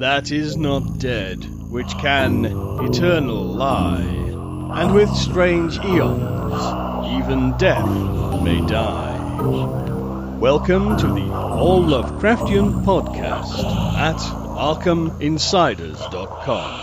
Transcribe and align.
that 0.00 0.32
is 0.32 0.56
not 0.56 0.98
dead, 0.98 1.44
which 1.70 1.96
can 1.98 2.46
eternal 2.82 3.44
lie, 3.44 4.00
and 4.80 4.94
with 4.94 5.10
strange 5.10 5.78
eons 5.84 6.54
even 7.20 7.54
death 7.58 7.86
may 8.42 8.66
die. 8.66 9.18
Welcome 10.40 10.96
to 10.96 11.06
the 11.06 11.30
All 11.30 11.82
Lovecraftian 11.82 12.82
Podcast 12.82 13.62
at 13.98 14.16
ArkhamInsiders.com. 14.16 16.80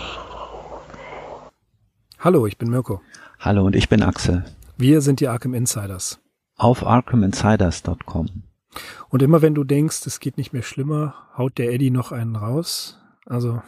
Hallo, 2.20 2.46
ich 2.46 2.56
bin 2.56 2.70
Mirko. 2.70 3.00
Hallo 3.40 3.66
und 3.66 3.74
ich 3.74 3.88
bin 3.88 4.02
Axel. 4.02 4.44
Wir 4.76 5.00
sind 5.00 5.18
die 5.18 5.26
Arkham 5.26 5.54
Insiders. 5.54 6.20
Auf 6.56 6.86
ArkhamInsiders.com. 6.86 8.28
Und 9.08 9.22
immer 9.22 9.42
wenn 9.42 9.56
du 9.56 9.64
denkst, 9.64 10.06
es 10.06 10.20
geht 10.20 10.38
nicht 10.38 10.52
mehr 10.52 10.62
schlimmer, 10.62 11.16
haut 11.36 11.58
der 11.58 11.72
Eddie 11.72 11.90
noch 11.90 12.12
einen 12.12 12.36
raus. 12.36 12.94
Also 13.28 13.62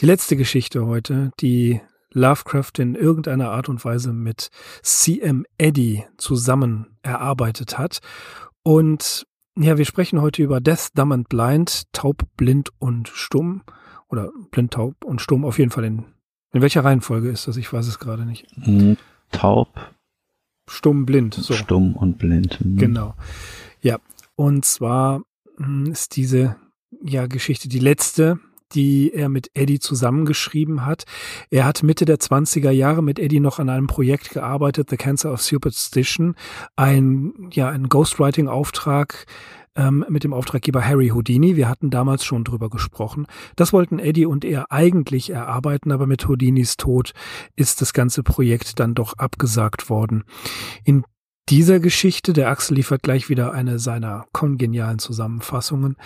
die 0.00 0.06
letzte 0.06 0.36
Geschichte 0.36 0.86
heute, 0.86 1.30
die 1.40 1.80
Lovecraft 2.12 2.72
in 2.78 2.94
irgendeiner 2.94 3.50
Art 3.50 3.68
und 3.68 3.84
Weise 3.84 4.12
mit 4.12 4.50
CM 4.82 5.44
Eddie 5.58 6.04
zusammen 6.16 6.96
erarbeitet 7.02 7.76
hat. 7.76 7.98
Und 8.62 9.26
ja, 9.56 9.78
wir 9.78 9.84
sprechen 9.84 10.20
heute 10.20 10.42
über 10.42 10.60
Death, 10.60 10.90
Dumb 10.94 11.12
and 11.12 11.28
Blind, 11.28 11.92
Taub, 11.92 12.22
Blind 12.36 12.70
und 12.78 13.08
Stumm. 13.08 13.62
Oder 14.08 14.30
Blind, 14.50 14.72
Taub 14.72 15.04
und 15.04 15.20
Stumm, 15.20 15.44
auf 15.44 15.58
jeden 15.58 15.70
Fall 15.70 15.84
in, 15.84 16.04
in 16.52 16.62
welcher 16.62 16.84
Reihenfolge 16.84 17.30
ist 17.30 17.48
das? 17.48 17.56
Ich 17.56 17.72
weiß 17.72 17.86
es 17.88 17.98
gerade 17.98 18.24
nicht. 18.24 18.46
Hm, 18.62 18.96
taub. 19.32 19.68
Stumm, 20.68 21.04
blind. 21.04 21.34
So. 21.34 21.54
Stumm 21.54 21.96
und 21.96 22.18
blind. 22.18 22.64
Mhm. 22.64 22.76
Genau. 22.76 23.14
Ja, 23.80 23.98
und 24.36 24.64
zwar 24.64 25.22
hm, 25.56 25.86
ist 25.86 26.16
diese 26.16 26.56
ja 27.02 27.26
Geschichte 27.26 27.68
die 27.68 27.80
letzte, 27.80 28.38
die 28.72 29.12
er 29.12 29.28
mit 29.28 29.50
Eddie 29.54 29.78
zusammengeschrieben 29.78 30.84
hat. 30.84 31.04
Er 31.50 31.64
hat 31.64 31.82
Mitte 31.82 32.04
der 32.04 32.18
20er 32.18 32.70
Jahre 32.70 33.02
mit 33.02 33.18
Eddie 33.18 33.40
noch 33.40 33.58
an 33.58 33.68
einem 33.68 33.86
Projekt 33.86 34.30
gearbeitet, 34.30 34.90
The 34.90 34.96
Cancer 34.96 35.32
of 35.32 35.42
Superstition, 35.42 36.34
ein 36.76 37.34
ja 37.52 37.68
ein 37.68 37.88
Ghostwriting-Auftrag 37.88 39.26
ähm, 39.76 40.04
mit 40.08 40.24
dem 40.24 40.32
Auftraggeber 40.32 40.84
Harry 40.84 41.08
Houdini. 41.08 41.56
Wir 41.56 41.68
hatten 41.68 41.90
damals 41.90 42.24
schon 42.24 42.44
drüber 42.44 42.70
gesprochen. 42.70 43.26
Das 43.56 43.72
wollten 43.72 43.98
Eddie 43.98 44.26
und 44.26 44.44
er 44.44 44.70
eigentlich 44.70 45.30
erarbeiten, 45.30 45.92
aber 45.92 46.06
mit 46.06 46.26
Houdinis 46.28 46.76
Tod 46.76 47.12
ist 47.56 47.80
das 47.80 47.92
ganze 47.92 48.22
Projekt 48.22 48.78
dann 48.80 48.94
doch 48.94 49.14
abgesagt 49.14 49.90
worden. 49.90 50.24
In 50.84 51.04
dieser 51.48 51.78
Geschichte, 51.80 52.32
der 52.32 52.48
Axel 52.48 52.76
liefert 52.76 53.02
gleich 53.02 53.28
wieder 53.28 53.52
eine 53.52 53.78
seiner 53.78 54.26
kongenialen 54.32 54.98
Zusammenfassungen, 54.98 55.96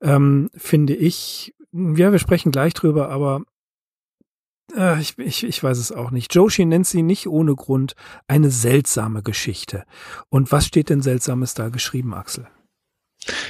ähm, 0.00 0.48
finde 0.54 0.94
ich, 0.94 1.54
ja, 1.72 2.12
wir 2.12 2.18
sprechen 2.18 2.52
gleich 2.52 2.74
drüber, 2.74 3.10
aber 3.10 3.42
äh, 4.76 5.00
ich, 5.00 5.18
ich, 5.18 5.44
ich 5.44 5.62
weiß 5.62 5.78
es 5.78 5.92
auch 5.92 6.10
nicht. 6.10 6.34
Joshi 6.34 6.64
nennt 6.64 6.86
sie 6.86 7.02
nicht 7.02 7.26
ohne 7.26 7.54
Grund 7.54 7.94
eine 8.26 8.50
seltsame 8.50 9.22
Geschichte. 9.22 9.84
Und 10.28 10.52
was 10.52 10.66
steht 10.66 10.90
denn 10.90 11.02
Seltsames 11.02 11.54
da 11.54 11.68
geschrieben, 11.68 12.14
Axel? 12.14 12.46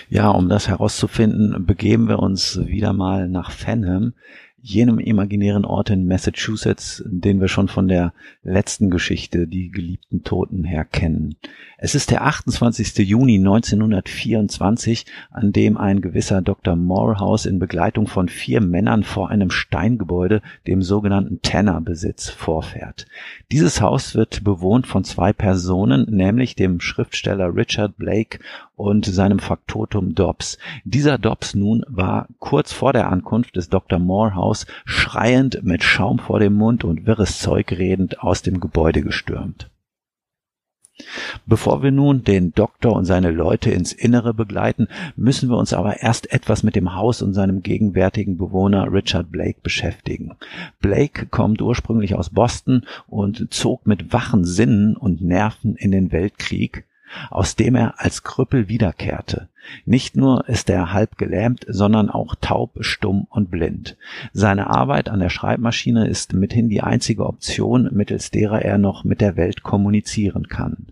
Ja, 0.09 0.31
um 0.31 0.49
das 0.49 0.69
herauszufinden, 0.69 1.67
begeben 1.67 2.09
wir 2.09 2.19
uns 2.19 2.59
wieder 2.65 2.93
mal 2.93 3.29
nach 3.29 3.51
Fenham, 3.51 4.15
jenem 4.61 4.99
imaginären 4.99 5.65
Ort 5.65 5.91
in 5.91 6.07
Massachusetts, 6.07 7.03
den 7.07 7.41
wir 7.41 7.49
schon 7.49 7.69
von 7.69 7.89
der 7.89 8.13
letzten 8.43 8.91
Geschichte, 8.91 9.47
die 9.47 9.71
geliebten 9.71 10.25
Toten, 10.25 10.65
her 10.65 10.85
kennen. 10.85 11.37
Es 11.79 11.95
ist 11.95 12.11
der 12.11 12.25
28. 12.25 12.99
Juni 12.99 13.37
1924, 13.37 15.07
an 15.31 15.53
dem 15.53 15.77
ein 15.77 16.01
gewisser 16.01 16.43
Dr. 16.43 16.75
Morehouse 16.75 17.47
in 17.47 17.61
Begleitung 17.61 18.09
von 18.09 18.29
vier 18.29 18.61
Männern 18.61 19.05
vor 19.05 19.31
einem 19.31 19.51
Steingebäude, 19.51 20.43
dem 20.67 20.83
sogenannten 20.83 21.41
Tanner-Besitz, 21.41 22.29
vorfährt. 22.29 23.07
Dieses 23.53 23.81
Haus 23.81 24.17
wird 24.17 24.43
bewohnt 24.43 24.89
von 24.89 25.05
zwei 25.05 25.33
Personen, 25.33 26.07
nämlich 26.11 26.57
dem 26.57 26.81
Schriftsteller 26.81 27.55
Richard 27.55 27.97
Blake 27.97 28.41
und 28.79 29.05
seinem 29.05 29.41
Faktotum 29.41 30.15
Dobbs. 30.15 30.57
Dieser 30.85 31.19
Dobbs 31.19 31.55
nun 31.55 31.85
war 31.89 32.29
kurz 32.39 32.73
vor 32.73 32.93
der 32.93 33.11
Ankunft 33.11 33.57
des 33.57 33.69
Dr. 33.69 33.99
Morehouse 33.99 34.67
schreiend 34.85 35.65
mit 35.65 35.83
Schaum 35.83 36.19
vor 36.19 36.39
dem 36.39 36.55
Mund 36.55 36.85
und 36.85 37.07
wirres 37.07 37.41
Zeug 37.41 37.73
redend 37.73 38.21
aus 38.21 38.43
dem 38.43 38.61
Gebäude 38.61 39.03
gestürmt. 39.03 39.71
Bevor 41.47 41.83
wir 41.83 41.93
nun 41.93 42.25
den 42.25 42.53
Doktor 42.53 42.95
und 42.95 43.05
seine 43.05 43.31
Leute 43.31 43.71
ins 43.71 43.93
Innere 43.93 44.35
begleiten, 44.35 44.89
müssen 45.15 45.49
wir 45.49 45.57
uns 45.57 45.73
aber 45.73 46.03
erst 46.03 46.33
etwas 46.33 46.65
mit 46.65 46.75
dem 46.75 46.95
Haus 46.95 47.23
und 47.23 47.35
seinem 47.35 47.63
gegenwärtigen 47.63 48.37
Bewohner 48.37 48.93
Richard 48.93 49.31
Blake 49.31 49.61
beschäftigen. 49.63 50.33
Blake 50.81 51.27
kommt 51.27 51.63
ursprünglich 51.63 52.17
aus 52.17 52.31
Boston 52.31 52.85
und 53.07 53.53
zog 53.55 53.87
mit 53.87 54.13
wachen 54.13 54.45
Sinnen 54.45 54.97
und 54.97 55.21
Nerven 55.21 55.77
in 55.77 55.93
den 55.93 56.11
Weltkrieg, 56.11 56.85
aus 57.31 57.57
dem 57.57 57.75
er 57.75 58.01
als 58.01 58.23
Krüppel 58.23 58.69
wiederkehrte. 58.69 59.49
Nicht 59.85 60.17
nur 60.17 60.49
ist 60.49 60.71
er 60.71 60.93
halb 60.93 61.19
gelähmt, 61.19 61.65
sondern 61.69 62.11
auch 62.11 62.35
taub, 62.41 62.79
stumm 62.81 63.27
und 63.29 63.51
blind. 63.51 63.97
Seine 64.33 64.69
Arbeit 64.69 65.09
an 65.09 65.21
der 65.21 65.31
Schreibmaschine 65.31 66.07
ist 66.07 66.33
mithin 66.33 66.69
die 66.69 66.83
einzige 66.83 67.27
Option, 67.27 67.91
mittels 67.93 68.31
derer 68.31 68.63
er 68.63 68.79
noch 68.79 69.05
mit 69.05 69.21
der 69.21 69.37
Welt 69.37 69.63
kommunizieren 69.63 70.49
kann. 70.49 70.87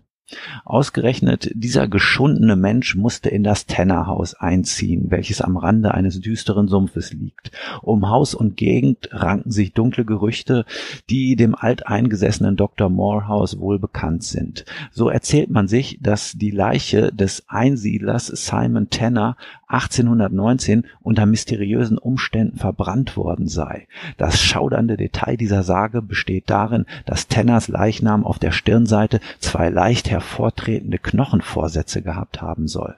Ausgerechnet 0.65 1.51
dieser 1.53 1.87
geschundene 1.87 2.55
Mensch 2.55 2.95
musste 2.95 3.29
in 3.29 3.43
das 3.43 3.65
Tennerhaus 3.65 4.33
einziehen, 4.33 5.05
welches 5.09 5.41
am 5.41 5.55
Rande 5.55 5.93
eines 5.93 6.19
düsteren 6.19 6.67
Sumpfes 6.67 7.13
liegt. 7.13 7.51
Um 7.81 8.09
Haus 8.09 8.35
und 8.35 8.57
Gegend 8.57 9.09
ranken 9.11 9.51
sich 9.51 9.73
dunkle 9.73 10.03
Gerüchte, 10.03 10.65
die 11.09 11.35
dem 11.35 11.55
alteingesessenen 11.55 12.57
Dr. 12.57 12.89
Morehouse 12.89 13.59
wohl 13.59 13.79
bekannt 13.79 14.23
sind. 14.23 14.65
So 14.91 15.09
erzählt 15.09 15.49
man 15.49 15.67
sich, 15.67 15.99
dass 16.01 16.33
die 16.33 16.51
Leiche 16.51 17.11
des 17.13 17.45
Einsiedlers 17.47 18.27
Simon 18.27 18.89
Tanner 18.89 19.37
1819 19.67 20.85
unter 21.01 21.25
mysteriösen 21.25 21.97
Umständen 21.97 22.57
verbrannt 22.57 23.17
worden 23.17 23.47
sei. 23.47 23.87
Das 24.17 24.41
schaudernde 24.41 24.95
Detail 24.95 25.35
dieser 25.35 25.63
Sage 25.63 26.01
besteht 26.01 26.49
darin, 26.49 26.85
dass 27.05 27.27
Tenners 27.27 27.67
Leichnam 27.67 28.25
auf 28.25 28.39
der 28.39 28.51
Stirnseite 28.51 29.19
zwei 29.39 29.69
leicht 29.69 30.09
hervortretende 30.17 30.97
Knochenvorsätze 30.97 32.01
gehabt 32.01 32.41
haben 32.41 32.67
soll. 32.67 32.95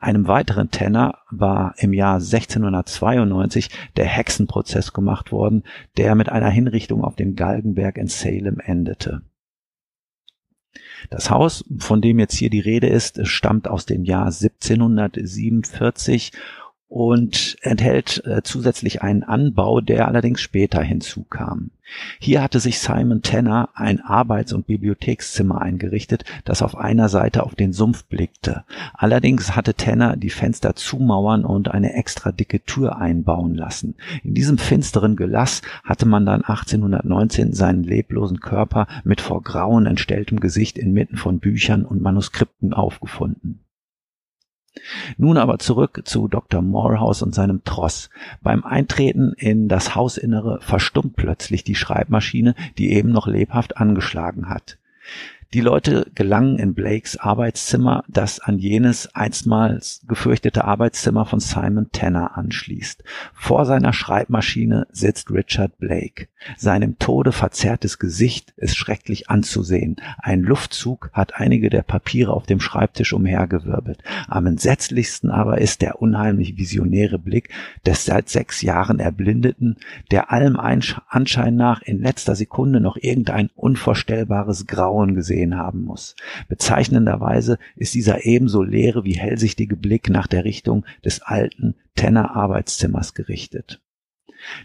Einem 0.00 0.26
weiteren 0.26 0.70
Tenner 0.70 1.18
war 1.30 1.74
im 1.76 1.92
Jahr 1.92 2.14
1692 2.14 3.68
der 3.96 4.06
Hexenprozess 4.06 4.94
gemacht 4.94 5.30
worden, 5.30 5.62
der 5.98 6.14
mit 6.14 6.30
einer 6.30 6.48
Hinrichtung 6.48 7.04
auf 7.04 7.16
dem 7.16 7.36
Galgenberg 7.36 7.98
in 7.98 8.06
Salem 8.06 8.60
endete. 8.60 9.20
Das 11.10 11.30
Haus, 11.30 11.66
von 11.78 12.00
dem 12.00 12.18
jetzt 12.18 12.34
hier 12.34 12.48
die 12.48 12.60
Rede 12.60 12.88
ist, 12.88 13.26
stammt 13.26 13.68
aus 13.68 13.84
dem 13.84 14.04
Jahr 14.04 14.24
1747 14.26 16.32
und 16.88 17.56
enthält 17.60 18.24
äh, 18.24 18.42
zusätzlich 18.42 19.02
einen 19.02 19.22
Anbau, 19.22 19.80
der 19.80 20.08
allerdings 20.08 20.40
später 20.40 20.82
hinzukam. 20.82 21.70
Hier 22.18 22.42
hatte 22.42 22.60
sich 22.60 22.78
Simon 22.80 23.22
Tanner 23.22 23.70
ein 23.74 24.00
Arbeits- 24.00 24.52
und 24.52 24.66
Bibliothekszimmer 24.66 25.60
eingerichtet, 25.60 26.24
das 26.44 26.62
auf 26.62 26.76
einer 26.76 27.08
Seite 27.08 27.44
auf 27.44 27.54
den 27.54 27.72
Sumpf 27.72 28.04
blickte. 28.04 28.64
Allerdings 28.94 29.56
hatte 29.56 29.74
Tanner 29.74 30.16
die 30.16 30.30
Fenster 30.30 30.76
zumauern 30.76 31.44
und 31.44 31.70
eine 31.70 31.94
extra 31.94 32.32
dicke 32.32 32.64
Tür 32.64 32.96
einbauen 32.98 33.54
lassen. 33.54 33.96
In 34.22 34.34
diesem 34.34 34.58
finsteren 34.58 35.16
Gelass 35.16 35.62
hatte 35.84 36.06
man 36.06 36.26
dann 36.26 36.42
1819 36.42 37.52
seinen 37.52 37.84
leblosen 37.84 38.40
Körper 38.40 38.86
mit 39.04 39.20
vor 39.20 39.42
Grauen 39.42 39.86
entstelltem 39.86 40.40
Gesicht 40.40 40.78
inmitten 40.78 41.16
von 41.16 41.38
Büchern 41.38 41.84
und 41.84 42.02
Manuskripten 42.02 42.74
aufgefunden. 42.74 43.60
Nun 45.16 45.36
aber 45.36 45.58
zurück 45.58 46.02
zu 46.04 46.28
Dr. 46.28 46.62
Morehouse 46.62 47.22
und 47.22 47.34
seinem 47.34 47.64
Tross. 47.64 48.10
Beim 48.42 48.64
Eintreten 48.64 49.32
in 49.36 49.68
das 49.68 49.94
Hausinnere 49.94 50.60
verstummt 50.60 51.16
plötzlich 51.16 51.64
die 51.64 51.74
Schreibmaschine, 51.74 52.54
die 52.78 52.92
eben 52.92 53.10
noch 53.10 53.26
lebhaft 53.26 53.76
angeschlagen 53.76 54.48
hat. 54.48 54.78
Die 55.54 55.62
Leute 55.62 56.10
gelangen 56.14 56.58
in 56.58 56.74
Blakes 56.74 57.16
Arbeitszimmer, 57.16 58.04
das 58.06 58.38
an 58.38 58.58
jenes 58.58 59.14
einstmals 59.14 60.02
gefürchtete 60.06 60.66
Arbeitszimmer 60.66 61.24
von 61.24 61.40
Simon 61.40 61.88
Tanner 61.90 62.36
anschließt. 62.36 63.02
Vor 63.32 63.64
seiner 63.64 63.94
Schreibmaschine 63.94 64.86
sitzt 64.92 65.30
Richard 65.30 65.78
Blake. 65.78 66.28
Seinem 66.58 66.98
Tode 66.98 67.32
verzerrtes 67.32 67.98
Gesicht 67.98 68.52
ist 68.58 68.76
schrecklich 68.76 69.30
anzusehen. 69.30 69.96
Ein 70.18 70.42
Luftzug 70.42 71.08
hat 71.14 71.36
einige 71.36 71.70
der 71.70 71.82
Papiere 71.82 72.34
auf 72.34 72.44
dem 72.44 72.60
Schreibtisch 72.60 73.14
umhergewirbelt. 73.14 74.02
Am 74.28 74.44
entsetzlichsten 74.44 75.30
aber 75.30 75.62
ist 75.62 75.80
der 75.80 76.02
unheimlich 76.02 76.58
visionäre 76.58 77.18
Blick 77.18 77.48
des 77.86 78.04
seit 78.04 78.28
sechs 78.28 78.60
Jahren 78.60 79.00
Erblindeten, 79.00 79.78
der 80.10 80.30
allem 80.30 80.58
Anschein 80.58 81.56
nach 81.56 81.80
in 81.80 82.02
letzter 82.02 82.34
Sekunde 82.34 82.82
noch 82.82 82.98
irgendein 82.98 83.48
unvorstellbares 83.56 84.66
Grauen 84.66 85.14
gesehen 85.14 85.37
gesehen 85.38 85.56
haben 85.56 85.84
muss. 85.84 86.16
Bezeichnenderweise 86.48 87.58
ist 87.76 87.94
dieser 87.94 88.24
ebenso 88.24 88.62
leere 88.62 89.04
wie 89.04 89.14
hellsichtige 89.14 89.76
Blick 89.76 90.10
nach 90.10 90.26
der 90.26 90.44
Richtung 90.44 90.84
des 91.04 91.22
alten 91.22 91.76
Tenner 91.94 92.34
Arbeitszimmers 92.34 93.14
gerichtet. 93.14 93.80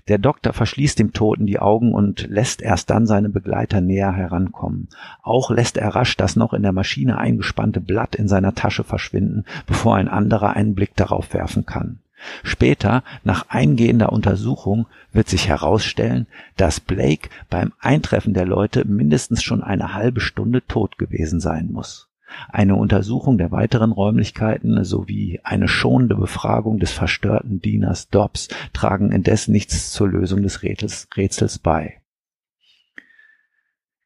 Der 0.07 0.19
Doktor 0.19 0.53
verschließt 0.53 0.99
dem 0.99 1.13
Toten 1.13 1.47
die 1.47 1.57
Augen 1.57 1.93
und 1.93 2.27
lässt 2.27 2.61
erst 2.61 2.91
dann 2.91 3.07
seine 3.07 3.29
Begleiter 3.29 3.81
näher 3.81 4.13
herankommen. 4.13 4.87
Auch 5.23 5.49
lässt 5.49 5.77
er 5.77 5.89
rasch 5.89 6.15
das 6.15 6.35
noch 6.35 6.53
in 6.53 6.61
der 6.61 6.73
Maschine 6.73 7.17
eingespannte 7.17 7.81
Blatt 7.81 8.15
in 8.15 8.27
seiner 8.27 8.53
Tasche 8.53 8.83
verschwinden, 8.83 9.45
bevor 9.65 9.95
ein 9.95 10.07
anderer 10.07 10.55
einen 10.55 10.75
Blick 10.75 10.95
darauf 10.95 11.33
werfen 11.33 11.65
kann. 11.65 12.02
Später, 12.43 13.03
nach 13.23 13.49
eingehender 13.49 14.11
Untersuchung, 14.11 14.87
wird 15.11 15.27
sich 15.27 15.47
herausstellen, 15.47 16.27
dass 16.57 16.79
Blake 16.79 17.29
beim 17.49 17.73
Eintreffen 17.79 18.33
der 18.33 18.45
Leute 18.45 18.85
mindestens 18.85 19.43
schon 19.43 19.63
eine 19.63 19.93
halbe 19.93 20.19
Stunde 20.19 20.65
tot 20.65 20.97
gewesen 20.97 21.39
sein 21.39 21.71
muss. 21.71 22.09
Eine 22.49 22.75
Untersuchung 22.75 23.37
der 23.37 23.51
weiteren 23.51 23.91
Räumlichkeiten 23.91 24.83
sowie 24.83 25.39
eine 25.43 25.67
schonende 25.67 26.15
Befragung 26.15 26.79
des 26.79 26.91
verstörten 26.91 27.61
Dieners 27.61 28.09
Dobbs 28.09 28.49
tragen 28.73 29.11
indes 29.11 29.47
nichts 29.47 29.91
zur 29.91 30.09
Lösung 30.09 30.41
des 30.41 30.63
Rätsels, 30.63 31.07
Rätsels 31.15 31.59
bei. 31.59 31.99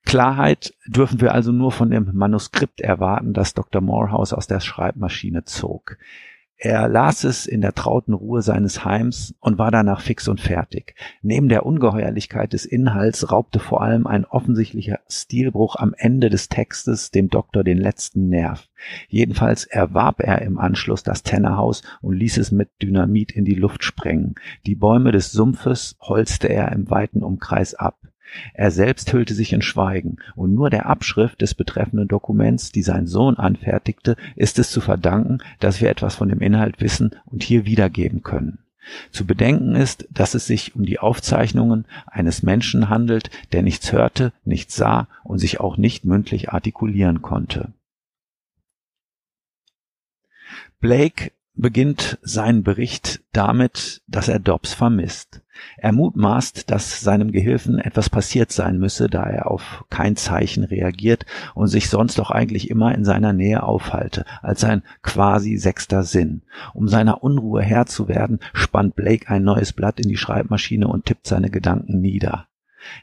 Klarheit 0.08 0.74
dürfen 0.88 1.20
wir 1.20 1.34
also 1.34 1.52
nur 1.52 1.74
von 1.74 1.90
dem 1.90 2.12
Manuskript 2.14 2.80
erwarten, 2.80 3.34
das 3.34 3.54
Dr. 3.54 3.82
Morehouse 3.82 4.32
aus 4.32 4.48
der 4.48 4.62
Schreibmaschine 4.62 5.44
zog. 5.44 5.98
Er 6.60 6.88
las 6.88 7.24
es 7.24 7.46
in 7.46 7.62
der 7.62 7.74
trauten 7.74 8.16
Ruhe 8.16 8.42
seines 8.42 8.84
Heims 8.84 9.36
und 9.40 9.60
war 9.60 9.70
danach 9.70 10.02
fix 10.02 10.28
und 10.28 10.42
fertig. 10.42 10.96
Neben 11.22 11.50
der 11.50 11.68
Ungeheuerlichkeit 11.68 12.54
des 12.54 12.66
Inhalts 12.66 13.32
raubte 13.32 13.60
vor 13.60 13.84
allem 13.84 14.08
ein 14.08 14.26
offensichtlicher 14.26 15.00
Stilbruch 15.08 15.76
am 15.76 15.94
Ende 15.96 16.32
des 16.32 16.50
Textes 16.50 17.12
dem 17.12 17.30
Doktor 17.30 17.64
den 17.64 17.78
letzten 17.78 18.30
Nerv. 18.30 18.70
Jedenfalls 19.08 19.66
erwarb 19.66 20.20
er 20.20 20.42
im 20.42 20.58
Anschluss 20.58 21.04
das 21.04 21.22
Tennerhaus 21.22 21.84
und 22.02 22.16
ließ 22.16 22.38
es 22.38 22.52
mit 22.52 22.70
Dynamit 22.82 23.32
in 23.32 23.46
die 23.46 23.54
Luft 23.54 23.84
sprengen. 23.84 24.34
Die 24.66 24.76
Bäume 24.76 25.12
des 25.12 25.32
Sumpfes 25.32 25.96
holzte 26.02 26.50
er 26.50 26.72
im 26.72 26.90
weiten 26.90 27.22
Umkreis 27.22 27.76
ab. 27.76 28.00
Er 28.54 28.72
selbst 28.72 29.14
hüllte 29.14 29.34
sich 29.34 29.54
in 29.54 29.62
Schweigen, 29.62 30.18
und 30.36 30.54
nur 30.54 30.70
der 30.70 30.86
Abschrift 30.88 31.42
des 31.42 31.54
betreffenden 31.54 32.08
Dokuments, 32.08 32.72
die 32.72 32.84
sein 32.84 33.08
Sohn 33.08 33.38
anfertigte, 33.38 34.16
ist 34.36 34.60
es 34.60 34.72
zu 34.72 34.82
verdanken, 34.82 35.40
dass 35.60 35.82
wir 35.82 35.90
etwas 35.90 36.16
von 36.16 36.30
dem 36.30 36.42
Inhalt 36.42 36.82
wissen 36.82 37.16
und 37.26 37.44
hier 37.44 37.66
wiedergeben 37.66 38.24
können. 38.24 38.60
Zu 39.12 39.26
bedenken 39.26 39.76
ist, 39.76 40.08
dass 40.12 40.34
es 40.34 40.46
sich 40.46 40.76
um 40.76 40.86
die 40.86 41.00
Aufzeichnungen 41.00 41.86
eines 42.06 42.44
Menschen 42.44 42.90
handelt, 42.90 43.30
der 43.52 43.62
nichts 43.62 43.92
hörte, 43.92 44.32
nichts 44.46 44.76
sah 44.76 45.08
und 45.24 45.40
sich 45.40 45.60
auch 45.60 45.78
nicht 45.78 46.06
mündlich 46.06 46.50
artikulieren 46.50 47.22
konnte. 47.22 47.74
Blake 50.80 51.32
beginnt 51.58 52.20
seinen 52.22 52.64
Bericht 52.64 53.22
damit, 53.34 54.02
dass 54.08 54.28
er 54.28 54.40
Dobbs 54.40 54.74
vermisst. 54.74 55.42
Er 55.78 55.92
mutmaßt, 55.92 56.70
dass 56.70 57.02
seinem 57.02 57.32
Gehilfen 57.32 57.80
etwas 57.80 58.10
passiert 58.10 58.52
sein 58.52 58.78
müsse, 58.78 59.10
da 59.10 59.24
er 59.24 59.50
auf 59.50 59.86
kein 59.90 60.16
Zeichen 60.16 60.64
reagiert 60.64 61.26
und 61.56 61.68
sich 61.68 61.90
sonst 61.90 62.20
doch 62.20 62.30
eigentlich 62.30 62.70
immer 62.70 62.94
in 62.94 63.04
seiner 63.04 63.34
Nähe 63.34 63.64
aufhalte, 63.64 64.26
als 64.42 64.64
ein 64.64 64.84
quasi 65.02 65.58
sechster 65.58 66.04
Sinn. 66.04 66.44
Um 66.74 66.88
seiner 66.88 67.24
Unruhe 67.24 67.64
Herr 67.64 67.88
zu 67.88 68.08
werden, 68.08 68.40
spannt 68.54 68.96
Blake 68.96 69.28
ein 69.28 69.44
neues 69.44 69.74
Blatt 69.74 70.00
in 70.00 70.10
die 70.10 70.18
Schreibmaschine 70.18 70.88
und 70.88 71.06
tippt 71.06 71.26
seine 71.26 71.50
Gedanken 71.50 72.00
nieder. 72.00 72.48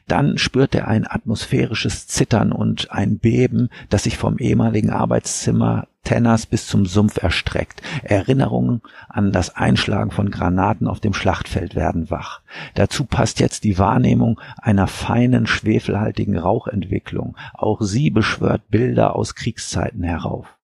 Dann 0.07 0.37
spürt 0.37 0.75
er 0.75 0.87
ein 0.87 1.05
atmosphärisches 1.07 2.07
Zittern 2.07 2.51
und 2.51 2.91
ein 2.91 3.17
Beben, 3.17 3.69
das 3.89 4.03
sich 4.03 4.17
vom 4.17 4.37
ehemaligen 4.37 4.89
Arbeitszimmer 4.89 5.87
Tenners 6.05 6.45
bis 6.45 6.67
zum 6.67 6.85
Sumpf 6.85 7.17
erstreckt. 7.17 7.81
Erinnerungen 8.03 8.81
an 9.09 9.33
das 9.33 9.55
Einschlagen 9.55 10.11
von 10.11 10.29
Granaten 10.29 10.87
auf 10.87 11.01
dem 11.01 11.13
Schlachtfeld 11.13 11.75
werden 11.75 12.09
wach. 12.09 12.41
Dazu 12.75 13.03
passt 13.03 13.41
jetzt 13.41 13.65
die 13.65 13.77
Wahrnehmung 13.77 14.39
einer 14.57 14.87
feinen, 14.87 15.47
schwefelhaltigen 15.47 16.37
Rauchentwicklung. 16.37 17.35
Auch 17.53 17.81
sie 17.81 18.11
beschwört 18.11 18.69
Bilder 18.69 19.15
aus 19.15 19.35
Kriegszeiten 19.35 20.03
herauf. 20.03 20.55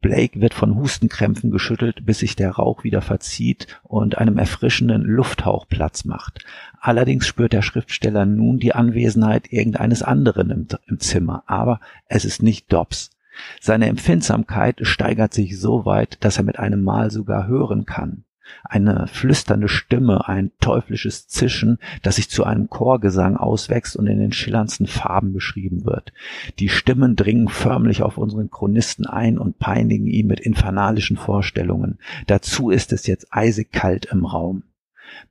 Blake 0.00 0.40
wird 0.40 0.52
von 0.52 0.74
Hustenkrämpfen 0.74 1.50
geschüttelt, 1.50 2.04
bis 2.04 2.18
sich 2.18 2.34
der 2.34 2.50
Rauch 2.50 2.84
wieder 2.84 3.00
verzieht 3.00 3.66
und 3.82 4.18
einem 4.18 4.36
erfrischenden 4.38 5.02
Lufthauch 5.02 5.66
Platz 5.68 6.04
macht. 6.04 6.44
Allerdings 6.80 7.26
spürt 7.26 7.52
der 7.52 7.62
Schriftsteller 7.62 8.26
nun 8.26 8.58
die 8.58 8.74
Anwesenheit 8.74 9.52
irgendeines 9.52 10.02
anderen 10.02 10.50
im, 10.50 10.66
im 10.86 10.98
Zimmer, 10.98 11.44
aber 11.46 11.80
es 12.06 12.24
ist 12.24 12.42
nicht 12.42 12.72
Dobbs. 12.72 13.10
Seine 13.60 13.86
Empfindsamkeit 13.86 14.80
steigert 14.82 15.32
sich 15.32 15.58
so 15.58 15.84
weit, 15.86 16.18
dass 16.24 16.36
er 16.36 16.44
mit 16.44 16.58
einem 16.58 16.82
Mal 16.82 17.10
sogar 17.10 17.46
hören 17.46 17.86
kann. 17.86 18.24
Eine 18.64 19.06
flüsternde 19.06 19.68
Stimme, 19.68 20.28
ein 20.28 20.52
teuflisches 20.60 21.28
Zischen, 21.28 21.78
das 22.02 22.16
sich 22.16 22.30
zu 22.30 22.44
einem 22.44 22.68
Chorgesang 22.68 23.36
auswächst 23.36 23.96
und 23.96 24.06
in 24.06 24.18
den 24.18 24.32
schillerndsten 24.32 24.86
Farben 24.86 25.32
beschrieben 25.32 25.84
wird. 25.84 26.12
Die 26.58 26.68
Stimmen 26.68 27.16
dringen 27.16 27.48
förmlich 27.48 28.02
auf 28.02 28.18
unseren 28.18 28.50
Chronisten 28.50 29.06
ein 29.06 29.38
und 29.38 29.58
peinigen 29.58 30.06
ihn 30.06 30.26
mit 30.26 30.40
infernalischen 30.40 31.16
Vorstellungen. 31.16 31.98
Dazu 32.26 32.70
ist 32.70 32.92
es 32.92 33.06
jetzt 33.06 33.28
eisig 33.30 33.72
kalt 33.72 34.06
im 34.06 34.24
Raum. 34.24 34.64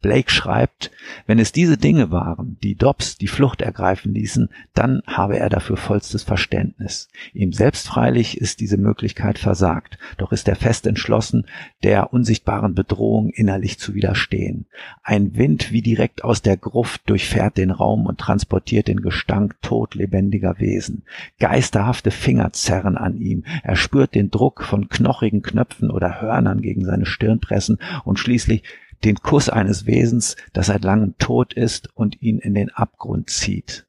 Blake 0.01 0.31
schreibt, 0.31 0.91
wenn 1.27 1.39
es 1.39 1.51
diese 1.51 1.77
Dinge 1.77 2.11
waren, 2.11 2.57
die 2.63 2.75
Dobbs 2.75 3.17
die 3.17 3.27
Flucht 3.27 3.61
ergreifen 3.61 4.13
ließen, 4.13 4.49
dann 4.73 5.01
habe 5.05 5.37
er 5.37 5.49
dafür 5.49 5.77
vollstes 5.77 6.23
Verständnis. 6.23 7.09
Ihm 7.33 7.53
selbst 7.53 7.87
freilich 7.87 8.37
ist 8.37 8.59
diese 8.59 8.77
Möglichkeit 8.77 9.37
versagt, 9.37 9.97
doch 10.17 10.31
ist 10.31 10.47
er 10.47 10.55
fest 10.55 10.87
entschlossen, 10.87 11.45
der 11.83 12.13
unsichtbaren 12.13 12.73
Bedrohung 12.73 13.29
innerlich 13.29 13.79
zu 13.79 13.93
widerstehen. 13.93 14.65
Ein 15.03 15.35
Wind 15.35 15.71
wie 15.71 15.81
direkt 15.81 16.23
aus 16.23 16.41
der 16.41 16.57
Gruft 16.57 17.09
durchfährt 17.09 17.57
den 17.57 17.71
Raum 17.71 18.05
und 18.05 18.19
transportiert 18.19 18.87
den 18.87 19.01
Gestank 19.01 19.61
todlebendiger 19.61 20.59
Wesen. 20.59 21.03
Geisterhafte 21.39 22.11
Finger 22.11 22.53
zerren 22.53 22.97
an 22.97 23.17
ihm. 23.17 23.43
Er 23.63 23.75
spürt 23.75 24.15
den 24.15 24.31
Druck 24.31 24.63
von 24.63 24.89
knochigen 24.89 25.41
Knöpfen 25.41 25.91
oder 25.91 26.21
Hörnern 26.21 26.61
gegen 26.61 26.85
seine 26.85 27.05
Stirn 27.05 27.39
pressen 27.39 27.79
und 28.03 28.19
schließlich 28.19 28.63
den 29.03 29.17
Kuss 29.17 29.49
eines 29.49 29.85
Wesens, 29.85 30.35
das 30.53 30.67
seit 30.67 30.83
langem 30.83 31.17
tot 31.17 31.53
ist 31.53 31.89
und 31.95 32.21
ihn 32.21 32.39
in 32.39 32.53
den 32.53 32.69
Abgrund 32.69 33.29
zieht. 33.29 33.85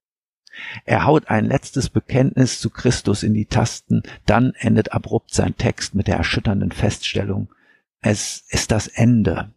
Er 0.85 1.07
haut 1.07 1.29
ein 1.29 1.47
letztes 1.47 1.89
Bekenntnis 1.89 2.61
zu 2.61 2.71
Christus 2.71 3.23
in 3.23 3.35
die 3.35 3.47
Tasten, 3.47 4.03
dann 4.27 4.53
endet 4.59 4.93
abrupt 4.93 5.33
sein 5.33 5.57
Text 5.57 5.95
mit 5.95 6.07
der 6.07 6.17
erschütternden 6.17 6.73
Feststellung, 6.73 7.49
es 8.01 8.45
ist 8.49 8.71
das 8.71 8.89
Ende. 8.89 9.53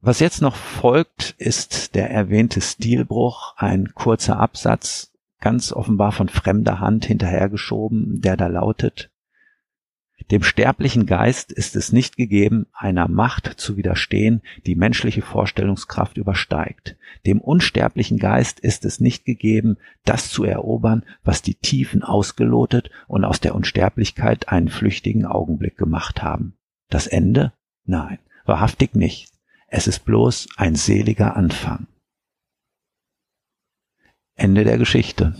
Was 0.00 0.18
jetzt 0.18 0.40
noch 0.40 0.56
folgt, 0.56 1.34
ist 1.36 1.94
der 1.94 2.10
erwähnte 2.10 2.62
Stilbruch, 2.62 3.54
ein 3.58 3.92
kurzer 3.94 4.38
Absatz, 4.40 5.12
ganz 5.40 5.72
offenbar 5.72 6.12
von 6.12 6.30
fremder 6.30 6.80
Hand 6.80 7.04
hinterhergeschoben, 7.04 8.22
der 8.22 8.38
da 8.38 8.46
lautet, 8.46 9.10
dem 10.30 10.44
sterblichen 10.44 11.06
Geist 11.06 11.50
ist 11.50 11.74
es 11.74 11.92
nicht 11.92 12.16
gegeben, 12.16 12.66
einer 12.72 13.08
Macht 13.08 13.46
zu 13.58 13.76
widerstehen, 13.76 14.42
die 14.64 14.76
menschliche 14.76 15.22
Vorstellungskraft 15.22 16.18
übersteigt. 16.18 16.96
Dem 17.26 17.40
unsterblichen 17.40 18.18
Geist 18.18 18.60
ist 18.60 18.84
es 18.84 19.00
nicht 19.00 19.24
gegeben, 19.24 19.76
das 20.04 20.30
zu 20.30 20.44
erobern, 20.44 21.04
was 21.24 21.42
die 21.42 21.56
Tiefen 21.56 22.04
ausgelotet 22.04 22.90
und 23.08 23.24
aus 23.24 23.40
der 23.40 23.56
Unsterblichkeit 23.56 24.48
einen 24.48 24.68
flüchtigen 24.68 25.26
Augenblick 25.26 25.76
gemacht 25.76 26.22
haben. 26.22 26.56
Das 26.88 27.08
Ende? 27.08 27.52
Nein, 27.84 28.18
wahrhaftig 28.44 28.94
nicht. 28.94 29.32
Es 29.66 29.88
ist 29.88 30.04
bloß 30.04 30.48
ein 30.56 30.76
seliger 30.76 31.36
Anfang. 31.36 31.88
Ende 34.36 34.62
der 34.62 34.78
Geschichte. 34.78 35.34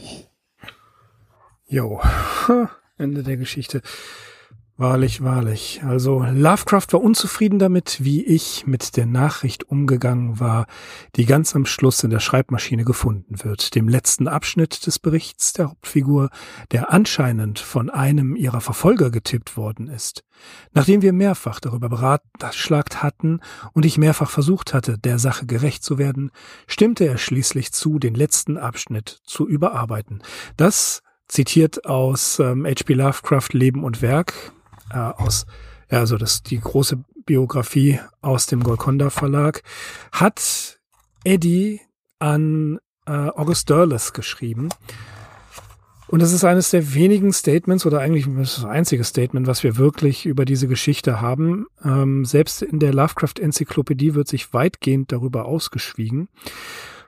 Jo, 1.66 2.00
Ende 2.98 3.22
der 3.22 3.36
Geschichte. 3.36 3.82
Wahrlich, 4.80 5.22
wahrlich. 5.22 5.82
Also 5.84 6.24
Lovecraft 6.26 6.86
war 6.92 7.02
unzufrieden 7.02 7.58
damit, 7.58 8.02
wie 8.02 8.24
ich 8.24 8.66
mit 8.66 8.96
der 8.96 9.04
Nachricht 9.04 9.64
umgegangen 9.64 10.40
war, 10.40 10.66
die 11.16 11.26
ganz 11.26 11.54
am 11.54 11.66
Schluss 11.66 12.02
in 12.02 12.08
der 12.08 12.18
Schreibmaschine 12.18 12.86
gefunden 12.86 13.44
wird, 13.44 13.74
dem 13.74 13.90
letzten 13.90 14.26
Abschnitt 14.26 14.86
des 14.86 14.98
Berichts 14.98 15.52
der 15.52 15.68
Hauptfigur, 15.68 16.30
der 16.70 16.94
anscheinend 16.94 17.58
von 17.58 17.90
einem 17.90 18.34
ihrer 18.36 18.62
Verfolger 18.62 19.10
getippt 19.10 19.58
worden 19.58 19.86
ist. 19.86 20.24
Nachdem 20.72 21.02
wir 21.02 21.12
mehrfach 21.12 21.60
darüber 21.60 21.90
beratschlagt 21.90 23.02
hatten 23.02 23.40
und 23.74 23.84
ich 23.84 23.98
mehrfach 23.98 24.30
versucht 24.30 24.72
hatte, 24.72 24.96
der 24.96 25.18
Sache 25.18 25.44
gerecht 25.44 25.84
zu 25.84 25.98
werden, 25.98 26.30
stimmte 26.66 27.04
er 27.04 27.18
schließlich 27.18 27.72
zu, 27.72 27.98
den 27.98 28.14
letzten 28.14 28.56
Abschnitt 28.56 29.20
zu 29.24 29.46
überarbeiten. 29.46 30.22
Das 30.56 31.02
zitiert 31.28 31.84
aus 31.84 32.38
ähm, 32.38 32.64
H.P. 32.64 32.94
Lovecraft 32.94 33.50
Leben 33.52 33.84
und 33.84 34.00
Werk, 34.00 34.54
äh, 34.90 34.98
aus, 34.98 35.46
ja, 35.90 35.98
also 35.98 36.16
das, 36.16 36.42
die 36.42 36.60
große 36.60 37.02
Biografie 37.26 38.00
aus 38.20 38.46
dem 38.46 38.62
Golconda 38.62 39.10
Verlag, 39.10 39.62
hat 40.12 40.80
Eddie 41.24 41.80
an 42.18 42.78
äh, 43.06 43.12
August 43.12 43.70
Derleth 43.70 44.14
geschrieben. 44.14 44.70
Und 46.10 46.20
das 46.22 46.32
ist 46.32 46.42
eines 46.42 46.70
der 46.70 46.94
wenigen 46.94 47.32
Statements 47.32 47.86
oder 47.86 48.00
eigentlich 48.00 48.26
das 48.36 48.64
einzige 48.64 49.04
Statement, 49.04 49.46
was 49.46 49.62
wir 49.62 49.76
wirklich 49.76 50.26
über 50.26 50.44
diese 50.44 50.66
Geschichte 50.66 51.20
haben. 51.20 51.66
Ähm, 51.84 52.24
selbst 52.24 52.62
in 52.62 52.80
der 52.80 52.92
Lovecraft-Enzyklopädie 52.92 54.14
wird 54.14 54.26
sich 54.26 54.52
weitgehend 54.52 55.12
darüber 55.12 55.44
ausgeschwiegen. 55.44 56.28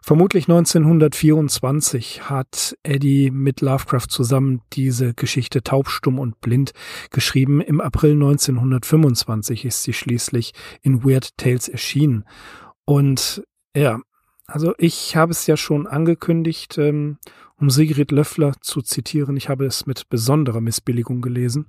Vermutlich 0.05 0.49
1924 0.49 2.29
hat 2.29 2.77
Eddie 2.83 3.31
mit 3.31 3.61
Lovecraft 3.61 4.09
zusammen 4.09 4.61
diese 4.73 5.15
Geschichte 5.15 5.63
Taubstumm 5.63 6.19
und 6.19 6.41
Blind 6.41 6.73
geschrieben. 7.11 7.61
Im 7.61 7.81
April 7.81 8.15
1925 8.15 9.65
ist 9.65 9.85
sie 9.85 9.93
schließlich 9.93 10.55
in 10.83 11.05
Weird 11.05 11.37
Tales 11.37 11.69
erschienen. 11.69 12.25
Und 12.85 13.45
ja, 13.77 14.01
also 14.47 14.75
ich 14.79 15.17
habe 15.17 15.33
es 15.33 15.47
ja 15.47 15.57
schon 15.57 15.87
angekündigt, 15.87 16.79
ähm, 16.79 17.19
um 17.57 17.71
Sigrid 17.71 18.11
Löffler 18.11 18.55
zu 18.61 18.83
zitieren, 18.83 19.37
ich 19.37 19.49
habe 19.49 19.67
es 19.67 19.87
mit 19.87 20.09
besonderer 20.09 20.61
Missbilligung 20.61 21.23
gelesen. 21.23 21.69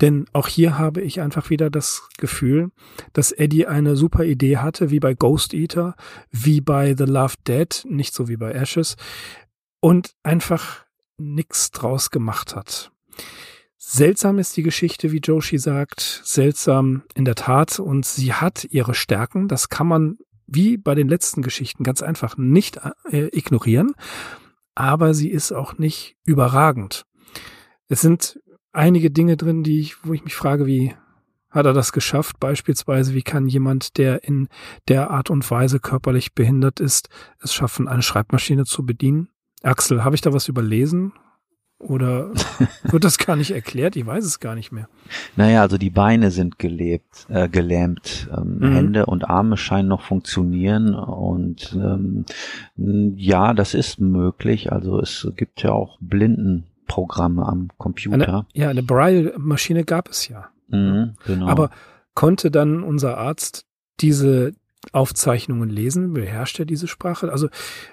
Denn 0.00 0.24
auch 0.32 0.48
hier 0.48 0.78
habe 0.78 1.02
ich 1.02 1.20
einfach 1.20 1.50
wieder 1.50 1.68
das 1.68 2.08
Gefühl, 2.16 2.70
dass 3.12 3.32
Eddie 3.32 3.66
eine 3.66 3.94
super 3.94 4.24
Idee 4.24 4.56
hatte, 4.56 4.90
wie 4.90 5.00
bei 5.00 5.12
Ghost 5.12 5.52
Eater, 5.52 5.96
wie 6.30 6.62
bei 6.62 6.94
The 6.96 7.04
Love 7.04 7.34
Dead, 7.46 7.84
nicht 7.88 8.14
so 8.14 8.28
wie 8.28 8.38
bei 8.38 8.52
Ashes, 8.52 8.96
und 9.80 10.14
einfach 10.22 10.86
nichts 11.18 11.72
draus 11.72 12.10
gemacht 12.10 12.56
hat. 12.56 12.90
Seltsam 13.76 14.38
ist 14.38 14.56
die 14.56 14.62
Geschichte, 14.62 15.12
wie 15.12 15.18
Joshi 15.18 15.58
sagt, 15.58 16.22
seltsam 16.24 17.02
in 17.14 17.24
der 17.24 17.34
Tat, 17.34 17.78
und 17.78 18.06
sie 18.06 18.32
hat 18.32 18.64
ihre 18.70 18.94
Stärken, 18.94 19.46
das 19.48 19.68
kann 19.68 19.86
man 19.86 20.18
wie 20.48 20.76
bei 20.76 20.94
den 20.94 21.08
letzten 21.08 21.42
Geschichten 21.42 21.84
ganz 21.84 22.02
einfach 22.02 22.36
nicht 22.36 22.80
äh, 23.10 23.28
ignorieren 23.36 23.94
aber 24.78 25.12
sie 25.12 25.28
ist 25.28 25.50
auch 25.50 25.76
nicht 25.76 26.16
überragend. 26.24 27.04
Es 27.88 28.00
sind 28.00 28.40
einige 28.70 29.10
Dinge 29.10 29.36
drin, 29.36 29.64
die 29.64 29.80
ich, 29.80 30.06
wo 30.06 30.12
ich 30.12 30.22
mich 30.22 30.36
frage, 30.36 30.66
wie 30.66 30.94
hat 31.50 31.66
er 31.66 31.72
das 31.72 31.90
geschafft? 31.90 32.38
Beispielsweise, 32.38 33.12
wie 33.12 33.22
kann 33.22 33.48
jemand, 33.48 33.98
der 33.98 34.22
in 34.22 34.46
der 34.86 35.10
Art 35.10 35.30
und 35.30 35.50
Weise 35.50 35.80
körperlich 35.80 36.32
behindert 36.32 36.78
ist, 36.78 37.08
es 37.40 37.52
schaffen, 37.52 37.88
eine 37.88 38.02
Schreibmaschine 38.02 38.66
zu 38.66 38.86
bedienen? 38.86 39.30
Axel, 39.64 40.04
habe 40.04 40.14
ich 40.14 40.20
da 40.20 40.32
was 40.32 40.46
überlesen? 40.46 41.12
Oder 41.78 42.32
wird 42.82 43.04
das 43.04 43.18
gar 43.18 43.36
nicht 43.36 43.52
erklärt? 43.52 43.94
Ich 43.94 44.04
weiß 44.04 44.24
es 44.24 44.40
gar 44.40 44.54
nicht 44.54 44.72
mehr. 44.72 44.88
Naja, 45.36 45.62
also 45.62 45.78
die 45.78 45.90
Beine 45.90 46.30
sind 46.32 46.58
gelebt, 46.58 47.26
äh, 47.28 47.48
gelähmt. 47.48 48.28
Ähm, 48.36 48.58
mhm. 48.58 48.74
Hände 48.74 49.06
und 49.06 49.28
Arme 49.28 49.56
scheinen 49.56 49.88
noch 49.88 50.02
funktionieren. 50.02 50.94
Und 50.94 51.76
ähm, 51.80 52.24
ja, 52.76 53.54
das 53.54 53.74
ist 53.74 54.00
möglich. 54.00 54.72
Also 54.72 54.98
es 55.00 55.28
gibt 55.36 55.62
ja 55.62 55.70
auch 55.70 55.98
Blindenprogramme 56.00 57.46
am 57.46 57.68
Computer. 57.78 58.14
Eine, 58.14 58.46
ja, 58.54 58.70
eine 58.70 58.82
Braille-Maschine 58.82 59.84
gab 59.84 60.08
es 60.08 60.26
ja. 60.28 60.48
Mhm, 60.68 61.14
genau. 61.26 61.46
Aber 61.46 61.70
konnte 62.14 62.50
dann 62.50 62.82
unser 62.82 63.18
Arzt 63.18 63.66
diese 64.00 64.52
Aufzeichnungen 64.92 65.68
lesen? 65.68 66.12
Beherrscht 66.12 66.58
er 66.58 66.64
diese 66.64 66.88
Sprache? 66.88 67.30
Also, 67.30 67.48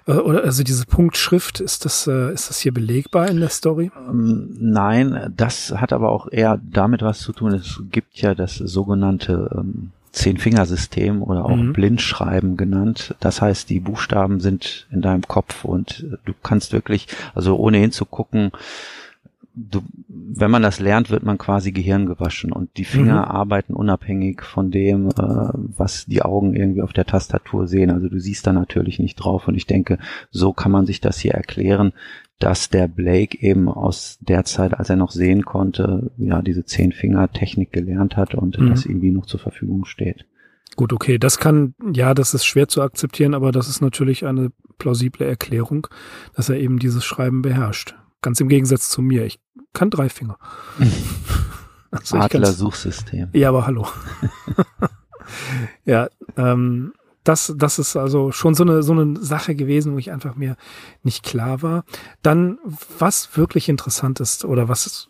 äh, 0.08 0.14
oder, 0.14 0.44
also 0.44 0.64
diese 0.64 0.86
Punktschrift, 0.86 1.60
ist 1.60 1.86
das, 1.86 2.08
äh, 2.08 2.34
ist 2.34 2.50
das 2.50 2.60
hier 2.60 2.74
belegbar 2.74 3.28
in 3.30 3.40
der 3.40 3.50
Story? 3.50 3.92
Ähm, 4.10 4.56
nein, 4.60 5.34
das 5.36 5.72
hat 5.76 5.94
aber 5.94 6.10
auch 6.10 6.32
eher 6.32 6.60
damit 6.64 7.02
was 7.02 7.20
zu 7.20 7.34
tun. 7.34 7.54
Es 7.54 7.82
gibt 7.92 8.18
ja 8.22 8.36
das 8.36 8.56
sogenannte 8.56 9.50
ähm, 9.58 9.92
Zehn-Fingersystem 10.16 11.22
oder 11.22 11.46
auch 11.46 11.56
mhm. 11.56 11.74
Blindschreiben 11.74 12.56
genannt. 12.56 13.16
Das 13.20 13.42
heißt, 13.42 13.70
die 13.70 13.82
Buchstaben 13.82 14.40
sind 14.40 14.88
in 14.90 15.02
deinem 15.02 15.24
Kopf 15.24 15.66
und 15.66 16.06
du 16.24 16.34
kannst 16.42 16.72
wirklich, 16.72 17.08
also 17.34 17.58
ohne 17.58 17.78
hinzugucken, 17.78 18.52
du, 19.56 19.82
wenn 20.08 20.52
man 20.52 20.62
das 20.62 20.80
lernt, 20.80 21.10
wird 21.10 21.24
man 21.24 21.38
quasi 21.38 21.72
Gehirn 21.72 22.06
gewaschen 22.06 22.52
und 22.52 22.78
die 22.78 22.86
Finger 22.86 23.26
mhm. 23.26 23.32
arbeiten 23.32 23.74
unabhängig 23.74 24.42
von 24.42 24.70
dem, 24.70 25.10
äh, 25.10 25.14
was 25.18 26.06
die 26.06 26.22
Augen 26.22 26.56
irgendwie 26.56 26.82
auf 26.82 26.94
der 26.94 27.06
Tastatur 27.06 27.68
sehen. 27.68 27.90
Also 27.90 28.10
du 28.10 28.20
siehst 28.20 28.46
da 28.46 28.54
natürlich 28.54 29.00
nicht 29.00 29.16
drauf 29.16 29.48
und 29.48 29.56
ich 29.56 29.66
denke, 29.66 29.98
so 30.30 30.54
kann 30.54 30.72
man 30.72 30.86
sich 30.86 31.02
das 31.02 31.20
hier 31.20 31.34
erklären, 31.34 31.94
dass 32.40 32.70
der 32.70 32.88
Blake 32.88 33.38
eben 33.40 33.70
aus 33.70 34.18
der 34.20 34.44
Zeit, 34.44 34.74
als 34.74 34.90
er 34.90 34.98
noch 34.98 35.12
sehen 35.12 35.46
konnte, 35.46 36.12
ja, 36.18 36.42
diese 36.42 36.66
Zehn-Finger-Technik 36.66 37.72
gelernt 37.72 38.18
hat 38.18 38.36
und 38.36 38.60
mhm. 38.60 38.70
das 38.70 38.86
irgendwie 38.86 39.12
noch 39.12 39.26
zur 39.26 39.40
Verfügung 39.40 39.86
steht. 39.86 40.26
Gut, 40.76 40.92
okay, 40.92 41.18
das 41.18 41.38
kann, 41.38 41.74
ja, 41.94 42.14
das 42.14 42.34
ist 42.34 42.46
schwer 42.46 42.68
zu 42.68 42.82
akzeptieren, 42.82 43.34
aber 43.34 43.54
das 43.54 43.70
ist 43.70 43.80
natürlich 43.80 44.26
eine 44.26 44.52
plausible 44.78 45.26
Erklärung, 45.26 45.88
dass 46.36 46.50
er 46.50 46.58
eben 46.58 46.80
dieses 46.80 47.06
Schreiben 47.06 47.42
beherrscht. 47.42 47.96
Ganz 48.22 48.40
im 48.40 48.50
Gegensatz 48.50 48.90
zu 48.90 49.02
mir. 49.02 49.26
Ich 49.26 49.40
kann 49.74 49.90
drei 49.90 50.10
Finger. 50.10 50.38
Also 51.92 52.18
Adler-Suchsystem. 52.18 53.30
Ja, 53.32 53.50
aber 53.50 53.66
hallo. 53.66 53.88
ja, 55.86 56.10
ähm, 56.36 56.94
das, 57.24 57.54
das 57.58 57.80
ist 57.80 57.96
also 57.96 58.32
schon 58.32 58.54
so 58.54 58.64
eine, 58.64 58.84
so 58.84 58.94
eine 58.94 59.20
Sache 59.20 59.56
gewesen, 59.56 59.94
wo 59.94 59.98
ich 59.98 60.12
einfach 60.12 60.36
mir 60.36 60.58
nicht 61.04 61.24
klar 61.24 61.62
war. 61.62 61.84
Dann, 62.22 62.60
was 63.00 63.36
wirklich 63.38 63.70
interessant 63.70 64.20
ist 64.20 64.46
oder 64.46 64.68
was 64.68 65.10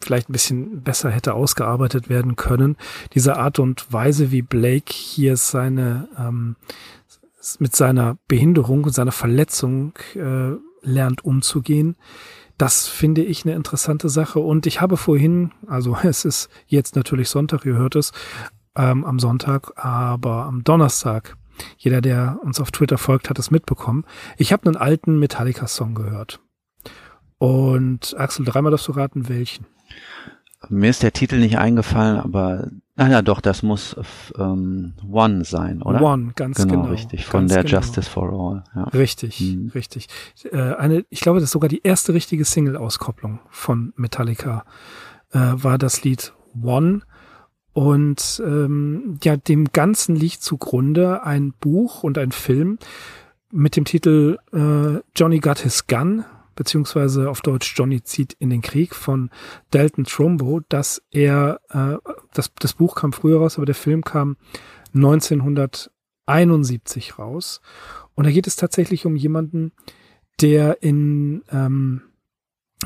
vielleicht 0.00 0.28
ein 0.28 0.32
bisschen 0.32 0.82
besser 0.82 1.10
hätte 1.10 1.34
ausgearbeitet 1.34 2.08
werden 2.08 2.34
können, 2.34 2.76
diese 3.14 3.36
Art 3.36 3.60
und 3.60 3.92
Weise, 3.92 4.32
wie 4.32 4.42
Blake 4.42 4.92
hier 4.92 5.36
seine, 5.36 6.08
ähm, 6.18 6.56
mit 7.60 7.76
seiner 7.76 8.18
Behinderung 8.26 8.82
und 8.84 8.92
seiner 8.92 9.12
Verletzung 9.12 9.92
äh, 10.16 10.56
lernt 10.82 11.24
umzugehen 11.24 11.96
das 12.62 12.86
finde 12.86 13.24
ich 13.24 13.44
eine 13.44 13.56
interessante 13.56 14.08
Sache. 14.08 14.38
Und 14.38 14.66
ich 14.66 14.80
habe 14.80 14.96
vorhin, 14.96 15.50
also 15.66 15.96
es 16.04 16.24
ist 16.24 16.48
jetzt 16.68 16.94
natürlich 16.94 17.28
Sonntag, 17.28 17.66
ihr 17.66 17.74
hört 17.74 17.96
es, 17.96 18.12
ähm, 18.76 19.04
am 19.04 19.18
Sonntag, 19.18 19.72
aber 19.74 20.44
am 20.44 20.62
Donnerstag, 20.62 21.36
jeder, 21.76 22.00
der 22.00 22.38
uns 22.44 22.60
auf 22.60 22.70
Twitter 22.70 22.98
folgt, 22.98 23.28
hat 23.28 23.40
es 23.40 23.50
mitbekommen. 23.50 24.04
Ich 24.38 24.52
habe 24.52 24.66
einen 24.66 24.76
alten 24.76 25.18
Metallica-Song 25.18 25.96
gehört. 25.96 26.40
Und 27.38 28.14
Axel, 28.16 28.44
dreimal 28.44 28.70
darfst 28.70 28.86
du 28.86 28.92
raten, 28.92 29.28
welchen. 29.28 29.66
Mir 30.68 30.90
ist 30.90 31.02
der 31.02 31.12
Titel 31.12 31.40
nicht 31.40 31.58
eingefallen, 31.58 32.18
aber 32.18 32.70
ah 33.02 33.10
ja, 33.10 33.22
doch, 33.22 33.40
das 33.40 33.62
muss 33.62 33.96
ähm, 34.38 34.94
One 35.10 35.44
sein, 35.44 35.82
oder? 35.82 36.00
One, 36.00 36.32
ganz 36.36 36.58
genau. 36.58 36.82
Genau, 36.82 36.84
richtig, 36.90 37.26
von 37.26 37.48
der 37.48 37.64
genau. 37.64 37.78
Justice 37.78 38.08
for 38.08 38.30
All. 38.32 38.64
Ja. 38.74 38.84
Richtig, 38.90 39.40
mhm. 39.40 39.70
richtig. 39.74 40.08
Äh, 40.50 40.74
eine, 40.74 41.04
ich 41.10 41.20
glaube, 41.20 41.40
das 41.40 41.48
ist 41.48 41.52
sogar 41.52 41.68
die 41.68 41.82
erste 41.82 42.14
richtige 42.14 42.44
Single-Auskopplung 42.44 43.40
von 43.50 43.92
Metallica, 43.96 44.64
äh, 45.32 45.38
war 45.38 45.78
das 45.78 46.04
Lied 46.04 46.32
One. 46.62 47.02
Und 47.72 48.42
ähm, 48.44 49.18
ja, 49.22 49.36
dem 49.36 49.72
Ganzen 49.72 50.14
liegt 50.14 50.42
zugrunde 50.42 51.24
ein 51.24 51.54
Buch 51.58 52.02
und 52.02 52.18
ein 52.18 52.30
Film 52.30 52.78
mit 53.50 53.76
dem 53.76 53.84
Titel 53.84 54.38
äh, 54.52 55.00
Johnny 55.16 55.40
Got 55.40 55.60
His 55.60 55.86
Gun 55.86 56.24
beziehungsweise 56.54 57.30
auf 57.30 57.40
Deutsch 57.40 57.74
Johnny 57.76 58.02
zieht 58.02 58.34
in 58.34 58.50
den 58.50 58.62
Krieg 58.62 58.94
von 58.94 59.30
Dalton 59.70 60.04
Trumbo, 60.04 60.60
dass 60.68 61.02
er, 61.10 61.60
äh, 61.70 61.96
das, 62.34 62.52
das 62.58 62.74
Buch 62.74 62.94
kam 62.94 63.12
früher 63.12 63.38
raus, 63.38 63.56
aber 63.56 63.66
der 63.66 63.74
Film 63.74 64.02
kam 64.02 64.36
1971 64.94 67.18
raus. 67.18 67.60
Und 68.14 68.26
da 68.26 68.30
geht 68.30 68.46
es 68.46 68.54
tatsächlich 68.56 69.06
um 69.06 69.16
jemanden, 69.16 69.72
der 70.40 70.82
in, 70.82 71.42
ähm, 71.50 72.02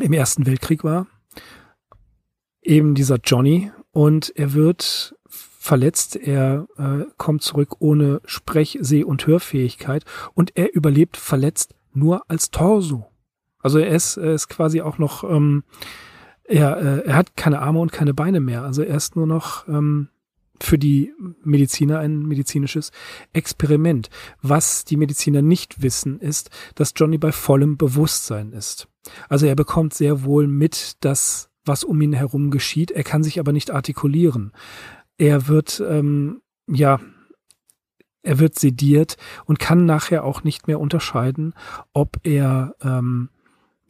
im 0.01 0.13
Ersten 0.13 0.47
Weltkrieg 0.47 0.85
war. 0.85 1.09
Eben 2.63 2.95
dieser 2.95 3.17
Johnny. 3.17 3.73
Und 3.93 4.33
er 4.37 4.53
wird 4.53 5.17
verletzt, 5.67 6.17
er 6.17 6.69
äh, 6.77 7.05
kommt 7.17 7.43
zurück 7.43 7.77
ohne 7.81 8.21
Sprech-, 8.25 8.79
Seh- 8.81 9.05
und 9.05 9.27
Hörfähigkeit 9.27 10.05
und 10.35 10.57
er 10.57 10.75
überlebt 10.75 11.17
verletzt 11.17 11.75
nur 11.93 12.31
als 12.31 12.51
Torso. 12.51 13.07
Also 13.67 13.81
er 13.81 13.89
ist, 13.89 14.17
er 14.17 14.33
ist 14.33 14.47
quasi 14.47 14.81
auch 14.81 14.99
noch, 14.99 15.25
ähm, 15.25 15.65
er, 16.45 16.77
äh, 16.77 17.07
er 17.09 17.17
hat 17.17 17.37
keine 17.37 17.59
Arme 17.59 17.81
und 17.81 17.91
keine 17.91 18.15
Beine 18.15 18.39
mehr. 18.39 18.63
Also 18.63 18.83
er 18.83 18.97
ist 18.97 19.17
nur 19.17 19.27
noch 19.27 19.67
ähm, 19.67 20.07
für 20.63 20.79
die 20.79 21.13
Mediziner 21.43 21.99
ein 21.99 22.25
medizinisches 22.29 22.93
Experiment. 23.33 24.09
Was 24.41 24.85
die 24.85 24.97
Mediziner 24.97 25.43
nicht 25.43 25.83
wissen, 25.83 26.21
ist, 26.21 26.51
dass 26.77 26.93
Johnny 26.95 27.19
bei 27.19 27.33
vollem 27.33 27.77
Bewusstsein 27.77 28.53
ist. 28.53 28.87
Also 29.29 29.47
er 29.47 29.57
bekommt 29.57 29.95
sehr 29.95 30.23
wohl 30.23 30.47
mit, 30.47 31.05
dass 31.05 31.51
was 31.65 31.83
um 31.83 32.01
ihn 32.01 32.13
herum 32.13 32.53
geschieht. 32.53 32.93
Er 32.93 33.03
kann 33.03 33.25
sich 33.25 33.41
aber 33.41 33.53
nicht 33.53 33.73
artikulieren. 33.73 34.53
Er 35.19 35.49
wird, 35.49 35.83
ähm, 35.85 36.41
ja, 36.69 37.01
er 38.23 38.39
wird 38.39 38.57
sediert 38.57 39.17
und 39.45 39.59
kann 39.59 39.87
nachher 39.87 40.23
auch 40.23 40.45
nicht 40.45 40.69
mehr 40.69 40.79
unterscheiden, 40.79 41.53
ob 41.93 42.21
er 42.23 42.77
ähm, 42.81 43.31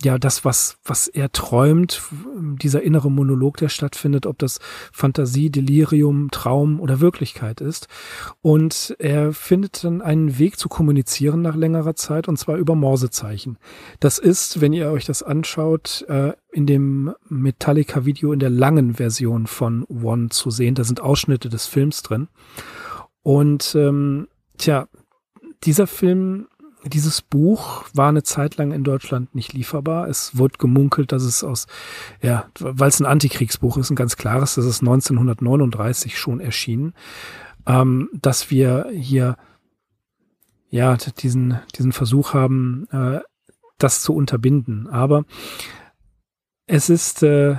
ja, 0.02 0.18
das, 0.18 0.44
was, 0.44 0.76
was 0.84 1.08
er 1.08 1.32
träumt, 1.32 2.02
dieser 2.60 2.82
innere 2.82 3.10
Monolog, 3.10 3.56
der 3.56 3.70
stattfindet, 3.70 4.26
ob 4.26 4.38
das 4.38 4.60
Fantasie, 4.92 5.48
Delirium, 5.48 6.30
Traum 6.30 6.80
oder 6.80 7.00
Wirklichkeit 7.00 7.62
ist. 7.62 7.88
Und 8.42 8.94
er 8.98 9.32
findet 9.32 9.84
dann 9.84 10.02
einen 10.02 10.38
Weg 10.38 10.58
zu 10.58 10.68
kommunizieren 10.68 11.40
nach 11.40 11.56
längerer 11.56 11.94
Zeit, 11.94 12.28
und 12.28 12.38
zwar 12.38 12.56
über 12.56 12.74
Morsezeichen. 12.74 13.56
Das 13.98 14.18
ist, 14.18 14.60
wenn 14.60 14.74
ihr 14.74 14.90
euch 14.90 15.06
das 15.06 15.22
anschaut, 15.22 16.04
äh, 16.08 16.34
in 16.52 16.66
dem 16.66 17.14
Metallica-Video 17.30 18.32
in 18.32 18.38
der 18.38 18.50
langen 18.50 18.94
Version 18.94 19.46
von 19.46 19.84
One 19.84 20.28
zu 20.28 20.50
sehen. 20.50 20.74
Da 20.74 20.84
sind 20.84 21.00
Ausschnitte 21.00 21.48
des 21.48 21.66
Films 21.66 22.02
drin. 22.02 22.28
Und 23.22 23.74
ähm, 23.74 24.28
tja, 24.58 24.88
dieser 25.64 25.86
Film 25.86 26.48
dieses 26.88 27.22
Buch 27.22 27.84
war 27.94 28.08
eine 28.08 28.22
Zeit 28.22 28.56
lang 28.56 28.72
in 28.72 28.84
Deutschland 28.84 29.34
nicht 29.34 29.52
lieferbar. 29.52 30.08
Es 30.08 30.36
wurde 30.38 30.58
gemunkelt, 30.58 31.12
dass 31.12 31.22
es 31.22 31.44
aus, 31.44 31.66
ja, 32.22 32.46
weil 32.58 32.88
es 32.88 33.00
ein 33.00 33.06
Antikriegsbuch 33.06 33.76
ist, 33.76 33.90
ein 33.90 33.96
ganz 33.96 34.16
klares, 34.16 34.54
das 34.54 34.64
ist 34.64 34.80
1939 34.80 36.18
schon 36.18 36.40
erschienen, 36.40 36.94
ähm, 37.66 38.08
dass 38.12 38.50
wir 38.50 38.88
hier, 38.92 39.36
ja, 40.68 40.96
diesen, 40.96 41.60
diesen 41.76 41.92
Versuch 41.92 42.34
haben, 42.34 42.86
äh, 42.90 43.20
das 43.78 44.02
zu 44.02 44.14
unterbinden. 44.14 44.88
Aber 44.88 45.24
es 46.66 46.90
ist, 46.90 47.22
äh, 47.22 47.56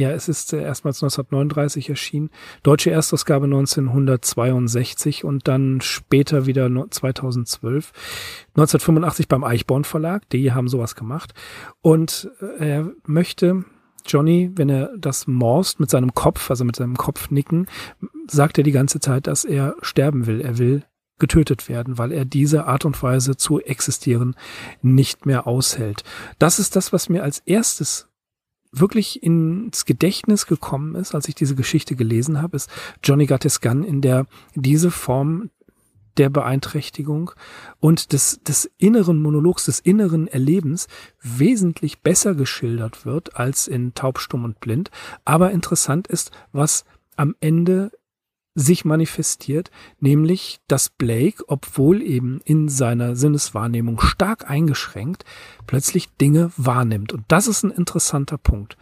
ja, 0.00 0.10
es 0.10 0.28
ist 0.28 0.52
äh, 0.54 0.62
erstmals 0.62 1.02
1939 1.02 1.90
erschienen, 1.90 2.30
deutsche 2.62 2.90
Erstausgabe 2.90 3.44
1962 3.44 5.24
und 5.24 5.46
dann 5.46 5.82
später 5.82 6.46
wieder 6.46 6.68
2012. 6.68 7.92
1985 8.56 9.28
beim 9.28 9.44
Eichborn 9.44 9.84
Verlag, 9.84 10.28
die 10.30 10.52
haben 10.52 10.68
sowas 10.68 10.94
gemacht. 10.94 11.34
Und 11.82 12.30
äh, 12.40 12.70
er 12.70 12.90
möchte 13.04 13.64
Johnny, 14.06 14.50
wenn 14.54 14.70
er 14.70 14.90
das 14.96 15.26
morst 15.26 15.80
mit 15.80 15.90
seinem 15.90 16.14
Kopf, 16.14 16.48
also 16.48 16.64
mit 16.64 16.76
seinem 16.76 16.96
Kopfnicken, 16.96 17.66
sagt 18.26 18.56
er 18.56 18.64
die 18.64 18.72
ganze 18.72 19.00
Zeit, 19.00 19.26
dass 19.26 19.44
er 19.44 19.76
sterben 19.82 20.26
will. 20.26 20.40
Er 20.40 20.56
will 20.56 20.84
getötet 21.18 21.68
werden, 21.68 21.98
weil 21.98 22.12
er 22.12 22.24
diese 22.24 22.64
Art 22.64 22.86
und 22.86 23.02
Weise 23.02 23.36
zu 23.36 23.60
existieren 23.60 24.34
nicht 24.80 25.26
mehr 25.26 25.46
aushält. 25.46 26.04
Das 26.38 26.58
ist 26.58 26.74
das, 26.74 26.94
was 26.94 27.10
mir 27.10 27.22
als 27.22 27.40
erstes 27.40 28.09
wirklich 28.72 29.22
ins 29.22 29.84
Gedächtnis 29.84 30.46
gekommen 30.46 30.94
ist, 30.94 31.14
als 31.14 31.28
ich 31.28 31.34
diese 31.34 31.54
Geschichte 31.54 31.96
gelesen 31.96 32.40
habe, 32.40 32.56
ist 32.56 32.70
Johnny 33.02 33.26
Gun, 33.26 33.84
in 33.84 34.00
der 34.00 34.26
diese 34.54 34.90
Form 34.90 35.50
der 36.16 36.28
Beeinträchtigung 36.28 37.32
und 37.78 38.12
des, 38.12 38.42
des 38.42 38.70
inneren 38.78 39.22
Monologs, 39.22 39.64
des 39.64 39.80
inneren 39.80 40.26
Erlebens 40.26 40.86
wesentlich 41.22 42.00
besser 42.00 42.34
geschildert 42.34 43.06
wird 43.06 43.36
als 43.36 43.68
in 43.68 43.94
Taub, 43.94 44.18
Stumm 44.18 44.44
und 44.44 44.60
Blind. 44.60 44.90
Aber 45.24 45.50
interessant 45.50 46.08
ist, 46.08 46.30
was 46.52 46.84
am 47.16 47.34
Ende 47.40 47.90
sich 48.54 48.84
manifestiert, 48.84 49.70
nämlich 50.00 50.60
dass 50.66 50.88
Blake, 50.88 51.44
obwohl 51.46 52.02
eben 52.02 52.40
in 52.44 52.68
seiner 52.68 53.16
Sinneswahrnehmung 53.16 54.00
stark 54.00 54.50
eingeschränkt, 54.50 55.24
plötzlich 55.66 56.08
Dinge 56.20 56.50
wahrnimmt. 56.56 57.12
Und 57.12 57.24
das 57.28 57.46
ist 57.46 57.62
ein 57.62 57.70
interessanter 57.70 58.38
Punkt. 58.38 58.76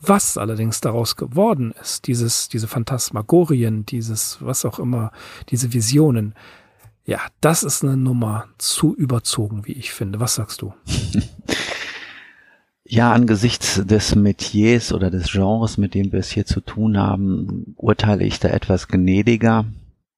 Was 0.00 0.36
allerdings 0.36 0.80
daraus 0.80 1.16
geworden 1.16 1.72
ist, 1.80 2.06
dieses, 2.06 2.48
diese 2.48 2.68
Phantasmagorien, 2.68 3.86
dieses, 3.86 4.38
was 4.40 4.64
auch 4.64 4.78
immer, 4.78 5.10
diese 5.48 5.72
Visionen, 5.72 6.34
ja, 7.06 7.20
das 7.40 7.62
ist 7.62 7.82
eine 7.82 7.96
Nummer 7.96 8.46
zu 8.58 8.94
überzogen, 8.94 9.66
wie 9.66 9.72
ich 9.72 9.92
finde. 9.92 10.20
Was 10.20 10.34
sagst 10.34 10.60
du? 10.60 10.74
Ja, 12.88 13.12
angesichts 13.12 13.82
des 13.84 14.14
Metiers 14.14 14.92
oder 14.92 15.10
des 15.10 15.32
Genres, 15.32 15.76
mit 15.76 15.94
dem 15.94 16.12
wir 16.12 16.20
es 16.20 16.30
hier 16.30 16.46
zu 16.46 16.60
tun 16.60 16.96
haben, 16.96 17.74
urteile 17.76 18.24
ich 18.24 18.38
da 18.38 18.48
etwas 18.48 18.86
gnädiger. 18.86 19.64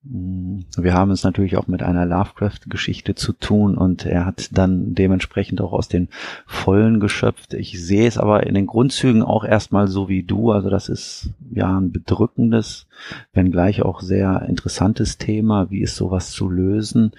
Mm, 0.05 0.61
wir 0.77 0.95
haben 0.95 1.11
es 1.11 1.25
natürlich 1.25 1.57
auch 1.57 1.67
mit 1.67 1.83
einer 1.83 2.07
Lovecraft-Geschichte 2.07 3.15
zu 3.15 3.33
tun 3.33 3.77
und 3.77 4.07
er 4.07 4.25
hat 4.25 4.51
dann 4.53 4.95
dementsprechend 4.95 5.61
auch 5.61 5.73
aus 5.73 5.89
den 5.89 6.09
Vollen 6.47 7.01
geschöpft. 7.01 7.55
Ich 7.55 7.85
sehe 7.85 8.07
es 8.07 8.19
aber 8.19 8.47
in 8.47 8.55
den 8.55 8.67
Grundzügen 8.67 9.23
auch 9.23 9.45
erstmal 9.45 9.89
so 9.89 10.09
wie 10.09 10.23
du. 10.23 10.53
Also 10.53 10.71
das 10.71 10.89
ist 10.89 11.31
ja 11.51 11.79
ein 11.79 11.93
bedrückendes, 11.93 12.87
wenngleich 13.33 13.83
auch 13.83 14.01
sehr 14.01 14.43
interessantes 14.49 15.19
Thema. 15.19 15.71
Wie 15.71 15.83
ist 15.83 15.97
sowas 15.97 16.31
zu 16.31 16.49
lösen? 16.49 17.13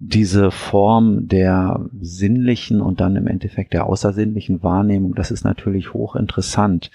diese 0.00 0.50
Form 0.50 1.28
der 1.28 1.88
sinnlichen 2.00 2.80
und 2.80 3.00
dann 3.00 3.16
im 3.16 3.26
Endeffekt 3.26 3.72
der 3.72 3.86
außersinnlichen 3.86 4.62
Wahrnehmung, 4.62 5.14
das 5.14 5.30
ist 5.30 5.44
natürlich 5.44 5.94
hochinteressant. 5.94 6.90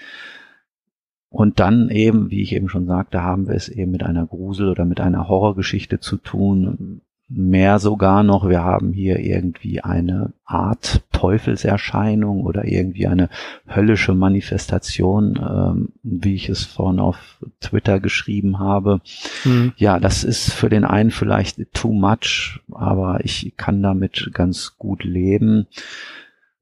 Und 1.30 1.60
dann 1.60 1.90
eben, 1.90 2.30
wie 2.30 2.42
ich 2.42 2.52
eben 2.52 2.68
schon 2.68 2.86
sagte, 2.86 3.22
haben 3.22 3.46
wir 3.46 3.54
es 3.54 3.68
eben 3.68 3.92
mit 3.92 4.02
einer 4.02 4.26
Grusel- 4.26 4.68
oder 4.68 4.84
mit 4.84 5.00
einer 5.00 5.28
Horrorgeschichte 5.28 6.00
zu 6.00 6.16
tun, 6.16 7.00
mehr 7.30 7.78
sogar 7.78 8.24
noch, 8.24 8.48
wir 8.48 8.64
haben 8.64 8.92
hier 8.92 9.20
irgendwie 9.20 9.80
eine 9.80 10.32
Art 10.44 11.04
Teufelserscheinung 11.12 12.40
oder 12.40 12.64
irgendwie 12.64 13.06
eine 13.06 13.28
höllische 13.68 14.14
Manifestation, 14.14 15.38
ähm, 15.38 15.88
wie 16.02 16.34
ich 16.34 16.48
es 16.48 16.64
vorhin 16.64 16.98
auf 16.98 17.38
Twitter 17.60 18.00
geschrieben 18.00 18.58
habe. 18.58 19.00
Mhm. 19.44 19.72
Ja, 19.76 20.00
das 20.00 20.24
ist 20.24 20.52
für 20.52 20.68
den 20.68 20.84
einen 20.84 21.12
vielleicht 21.12 21.72
too 21.72 21.92
much, 21.92 22.58
aber 22.72 23.24
ich 23.24 23.54
kann 23.56 23.80
damit 23.80 24.30
ganz 24.34 24.76
gut 24.76 25.04
leben. 25.04 25.68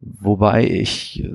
Wobei 0.01 0.69
ich 0.69 1.27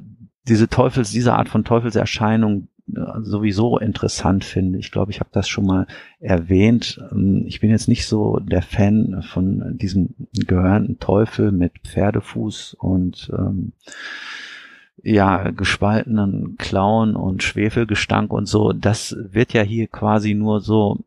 diese 0.48 0.68
Teufels, 0.68 1.10
diese 1.10 1.34
Art 1.34 1.50
von 1.50 1.64
Teufelserscheinung 1.64 2.68
sowieso 2.86 3.78
interessant 3.78 4.44
finde. 4.44 4.80
Ich 4.80 4.92
glaube, 4.92 5.12
ich 5.12 5.20
habe 5.20 5.30
das 5.32 5.48
schon 5.48 5.66
mal 5.66 5.88
erwähnt. 6.20 7.02
Ähm, 7.12 7.44
ich 7.48 7.60
bin 7.60 7.70
jetzt 7.70 7.88
nicht 7.88 8.08
so 8.08 8.40
der 8.40 8.62
Fan 8.62 9.24
von 9.24 9.78
diesem 9.78 10.16
gehörnten 10.34 11.00
Teufel 11.00 11.52
mit 11.52 11.74
Pferdefuß 11.86 12.76
und 12.80 13.32
ähm, 13.38 13.74
ja, 15.02 15.52
gespaltenen 15.52 16.56
Klauen 16.58 17.16
und 17.16 17.44
Schwefelgestank 17.44 18.32
und 18.32 18.46
so. 18.48 18.74
Das 18.74 19.16
wird 19.18 19.54
ja 19.54 19.62
hier 19.62 19.88
quasi 19.88 20.34
nur 20.34 20.62
so 20.62 21.04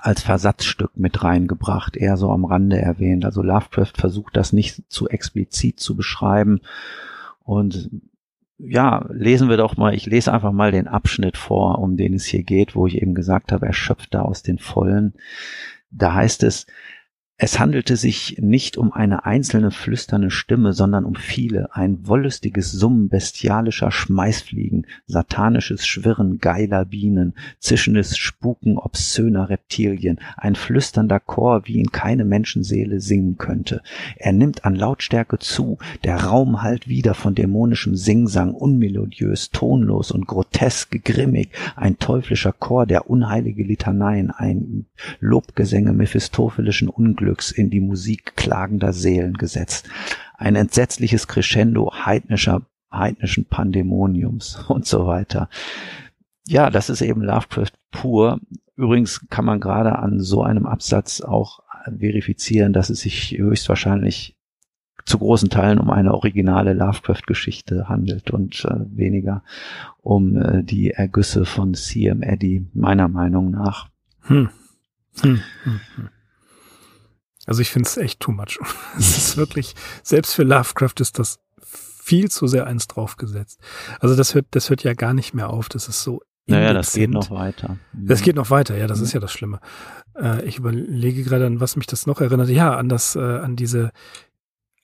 als 0.00 0.22
Versatzstück 0.22 0.96
mit 0.96 1.22
reingebracht, 1.22 1.96
eher 1.96 2.16
so 2.16 2.30
am 2.30 2.44
Rande 2.44 2.78
erwähnt. 2.78 3.24
Also 3.24 3.42
Lovecraft 3.42 3.92
versucht 3.96 4.36
das 4.36 4.52
nicht 4.52 4.82
zu 4.88 5.08
explizit 5.08 5.80
zu 5.80 5.96
beschreiben 5.96 6.60
und 7.44 7.90
ja, 8.66 9.06
lesen 9.10 9.48
wir 9.48 9.56
doch 9.56 9.76
mal, 9.76 9.94
ich 9.94 10.06
lese 10.06 10.32
einfach 10.32 10.52
mal 10.52 10.70
den 10.70 10.88
Abschnitt 10.88 11.36
vor, 11.36 11.78
um 11.78 11.96
den 11.96 12.14
es 12.14 12.26
hier 12.26 12.42
geht, 12.42 12.74
wo 12.74 12.86
ich 12.86 13.00
eben 13.00 13.14
gesagt 13.14 13.52
habe, 13.52 13.66
er 13.66 13.72
da 14.10 14.22
aus 14.22 14.42
den 14.42 14.58
Vollen. 14.58 15.14
Da 15.90 16.14
heißt 16.14 16.42
es, 16.42 16.66
es 17.42 17.58
handelte 17.58 17.96
sich 17.96 18.36
nicht 18.38 18.76
um 18.76 18.92
eine 18.92 19.24
einzelne 19.24 19.70
flüsternde 19.70 20.30
Stimme, 20.30 20.74
sondern 20.74 21.06
um 21.06 21.14
viele, 21.14 21.74
ein 21.74 22.06
wollüstiges 22.06 22.70
Summen 22.70 23.08
bestialischer 23.08 23.90
Schmeißfliegen, 23.90 24.86
satanisches 25.06 25.86
Schwirren 25.86 26.36
geiler 26.36 26.84
Bienen, 26.84 27.32
zischendes 27.58 28.18
Spuken 28.18 28.76
obszöner 28.76 29.48
Reptilien, 29.48 30.20
ein 30.36 30.54
flüsternder 30.54 31.18
Chor, 31.18 31.62
wie 31.64 31.78
ihn 31.78 31.90
keine 31.90 32.26
Menschenseele 32.26 33.00
singen 33.00 33.38
könnte. 33.38 33.80
Er 34.16 34.34
nimmt 34.34 34.66
an 34.66 34.76
Lautstärke 34.76 35.38
zu, 35.38 35.78
der 36.04 36.22
Raum 36.22 36.60
hallt 36.60 36.88
wieder 36.88 37.14
von 37.14 37.34
dämonischem 37.34 37.96
Singsang, 37.96 38.52
unmelodiös, 38.52 39.48
tonlos 39.48 40.10
und 40.10 40.26
grotesk 40.26 41.02
grimmig, 41.06 41.48
ein 41.74 41.98
teuflischer 41.98 42.52
Chor, 42.52 42.84
der 42.84 43.08
unheilige 43.08 43.64
Litaneien 43.64 44.30
einübt, 44.30 44.90
Lobgesänge 45.20 45.94
mephistophelischen 45.94 46.90
Unglücks, 46.90 47.29
Unglücks 47.30 47.52
in 47.52 47.70
die 47.70 47.80
Musik 47.80 48.34
klagender 48.34 48.92
Seelen 48.92 49.34
gesetzt. 49.34 49.88
Ein 50.36 50.56
entsetzliches 50.56 51.28
Crescendo 51.28 51.92
heidnischer, 52.04 52.62
heidnischen 52.92 53.44
Pandemoniums 53.44 54.64
und 54.68 54.84
so 54.84 55.06
weiter. 55.06 55.48
Ja, 56.48 56.70
das 56.70 56.90
ist 56.90 57.02
eben 57.02 57.22
Lovecraft 57.22 57.72
pur. 57.92 58.40
Übrigens 58.74 59.24
kann 59.30 59.44
man 59.44 59.60
gerade 59.60 59.96
an 60.00 60.18
so 60.18 60.42
einem 60.42 60.66
Absatz 60.66 61.20
auch 61.20 61.60
verifizieren, 61.84 62.72
dass 62.72 62.90
es 62.90 63.00
sich 63.00 63.38
höchstwahrscheinlich 63.38 64.36
zu 65.04 65.18
großen 65.18 65.50
Teilen 65.50 65.78
um 65.78 65.90
eine 65.90 66.12
originale 66.12 66.72
Lovecraft-Geschichte 66.72 67.88
handelt 67.88 68.30
und 68.32 68.64
äh, 68.64 68.74
weniger 68.96 69.42
um 70.02 70.36
äh, 70.36 70.62
die 70.64 70.90
Ergüsse 70.90 71.44
von 71.44 71.74
C.M. 71.74 72.22
Eddy, 72.22 72.66
meiner 72.74 73.08
Meinung 73.08 73.50
nach. 73.50 73.88
Hm. 74.22 74.50
Hm, 75.22 75.40
hm, 75.64 75.80
hm. 75.96 76.08
Also 77.50 77.62
ich 77.62 77.70
finde 77.70 77.88
es 77.88 77.96
echt 77.96 78.20
too 78.20 78.30
much. 78.30 78.60
es 78.96 79.18
ist 79.18 79.36
wirklich, 79.36 79.74
selbst 80.04 80.34
für 80.34 80.44
Lovecraft 80.44 80.94
ist 81.00 81.18
das 81.18 81.40
viel 81.60 82.30
zu 82.30 82.46
sehr 82.46 82.68
eins 82.68 82.86
draufgesetzt. 82.86 83.58
Also 83.98 84.14
das 84.14 84.36
hört, 84.36 84.46
das 84.52 84.70
hört 84.70 84.84
ja 84.84 84.94
gar 84.94 85.14
nicht 85.14 85.34
mehr 85.34 85.50
auf. 85.50 85.68
Das 85.68 85.88
ist 85.88 86.04
so. 86.04 86.22
Naja, 86.46 86.72
das 86.72 86.92
geht 86.92 87.10
noch 87.10 87.32
weiter. 87.32 87.76
Das 87.92 88.22
geht 88.22 88.36
noch 88.36 88.50
weiter, 88.50 88.76
ja, 88.76 88.86
das 88.86 89.00
ist 89.00 89.12
ja 89.12 89.20
das 89.20 89.32
Schlimme. 89.32 89.58
Äh, 90.16 90.44
ich 90.44 90.58
überlege 90.58 91.24
gerade, 91.24 91.44
an 91.44 91.60
was 91.60 91.74
mich 91.74 91.86
das 91.86 92.06
noch 92.06 92.20
erinnert. 92.20 92.50
Ja, 92.50 92.76
an 92.76 92.88
das, 92.88 93.16
äh, 93.16 93.20
an 93.20 93.56
diese 93.56 93.90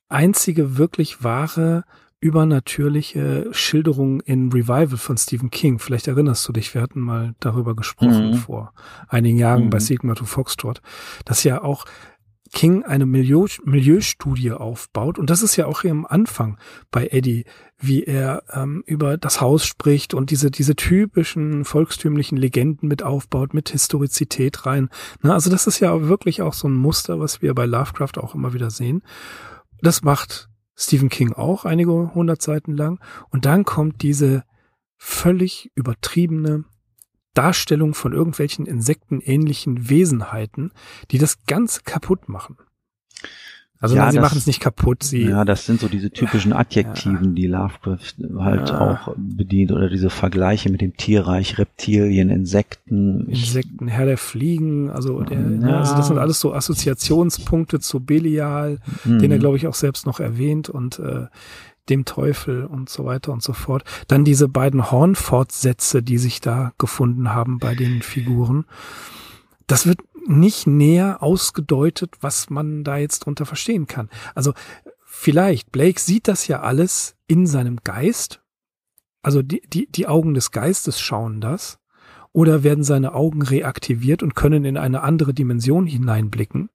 einzige 0.08 0.76
wirklich 0.76 1.22
wahre 1.22 1.84
übernatürliche 2.18 3.46
Schilderung 3.52 4.20
in 4.22 4.50
Revival 4.50 4.96
von 4.96 5.16
Stephen 5.16 5.50
King. 5.50 5.78
Vielleicht 5.78 6.08
erinnerst 6.08 6.48
du 6.48 6.52
dich, 6.52 6.74
wir 6.74 6.82
hatten 6.82 7.00
mal 7.00 7.34
darüber 7.38 7.76
gesprochen 7.76 8.30
mhm. 8.30 8.34
vor 8.34 8.72
einigen 9.08 9.38
Jahren 9.38 9.66
mhm. 9.66 9.70
bei 9.70 9.78
Sigma 9.78 10.14
to 10.14 10.24
Foxtrot, 10.24 10.80
dass 11.24 11.44
ja 11.44 11.62
auch 11.62 11.84
King 12.56 12.84
eine 12.84 13.04
Milieu, 13.04 13.46
Milieustudie 13.64 14.50
aufbaut. 14.52 15.18
Und 15.18 15.28
das 15.28 15.42
ist 15.42 15.56
ja 15.56 15.66
auch 15.66 15.82
hier 15.82 15.90
am 15.90 16.06
Anfang 16.06 16.58
bei 16.90 17.08
Eddie, 17.08 17.44
wie 17.78 18.02
er 18.02 18.44
ähm, 18.50 18.82
über 18.86 19.18
das 19.18 19.42
Haus 19.42 19.66
spricht 19.66 20.14
und 20.14 20.30
diese, 20.30 20.50
diese 20.50 20.74
typischen 20.74 21.66
volkstümlichen 21.66 22.38
Legenden 22.38 22.88
mit 22.88 23.02
aufbaut, 23.02 23.52
mit 23.52 23.68
Historizität 23.68 24.64
rein. 24.64 24.88
Na, 25.20 25.34
also 25.34 25.50
das 25.50 25.66
ist 25.66 25.80
ja 25.80 26.08
wirklich 26.08 26.40
auch 26.40 26.54
so 26.54 26.66
ein 26.66 26.74
Muster, 26.74 27.20
was 27.20 27.42
wir 27.42 27.54
bei 27.54 27.66
Lovecraft 27.66 28.16
auch 28.16 28.34
immer 28.34 28.54
wieder 28.54 28.70
sehen. 28.70 29.02
Das 29.82 30.02
macht 30.02 30.48
Stephen 30.74 31.10
King 31.10 31.34
auch 31.34 31.66
einige 31.66 32.14
hundert 32.14 32.40
Seiten 32.40 32.74
lang. 32.74 33.00
Und 33.28 33.44
dann 33.44 33.66
kommt 33.66 34.00
diese 34.00 34.44
völlig 34.96 35.70
übertriebene 35.74 36.64
Darstellung 37.36 37.94
von 37.94 38.12
irgendwelchen 38.12 38.66
insektenähnlichen 38.66 39.88
Wesenheiten, 39.90 40.72
die 41.10 41.18
das 41.18 41.44
Ganze 41.46 41.82
kaputt 41.84 42.28
machen. 42.28 42.56
Also 43.78 43.94
ja, 43.94 44.04
nein, 44.04 44.12
sie 44.12 44.20
machen 44.20 44.38
es 44.38 44.46
nicht 44.46 44.60
kaputt. 44.60 45.02
Sie 45.02 45.22
ja, 45.22 45.44
das 45.44 45.66
sind 45.66 45.80
so 45.80 45.88
diese 45.88 46.10
typischen 46.10 46.54
Adjektiven, 46.54 47.28
ja. 47.28 47.34
die 47.34 47.46
Lovecraft 47.46 48.14
halt 48.38 48.70
ja. 48.70 48.80
auch 48.80 49.14
bedient 49.16 49.70
oder 49.70 49.90
diese 49.90 50.08
Vergleiche 50.08 50.70
mit 50.70 50.80
dem 50.80 50.96
Tierreich, 50.96 51.58
Reptilien, 51.58 52.30
Insekten. 52.30 53.26
Insekten, 53.28 53.86
Herr 53.88 54.06
der 54.06 54.16
Fliegen, 54.16 54.88
also, 54.88 55.20
der, 55.20 55.38
ja. 55.38 55.80
also 55.80 55.94
das 55.94 56.06
sind 56.06 56.16
alles 56.16 56.40
so 56.40 56.54
Assoziationspunkte 56.54 57.78
zu 57.78 58.00
Belial, 58.00 58.78
mhm. 59.04 59.18
den 59.18 59.30
er 59.30 59.38
glaube 59.38 59.58
ich 59.58 59.66
auch 59.66 59.74
selbst 59.74 60.06
noch 60.06 60.20
erwähnt 60.20 60.70
und 60.70 60.98
äh, 60.98 61.26
dem 61.88 62.04
Teufel 62.04 62.64
und 62.64 62.88
so 62.88 63.04
weiter 63.04 63.32
und 63.32 63.42
so 63.42 63.52
fort. 63.52 63.84
Dann 64.08 64.24
diese 64.24 64.48
beiden 64.48 64.90
Hornfortsätze, 64.90 66.02
die 66.02 66.18
sich 66.18 66.40
da 66.40 66.72
gefunden 66.78 67.32
haben 67.32 67.58
bei 67.58 67.74
den 67.74 68.02
Figuren. 68.02 68.64
Das 69.66 69.86
wird 69.86 70.00
nicht 70.28 70.66
näher 70.66 71.22
ausgedeutet, 71.22 72.16
was 72.20 72.50
man 72.50 72.84
da 72.84 72.96
jetzt 72.96 73.20
drunter 73.20 73.46
verstehen 73.46 73.86
kann. 73.86 74.10
Also 74.34 74.52
vielleicht, 75.04 75.72
Blake 75.72 76.00
sieht 76.00 76.28
das 76.28 76.48
ja 76.48 76.60
alles 76.60 77.16
in 77.26 77.46
seinem 77.46 77.78
Geist. 77.84 78.42
Also 79.22 79.42
die, 79.42 79.62
die, 79.68 79.90
die 79.90 80.06
Augen 80.06 80.34
des 80.34 80.50
Geistes 80.50 81.00
schauen 81.00 81.40
das. 81.40 81.78
Oder 82.32 82.62
werden 82.62 82.84
seine 82.84 83.14
Augen 83.14 83.40
reaktiviert 83.40 84.22
und 84.22 84.34
können 84.34 84.64
in 84.66 84.76
eine 84.76 85.02
andere 85.02 85.32
Dimension 85.32 85.86
hineinblicken. 85.86 86.68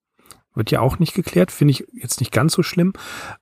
Wird 0.56 0.72
ja 0.72 0.82
auch 0.82 1.00
nicht 1.00 1.14
geklärt, 1.14 1.52
finde 1.52 1.72
ich 1.74 1.88
jetzt 1.94 2.20
nicht 2.20 2.32
ganz 2.32 2.54
so 2.54 2.64
schlimm. 2.64 2.94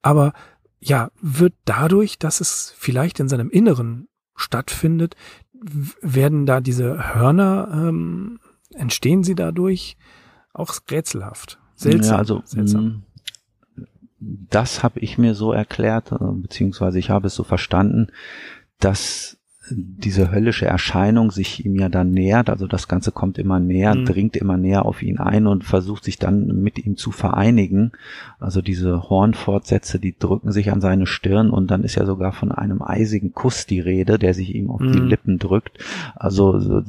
Aber 0.02 0.34
ja, 0.80 1.12
wird 1.22 1.54
dadurch, 1.66 2.20
dass 2.20 2.42
es 2.42 2.74
vielleicht 2.78 3.20
in 3.20 3.28
seinem 3.28 3.50
Inneren 3.50 4.08
stattfindet, 4.36 5.16
werden 6.02 6.46
da 6.46 6.62
diese 6.62 7.16
Hörner, 7.16 7.70
ähm, 7.74 8.40
entstehen 8.74 9.24
sie 9.24 9.36
dadurch 9.36 9.98
auch 10.54 10.74
rätselhaft. 10.90 11.60
Seltsam. 11.76 12.14
Ja, 12.14 12.18
also, 12.18 12.42
seltsam. 12.46 12.86
Mm, 12.86 13.04
das 14.20 14.84
habe 14.84 15.00
ich 15.00 15.18
mir 15.18 15.34
so 15.34 15.52
erklärt, 15.52 16.12
äh, 16.12 16.18
beziehungsweise 16.20 17.00
ich 17.00 17.10
habe 17.10 17.28
es 17.28 17.36
so 17.36 17.44
verstanden, 17.44 18.08
dass 18.80 19.39
diese 19.72 20.32
höllische 20.32 20.66
Erscheinung 20.66 21.32
sich 21.32 21.66
ihm 21.66 21.76
ja 21.76 21.90
dann 21.90 22.12
nähert, 22.12 22.50
also 22.50 22.68
das 22.68 22.88
Ganze 22.88 23.12
kommt 23.12 23.38
immer 23.38 23.60
näher, 23.60 23.96
mhm. 23.96 24.06
dringt 24.06 24.36
immer 24.36 24.58
näher 24.58 24.86
auf 24.86 25.02
ihn 25.02 25.20
ein 25.20 25.48
und 25.48 25.64
versucht 25.64 26.04
sich 26.04 26.18
dann 26.18 26.48
mit 26.62 26.84
ihm 26.86 26.98
zu 26.98 27.12
vereinigen. 27.12 27.92
Also 28.40 28.62
diese 28.62 29.10
Hornfortsätze, 29.10 30.00
die 30.00 30.18
drücken 30.18 30.52
sich 30.52 30.72
an 30.72 30.82
seine 30.82 31.06
Stirn 31.06 31.50
und 31.50 31.72
dann 31.72 31.84
ist 31.84 31.96
ja 31.96 32.06
sogar 32.06 32.34
von 32.34 32.52
einem 32.52 32.82
eisigen 32.82 33.34
Kuss 33.34 33.66
die 33.66 33.80
Rede, 33.80 34.20
der 34.20 34.34
sich 34.34 34.56
ihm 34.56 34.70
auf 34.70 34.82
mhm. 34.82 34.92
die 34.94 35.00
Lippen 35.00 35.40
drückt. 35.40 35.80
Also 36.16 36.60
so, 36.60 36.82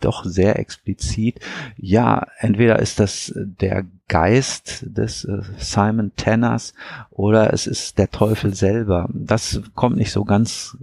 doch 0.00 0.24
sehr 0.24 0.58
explizit. 0.58 1.40
Ja, 1.76 2.26
entweder 2.38 2.78
ist 2.78 3.00
das 3.00 3.32
der 3.36 3.86
Geist 4.08 4.86
des 4.86 5.24
äh, 5.24 5.40
Simon 5.58 6.12
Tenners 6.16 6.74
oder 7.10 7.52
es 7.52 7.66
ist 7.66 7.98
der 7.98 8.10
Teufel 8.10 8.54
selber. 8.54 9.08
Das 9.12 9.62
kommt 9.74 9.96
nicht 9.96 10.12
so 10.12 10.24
ganz 10.24 10.76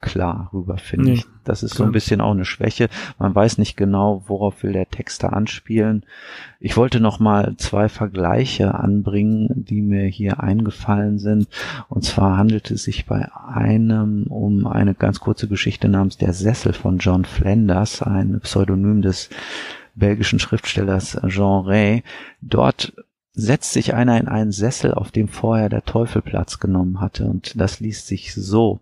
klar 0.00 0.50
rüber, 0.52 0.78
finde 0.78 1.06
nee, 1.06 1.14
ich. 1.14 1.26
Das 1.44 1.62
ist 1.62 1.74
so 1.74 1.82
ein 1.82 1.92
bisschen 1.92 2.20
auch 2.20 2.30
eine 2.30 2.44
Schwäche. 2.44 2.88
Man 3.18 3.34
weiß 3.34 3.58
nicht 3.58 3.76
genau, 3.76 4.22
worauf 4.26 4.62
will 4.62 4.72
der 4.72 4.88
Text 4.88 5.22
da 5.22 5.28
anspielen. 5.28 6.04
Ich 6.60 6.76
wollte 6.76 7.00
noch 7.00 7.18
mal 7.18 7.54
zwei 7.56 7.88
Vergleiche 7.88 8.74
anbringen, 8.74 9.64
die 9.68 9.82
mir 9.82 10.04
hier 10.04 10.40
eingefallen 10.40 11.18
sind. 11.18 11.48
Und 11.88 12.04
zwar 12.04 12.36
handelt 12.36 12.70
es 12.70 12.84
sich 12.84 13.06
bei 13.06 13.28
einem 13.32 14.24
um 14.28 14.66
eine 14.66 14.94
ganz 14.94 15.20
kurze 15.20 15.48
Geschichte 15.48 15.88
namens 15.88 16.16
Der 16.16 16.32
Sessel 16.32 16.74
von 16.74 16.98
John 16.98 17.24
Flanders, 17.24 18.02
ein 18.02 18.40
Pseudonym 18.40 19.02
des 19.02 19.30
belgischen 19.94 20.38
Schriftstellers 20.38 21.18
Jean 21.26 21.64
Ray. 21.64 22.02
Dort 22.40 22.92
setzt 23.32 23.72
sich 23.72 23.94
einer 23.94 24.18
in 24.18 24.28
einen 24.28 24.52
Sessel, 24.52 24.92
auf 24.92 25.12
dem 25.12 25.28
vorher 25.28 25.68
der 25.68 25.84
Teufel 25.84 26.22
Platz 26.22 26.58
genommen 26.58 27.00
hatte. 27.00 27.24
Und 27.26 27.58
das 27.60 27.80
liest 27.80 28.06
sich 28.06 28.34
so. 28.34 28.80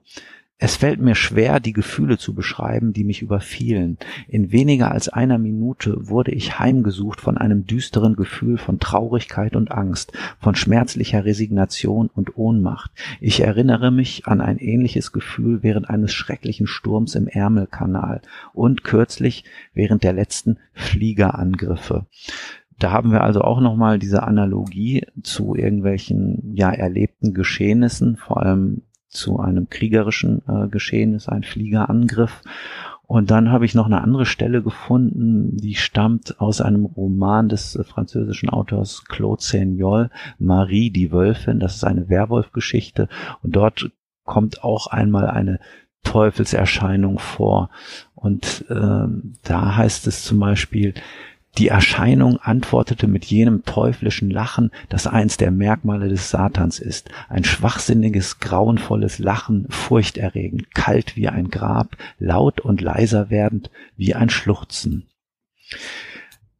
Es 0.58 0.76
fällt 0.76 1.02
mir 1.02 1.14
schwer, 1.14 1.60
die 1.60 1.74
Gefühle 1.74 2.16
zu 2.16 2.32
beschreiben, 2.32 2.94
die 2.94 3.04
mich 3.04 3.20
überfielen. 3.20 3.98
In 4.26 4.52
weniger 4.52 4.90
als 4.90 5.10
einer 5.10 5.36
Minute 5.36 6.08
wurde 6.08 6.30
ich 6.30 6.58
heimgesucht 6.58 7.20
von 7.20 7.36
einem 7.36 7.66
düsteren 7.66 8.16
Gefühl 8.16 8.56
von 8.56 8.80
Traurigkeit 8.80 9.54
und 9.54 9.70
Angst, 9.70 10.14
von 10.40 10.54
schmerzlicher 10.54 11.26
Resignation 11.26 12.08
und 12.08 12.38
Ohnmacht. 12.38 12.90
Ich 13.20 13.40
erinnere 13.40 13.90
mich 13.90 14.26
an 14.26 14.40
ein 14.40 14.56
ähnliches 14.56 15.12
Gefühl 15.12 15.62
während 15.62 15.90
eines 15.90 16.14
schrecklichen 16.14 16.66
Sturms 16.66 17.16
im 17.16 17.28
Ärmelkanal 17.28 18.22
und 18.54 18.82
kürzlich 18.82 19.44
während 19.74 20.04
der 20.04 20.14
letzten 20.14 20.56
Fliegerangriffe. 20.72 22.06
Da 22.78 22.92
haben 22.92 23.12
wir 23.12 23.22
also 23.22 23.42
auch 23.42 23.60
nochmal 23.60 23.98
diese 23.98 24.22
Analogie 24.22 25.04
zu 25.22 25.54
irgendwelchen 25.54 26.54
ja 26.54 26.72
erlebten 26.72 27.34
Geschehnissen, 27.34 28.16
vor 28.16 28.42
allem 28.42 28.82
zu 29.08 29.38
einem 29.38 29.68
kriegerischen 29.68 30.42
äh, 30.48 30.68
Geschehnis, 30.68 31.28
ein 31.28 31.42
Fliegerangriff. 31.42 32.42
Und 33.06 33.30
dann 33.30 33.52
habe 33.52 33.64
ich 33.64 33.74
noch 33.74 33.86
eine 33.86 34.00
andere 34.00 34.26
Stelle 34.26 34.62
gefunden, 34.62 35.56
die 35.56 35.76
stammt 35.76 36.40
aus 36.40 36.60
einem 36.60 36.84
Roman 36.84 37.48
des 37.48 37.76
äh, 37.76 37.84
französischen 37.84 38.50
Autors 38.50 39.04
Claude 39.04 39.42
Seignol, 39.42 40.10
Marie 40.38 40.90
die 40.90 41.12
Wölfin. 41.12 41.60
Das 41.60 41.76
ist 41.76 41.84
eine 41.84 42.08
Werwolfgeschichte. 42.08 43.08
Und 43.42 43.54
dort 43.54 43.90
kommt 44.24 44.64
auch 44.64 44.88
einmal 44.88 45.28
eine 45.28 45.60
Teufelserscheinung 46.02 47.18
vor. 47.18 47.70
Und 48.14 48.64
äh, 48.68 49.06
da 49.42 49.76
heißt 49.76 50.06
es 50.06 50.24
zum 50.24 50.40
Beispiel, 50.40 50.94
die 51.58 51.68
Erscheinung 51.68 52.38
antwortete 52.38 53.06
mit 53.06 53.24
jenem 53.24 53.64
teuflischen 53.64 54.30
Lachen, 54.30 54.70
das 54.88 55.06
eins 55.06 55.36
der 55.36 55.50
Merkmale 55.50 56.08
des 56.08 56.30
Satans 56.30 56.78
ist. 56.78 57.08
Ein 57.28 57.44
schwachsinniges, 57.44 58.40
grauenvolles 58.40 59.18
Lachen, 59.18 59.66
furchterregend, 59.70 60.74
kalt 60.74 61.16
wie 61.16 61.28
ein 61.28 61.50
Grab, 61.50 61.96
laut 62.18 62.60
und 62.60 62.80
leiser 62.80 63.30
werdend 63.30 63.70
wie 63.96 64.14
ein 64.14 64.28
Schluchzen. 64.28 65.06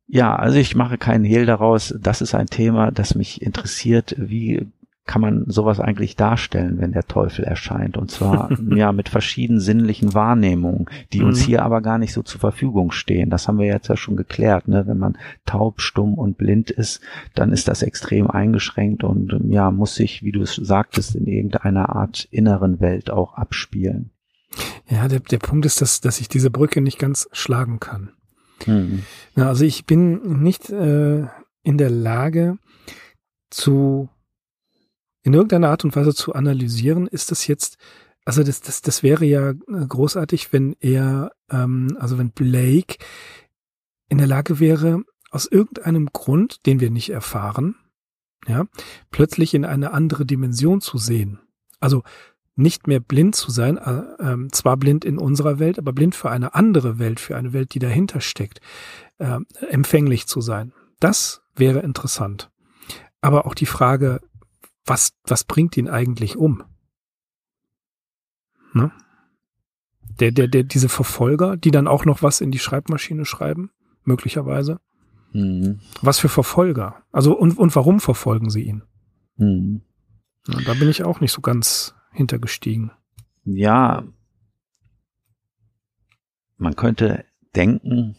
Ja, 0.08 0.36
also 0.36 0.58
ich 0.58 0.76
mache 0.76 0.98
keinen 0.98 1.24
Hehl 1.24 1.46
daraus. 1.46 1.94
Das 2.00 2.20
ist 2.20 2.34
ein 2.34 2.46
Thema, 2.46 2.92
das 2.92 3.16
mich 3.16 3.42
interessiert. 3.42 4.14
Wie 4.18 4.66
kann 5.06 5.20
man 5.20 5.44
sowas 5.46 5.78
eigentlich 5.78 6.16
darstellen, 6.16 6.78
wenn 6.78 6.92
der 6.92 7.06
Teufel 7.06 7.44
erscheint? 7.44 7.96
Und 7.96 8.10
zwar 8.10 8.50
ja 8.74 8.92
mit 8.92 9.08
verschiedenen 9.08 9.60
sinnlichen 9.60 10.14
Wahrnehmungen, 10.14 10.86
die 11.12 11.20
mhm. 11.20 11.28
uns 11.28 11.40
hier 11.40 11.62
aber 11.62 11.80
gar 11.80 11.98
nicht 11.98 12.12
so 12.12 12.22
zur 12.22 12.40
Verfügung 12.40 12.90
stehen. 12.90 13.30
Das 13.30 13.46
haben 13.46 13.58
wir 13.58 13.66
jetzt 13.66 13.88
ja 13.88 13.96
schon 13.96 14.16
geklärt. 14.16 14.68
Ne? 14.68 14.86
Wenn 14.86 14.98
man 14.98 15.16
taub, 15.46 15.80
stumm 15.80 16.14
und 16.14 16.36
blind 16.38 16.70
ist, 16.70 17.00
dann 17.34 17.52
ist 17.52 17.68
das 17.68 17.82
extrem 17.82 18.28
eingeschränkt 18.28 19.04
und 19.04 19.38
ja 19.48 19.70
muss 19.70 19.94
sich, 19.94 20.22
wie 20.22 20.32
du 20.32 20.42
es 20.42 20.56
sagtest, 20.56 21.14
in 21.14 21.26
irgendeiner 21.26 21.94
Art 21.94 22.26
inneren 22.30 22.80
Welt 22.80 23.10
auch 23.10 23.34
abspielen. 23.34 24.10
Ja, 24.88 25.08
der, 25.08 25.20
der 25.20 25.38
Punkt 25.38 25.66
ist, 25.66 25.80
dass, 25.80 26.00
dass 26.00 26.20
ich 26.20 26.28
diese 26.28 26.50
Brücke 26.50 26.80
nicht 26.80 26.98
ganz 26.98 27.28
schlagen 27.32 27.80
kann. 27.80 28.10
Mhm. 28.66 29.02
Na, 29.34 29.48
also 29.48 29.64
ich 29.64 29.84
bin 29.86 30.42
nicht 30.42 30.70
äh, 30.70 31.26
in 31.62 31.78
der 31.78 31.90
Lage 31.90 32.58
zu 33.50 34.08
in 35.26 35.34
irgendeiner 35.34 35.70
Art 35.70 35.84
und 35.84 35.96
Weise 35.96 36.14
zu 36.14 36.34
analysieren, 36.34 37.08
ist 37.08 37.32
das 37.32 37.48
jetzt, 37.48 37.78
also 38.24 38.44
das, 38.44 38.60
das, 38.60 38.80
das 38.80 39.02
wäre 39.02 39.24
ja 39.24 39.50
äh, 39.50 39.54
großartig, 39.66 40.52
wenn 40.52 40.76
er, 40.78 41.32
ähm, 41.50 41.96
also 41.98 42.16
wenn 42.16 42.30
Blake 42.30 42.98
in 44.08 44.18
der 44.18 44.28
Lage 44.28 44.60
wäre, 44.60 45.02
aus 45.32 45.46
irgendeinem 45.46 46.10
Grund, 46.12 46.64
den 46.64 46.78
wir 46.78 46.92
nicht 46.92 47.10
erfahren, 47.10 47.74
ja, 48.46 48.66
plötzlich 49.10 49.52
in 49.52 49.64
eine 49.64 49.92
andere 49.92 50.26
Dimension 50.26 50.80
zu 50.80 50.96
sehen. 50.96 51.40
Also 51.80 52.04
nicht 52.54 52.86
mehr 52.86 53.00
blind 53.00 53.34
zu 53.34 53.50
sein, 53.50 53.78
äh, 53.78 54.02
äh, 54.22 54.48
zwar 54.52 54.76
blind 54.76 55.04
in 55.04 55.18
unserer 55.18 55.58
Welt, 55.58 55.80
aber 55.80 55.92
blind 55.92 56.14
für 56.14 56.30
eine 56.30 56.54
andere 56.54 57.00
Welt, 57.00 57.18
für 57.18 57.36
eine 57.36 57.52
Welt, 57.52 57.74
die 57.74 57.80
dahinter 57.80 58.20
steckt, 58.20 58.60
äh, 59.18 59.40
empfänglich 59.70 60.28
zu 60.28 60.40
sein. 60.40 60.72
Das 61.00 61.42
wäre 61.56 61.80
interessant. 61.80 62.52
Aber 63.20 63.44
auch 63.44 63.56
die 63.56 63.66
Frage, 63.66 64.20
was, 64.86 65.12
was 65.24 65.44
bringt 65.44 65.76
ihn 65.76 65.88
eigentlich 65.88 66.36
um? 66.36 66.62
Ne? 68.72 68.92
Der, 70.20 70.30
der, 70.30 70.48
der, 70.48 70.62
diese 70.62 70.88
Verfolger, 70.88 71.56
die 71.56 71.70
dann 71.70 71.88
auch 71.88 72.04
noch 72.04 72.22
was 72.22 72.40
in 72.40 72.50
die 72.50 72.58
Schreibmaschine 72.58 73.24
schreiben, 73.24 73.70
möglicherweise. 74.04 74.80
Mhm. 75.32 75.80
Was 76.00 76.18
für 76.18 76.28
Verfolger? 76.28 77.02
Also, 77.12 77.36
und, 77.36 77.58
und 77.58 77.74
warum 77.76 78.00
verfolgen 78.00 78.48
sie 78.48 78.62
ihn? 78.62 78.82
Mhm. 79.36 79.82
Ja, 80.48 80.60
da 80.64 80.74
bin 80.74 80.88
ich 80.88 81.04
auch 81.04 81.20
nicht 81.20 81.32
so 81.32 81.40
ganz 81.40 81.94
hintergestiegen. 82.12 82.92
Ja, 83.44 84.04
man 86.56 86.76
könnte 86.76 87.24
denken, 87.54 88.16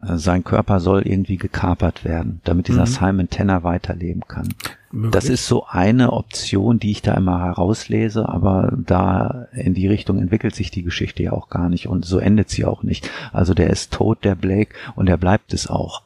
äh, 0.00 0.16
sein 0.16 0.44
Körper 0.44 0.80
soll 0.80 1.02
irgendwie 1.02 1.36
gekapert 1.36 2.04
werden, 2.04 2.40
damit 2.44 2.68
dieser 2.68 2.82
mhm. 2.82 2.86
Simon 2.86 3.30
Tanner 3.30 3.64
weiterleben 3.64 4.22
kann. 4.28 4.54
Möglich. 4.96 5.12
Das 5.12 5.28
ist 5.28 5.46
so 5.46 5.66
eine 5.66 6.14
Option, 6.14 6.78
die 6.78 6.90
ich 6.90 7.02
da 7.02 7.12
immer 7.12 7.44
herauslese, 7.44 8.26
aber 8.26 8.72
da 8.74 9.46
in 9.52 9.74
die 9.74 9.86
Richtung 9.86 10.18
entwickelt 10.18 10.54
sich 10.54 10.70
die 10.70 10.82
Geschichte 10.82 11.22
ja 11.22 11.32
auch 11.32 11.50
gar 11.50 11.68
nicht 11.68 11.86
und 11.86 12.06
so 12.06 12.18
endet 12.18 12.48
sie 12.48 12.64
auch 12.64 12.82
nicht. 12.82 13.10
Also 13.30 13.52
der 13.52 13.68
ist 13.68 13.92
tot, 13.92 14.24
der 14.24 14.34
Blake, 14.34 14.74
und 14.94 15.06
er 15.06 15.18
bleibt 15.18 15.52
es 15.52 15.68
auch. 15.68 16.02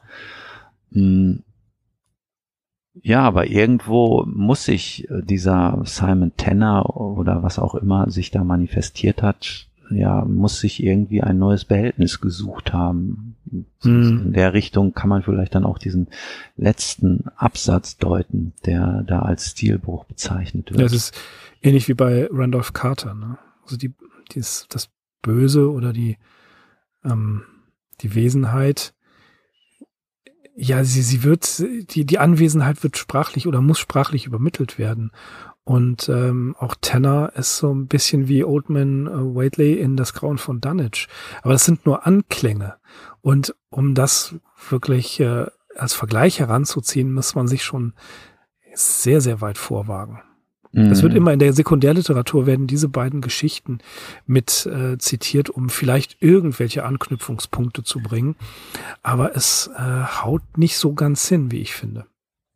Hm. 0.91 1.43
Ja, 3.01 3.21
aber 3.21 3.47
irgendwo 3.47 4.25
muss 4.25 4.65
sich 4.65 5.09
äh, 5.09 5.21
dieser 5.23 5.81
Simon 5.85 6.33
Tanner 6.35 6.97
oder 6.97 7.43
was 7.43 7.59
auch 7.59 7.75
immer 7.75 8.11
sich 8.11 8.29
da 8.29 8.43
manifestiert 8.43 9.23
hat, 9.23 9.67
ja, 9.89 10.25
muss 10.25 10.59
sich 10.59 10.83
irgendwie 10.83 11.21
ein 11.21 11.39
neues 11.39 11.63
Behältnis 11.63 12.19
gesucht 12.19 12.73
haben. 12.73 13.30
Hm. 13.51 14.21
In 14.25 14.33
der 14.33 14.53
Richtung 14.53 14.93
kann 14.93 15.09
man 15.09 15.23
vielleicht 15.23 15.55
dann 15.55 15.65
auch 15.65 15.77
diesen 15.77 16.07
letzten 16.55 17.25
Absatz 17.35 17.97
deuten, 17.97 18.53
der 18.65 19.03
da 19.07 19.21
als 19.21 19.51
Stilbruch 19.51 20.05
bezeichnet 20.05 20.71
wird. 20.71 20.81
Das 20.81 20.93
ist 20.93 21.17
ähnlich 21.61 21.87
wie 21.87 21.93
bei 21.93 22.27
Randolph 22.31 22.73
Carter, 22.73 23.13
ne? 23.13 23.37
Also 23.63 23.77
die, 23.77 23.93
dieses, 24.33 24.67
das 24.69 24.89
Böse 25.21 25.71
oder 25.71 25.93
die, 25.93 26.17
ähm, 27.03 27.43
die 28.01 28.15
Wesenheit, 28.15 28.93
ja, 30.55 30.83
sie, 30.83 31.01
sie 31.01 31.23
wird, 31.23 31.59
die, 31.59 32.05
die 32.05 32.19
Anwesenheit 32.19 32.83
wird 32.83 32.97
sprachlich 32.97 33.47
oder 33.47 33.61
muss 33.61 33.79
sprachlich 33.79 34.25
übermittelt 34.25 34.77
werden. 34.77 35.11
Und 35.63 36.09
ähm, 36.09 36.55
auch 36.57 36.75
Tanner 36.81 37.33
ist 37.35 37.57
so 37.57 37.73
ein 37.73 37.87
bisschen 37.87 38.27
wie 38.27 38.43
Oldman 38.43 39.07
äh, 39.07 39.35
Waitley 39.35 39.73
in 39.73 39.95
Das 39.95 40.13
Grauen 40.13 40.37
von 40.37 40.59
Dunwich. 40.59 41.07
Aber 41.43 41.53
das 41.53 41.65
sind 41.65 41.85
nur 41.85 42.05
Anklänge. 42.07 42.75
Und 43.21 43.55
um 43.69 43.93
das 43.93 44.35
wirklich 44.69 45.19
äh, 45.19 45.45
als 45.75 45.93
Vergleich 45.93 46.39
heranzuziehen, 46.39 47.13
muss 47.13 47.35
man 47.35 47.47
sich 47.47 47.63
schon 47.63 47.93
sehr, 48.73 49.21
sehr 49.21 49.41
weit 49.41 49.57
vorwagen. 49.57 50.21
Es 50.73 51.03
wird 51.03 51.11
mhm. 51.11 51.17
immer 51.17 51.33
in 51.33 51.39
der 51.39 51.51
Sekundärliteratur 51.51 52.45
werden 52.45 52.65
diese 52.65 52.87
beiden 52.87 53.19
Geschichten 53.19 53.79
mit 54.25 54.65
äh, 54.65 54.97
zitiert, 54.97 55.49
um 55.49 55.67
vielleicht 55.67 56.21
irgendwelche 56.21 56.85
Anknüpfungspunkte 56.85 57.83
zu 57.83 57.99
bringen. 57.99 58.35
Aber 59.03 59.35
es 59.35 59.69
äh, 59.75 59.81
haut 59.81 60.57
nicht 60.57 60.77
so 60.77 60.93
ganz 60.93 61.27
hin, 61.27 61.51
wie 61.51 61.59
ich 61.59 61.73
finde. 61.73 62.05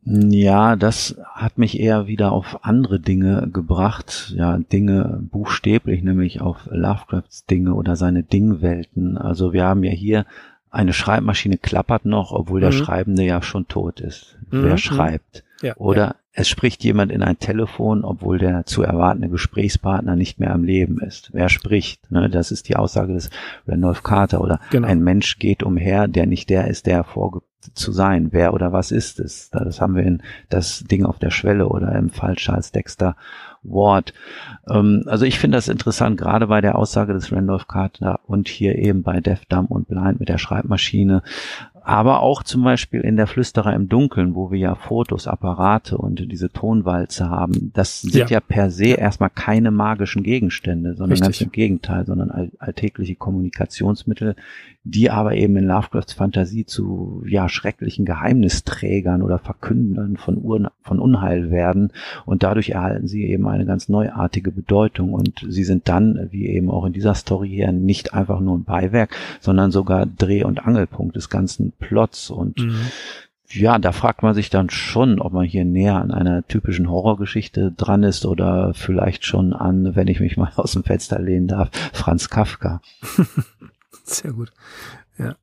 Ja, 0.08 0.76
das 0.76 1.16
hat 1.34 1.58
mich 1.58 1.80
eher 1.80 2.06
wieder 2.06 2.30
auf 2.30 2.64
andere 2.64 3.00
Dinge 3.00 3.48
gebracht. 3.52 4.32
Ja, 4.36 4.56
Dinge 4.56 5.18
buchstäblich, 5.32 6.04
nämlich 6.04 6.40
auf 6.40 6.68
Lovecrafts 6.70 7.44
Dinge 7.46 7.74
oder 7.74 7.96
seine 7.96 8.22
Dingwelten. 8.22 9.18
Also 9.18 9.52
wir 9.52 9.64
haben 9.64 9.82
ja 9.82 9.90
hier 9.90 10.24
eine 10.70 10.92
Schreibmaschine 10.92 11.58
klappert 11.58 12.04
noch, 12.04 12.30
obwohl 12.30 12.60
der 12.60 12.70
mhm. 12.70 12.76
Schreibende 12.76 13.24
ja 13.24 13.42
schon 13.42 13.66
tot 13.66 13.98
ist. 13.98 14.38
Mhm. 14.50 14.62
Wer 14.62 14.78
schreibt? 14.78 15.42
Ja, 15.60 15.74
oder 15.76 16.04
ja. 16.04 16.14
es 16.34 16.48
spricht 16.48 16.84
jemand 16.84 17.10
in 17.10 17.22
ein 17.22 17.40
Telefon, 17.40 18.04
obwohl 18.04 18.38
der 18.38 18.64
zu 18.64 18.82
erwartende 18.82 19.28
Gesprächspartner 19.28 20.14
nicht 20.14 20.38
mehr 20.38 20.52
am 20.52 20.62
Leben 20.62 21.00
ist. 21.00 21.30
Wer 21.32 21.48
spricht? 21.48 22.12
Ne? 22.12 22.30
Das 22.30 22.52
ist 22.52 22.68
die 22.68 22.76
Aussage 22.76 23.14
des 23.14 23.30
Randolph 23.66 24.04
Carter. 24.04 24.40
Oder 24.40 24.60
genau. 24.70 24.86
ein 24.86 25.02
Mensch 25.02 25.40
geht 25.40 25.64
umher, 25.64 26.06
der 26.06 26.26
nicht 26.26 26.48
der 26.48 26.68
ist, 26.68 26.86
der 26.86 26.98
er 26.98 27.04
vorgibt 27.04 27.45
zu 27.74 27.92
sein. 27.92 28.28
Wer 28.32 28.54
oder 28.54 28.72
was 28.72 28.90
ist 28.90 29.20
es? 29.20 29.50
Das 29.50 29.80
haben 29.80 29.94
wir 29.94 30.02
in 30.02 30.22
das 30.48 30.84
Ding 30.84 31.04
auf 31.04 31.18
der 31.18 31.30
Schwelle 31.30 31.68
oder 31.68 31.92
im 31.92 32.10
Fall 32.10 32.36
Charles 32.36 32.72
Dexter 32.72 33.16
Ward. 33.62 34.14
Ähm, 34.68 35.04
also 35.06 35.24
ich 35.24 35.38
finde 35.38 35.58
das 35.58 35.68
interessant, 35.68 36.18
gerade 36.18 36.46
bei 36.46 36.60
der 36.60 36.76
Aussage 36.76 37.12
des 37.12 37.32
Randolph 37.32 37.68
Carter 37.68 38.20
und 38.26 38.48
hier 38.48 38.76
eben 38.76 39.02
bei 39.02 39.20
Deaf, 39.20 39.44
Dumb 39.46 39.70
und 39.70 39.88
Blind 39.88 40.20
mit 40.20 40.28
der 40.28 40.38
Schreibmaschine, 40.38 41.22
aber 41.86 42.20
auch 42.20 42.42
zum 42.42 42.64
Beispiel 42.64 43.00
in 43.02 43.16
der 43.16 43.28
Flüsterer 43.28 43.72
im 43.72 43.88
Dunkeln, 43.88 44.34
wo 44.34 44.50
wir 44.50 44.58
ja 44.58 44.74
Fotos, 44.74 45.28
Apparate 45.28 45.96
und 45.96 46.32
diese 46.32 46.50
Tonwalze 46.50 47.30
haben. 47.30 47.70
Das 47.74 48.00
sind 48.00 48.16
ja, 48.16 48.26
ja 48.26 48.40
per 48.40 48.72
se 48.72 48.86
erstmal 48.86 49.30
keine 49.30 49.70
magischen 49.70 50.24
Gegenstände, 50.24 50.96
sondern 50.96 51.12
Richtig. 51.12 51.26
ganz 51.26 51.40
im 51.42 51.52
Gegenteil, 51.52 52.04
sondern 52.04 52.32
all 52.32 52.50
alltägliche 52.58 53.14
Kommunikationsmittel, 53.14 54.34
die 54.82 55.10
aber 55.10 55.36
eben 55.36 55.56
in 55.56 55.66
Lovecrafts 55.66 56.12
Fantasie 56.12 56.66
zu 56.66 57.22
ja 57.24 57.48
schrecklichen 57.48 58.04
Geheimnisträgern 58.04 59.22
oder 59.22 59.38
Verkündern 59.38 60.16
von, 60.16 60.42
Ur 60.42 60.72
von 60.82 60.98
Unheil 60.98 61.52
werden 61.52 61.92
und 62.24 62.42
dadurch 62.42 62.70
erhalten 62.70 63.06
sie 63.06 63.26
eben 63.26 63.46
eine 63.46 63.64
ganz 63.64 63.88
neuartige 63.88 64.50
Bedeutung 64.50 65.12
und 65.12 65.46
sie 65.48 65.62
sind 65.62 65.88
dann, 65.88 66.28
wie 66.32 66.46
eben 66.46 66.68
auch 66.68 66.84
in 66.84 66.92
dieser 66.92 67.14
Story 67.14 67.48
hier, 67.48 67.70
nicht 67.70 68.12
einfach 68.12 68.40
nur 68.40 68.58
ein 68.58 68.64
Beiwerk, 68.64 69.14
sondern 69.40 69.70
sogar 69.70 70.04
Dreh- 70.04 70.44
und 70.44 70.66
Angelpunkt 70.66 71.14
des 71.14 71.30
ganzen 71.30 71.72
Plots 71.78 72.30
und 72.30 72.58
mhm. 72.58 72.90
Ja, 73.48 73.78
da 73.78 73.92
fragt 73.92 74.22
man 74.22 74.34
sich 74.34 74.50
dann 74.50 74.70
schon, 74.70 75.20
ob 75.20 75.32
man 75.32 75.44
hier 75.44 75.64
näher 75.64 75.96
an 75.96 76.10
einer 76.10 76.46
typischen 76.46 76.90
Horrorgeschichte 76.90 77.72
dran 77.72 78.02
ist 78.02 78.26
oder 78.26 78.74
vielleicht 78.74 79.24
schon 79.24 79.52
an, 79.52 79.94
wenn 79.94 80.08
ich 80.08 80.20
mich 80.20 80.36
mal 80.36 80.52
aus 80.56 80.72
dem 80.72 80.84
Fenster 80.84 81.20
lehnen 81.20 81.48
darf, 81.48 81.70
Franz 81.92 82.28
Kafka. 82.28 82.80
Sehr 84.04 84.32
gut. 84.32 84.52
Ja. 85.18 85.36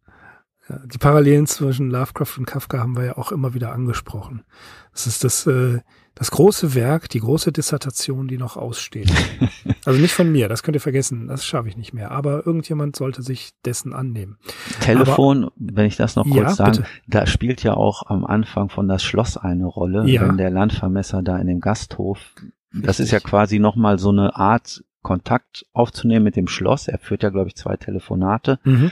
ja. 0.70 0.80
Die 0.86 0.98
Parallelen 0.98 1.48
zwischen 1.48 1.92
Lovecraft 1.92 2.38
und 2.38 2.46
Kafka 2.46 2.80
haben 2.80 2.98
wir 2.98 3.06
ja 3.06 3.18
auch 3.18 3.32
immer 3.32 3.54
wieder 3.54 3.72
angesprochen. 3.72 4.44
Das 4.92 5.08
ist 5.08 5.24
das, 5.24 5.48
äh, 5.48 5.80
das 6.16 6.30
große 6.30 6.76
Werk, 6.76 7.10
die 7.10 7.20
große 7.20 7.52
Dissertation, 7.52 8.28
die 8.28 8.38
noch 8.38 8.56
aussteht. 8.56 9.12
also 9.86 10.00
nicht 10.00 10.14
von 10.14 10.32
mir, 10.32 10.48
das 10.48 10.62
könnt 10.62 10.76
ihr 10.76 10.82
vergessen, 10.82 11.28
das 11.28 11.46
schaffe 11.46 11.70
ich 11.70 11.78
nicht 11.78 11.94
mehr. 11.94 12.12
Aber 12.12 12.46
irgendjemand 12.46 12.96
sollte 12.96 13.24
sich 13.24 13.52
dessen 13.66 13.94
annehmen. 13.94 14.38
Telefon, 14.80 15.46
Aber, 15.46 15.54
wenn 15.58 15.86
ich 15.86 15.96
das 15.96 16.16
noch 16.16 16.26
kurz 16.26 16.36
ja, 16.36 16.50
sagen, 16.50 16.78
bitte. 16.78 16.86
da 17.08 17.26
spielt 17.26 17.64
ja 17.64 17.74
auch 17.74 18.04
am 18.08 18.26
Anfang 18.26 18.70
von 18.70 18.88
das 18.88 19.04
Schloss 19.04 19.38
eine 19.38 19.66
Rolle, 19.66 20.08
ja. 20.08 20.22
wenn 20.22 20.38
der 20.38 20.52
Landvermesser 20.52 21.24
da 21.24 21.38
in 21.38 21.48
dem 21.48 21.60
Gasthof, 21.60 22.20
das 22.72 23.00
ist 23.00 23.12
ja 23.12 23.20
quasi 23.20 23.60
nochmal 23.60 24.00
so 24.00 24.10
eine 24.10 24.36
Art 24.36 24.84
Kontakt 25.02 25.66
aufzunehmen 25.74 26.24
mit 26.24 26.36
dem 26.36 26.48
Schloss. 26.48 26.88
Er 26.88 26.98
führt 26.98 27.24
ja, 27.24 27.30
glaube 27.30 27.50
ich, 27.50 27.56
zwei 27.56 27.76
Telefonate. 27.76 28.60
Mhm. 28.64 28.92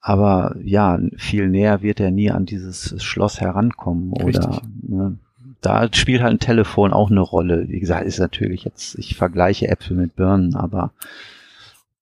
Aber 0.00 0.54
ja, 0.62 0.98
viel 1.16 1.48
näher 1.48 1.82
wird 1.82 2.00
er 2.00 2.10
nie 2.10 2.30
an 2.30 2.46
dieses 2.46 3.02
Schloss 3.02 3.40
herankommen 3.40 4.12
Richtig. 4.14 4.46
oder 4.46 4.62
ne, 4.80 5.18
da 5.60 5.88
spielt 5.92 6.22
halt 6.22 6.32
ein 6.32 6.38
Telefon 6.38 6.92
auch 6.92 7.10
eine 7.10 7.20
Rolle. 7.20 7.68
Wie 7.68 7.80
gesagt, 7.80 8.06
ist 8.06 8.18
natürlich 8.18 8.64
jetzt, 8.64 8.96
ich 8.98 9.16
vergleiche 9.16 9.68
Äpfel 9.68 9.96
mit 9.96 10.16
Birnen, 10.16 10.54
aber 10.54 10.92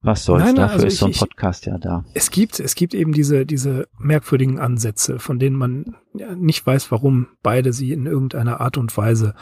was 0.03 0.25
soll's, 0.25 0.45
nein, 0.45 0.55
nein, 0.55 0.63
dafür 0.63 0.75
also 0.75 0.87
ist 0.87 0.93
ich, 0.95 0.99
so 1.01 1.07
ein 1.07 1.13
Podcast 1.13 1.67
ja 1.67 1.79
da. 1.79 2.05
Es 2.15 2.31
gibt, 2.31 2.61
es 2.61 2.75
gibt 2.75 2.95
eben 2.95 3.13
diese, 3.13 3.45
diese 3.45 3.89
merkwürdigen 3.99 4.61
Ansätze, 4.61 5.19
von 5.19 5.39
denen 5.39 5.57
man 5.57 5.97
nicht 6.37 6.65
weiß, 6.67 6.93
warum 6.93 7.29
beide 7.43 7.73
sie 7.73 7.93
in 7.93 8.07
irgendeiner 8.07 8.61
Art 8.61 8.77
und 8.77 8.97
Weise 8.97 9.35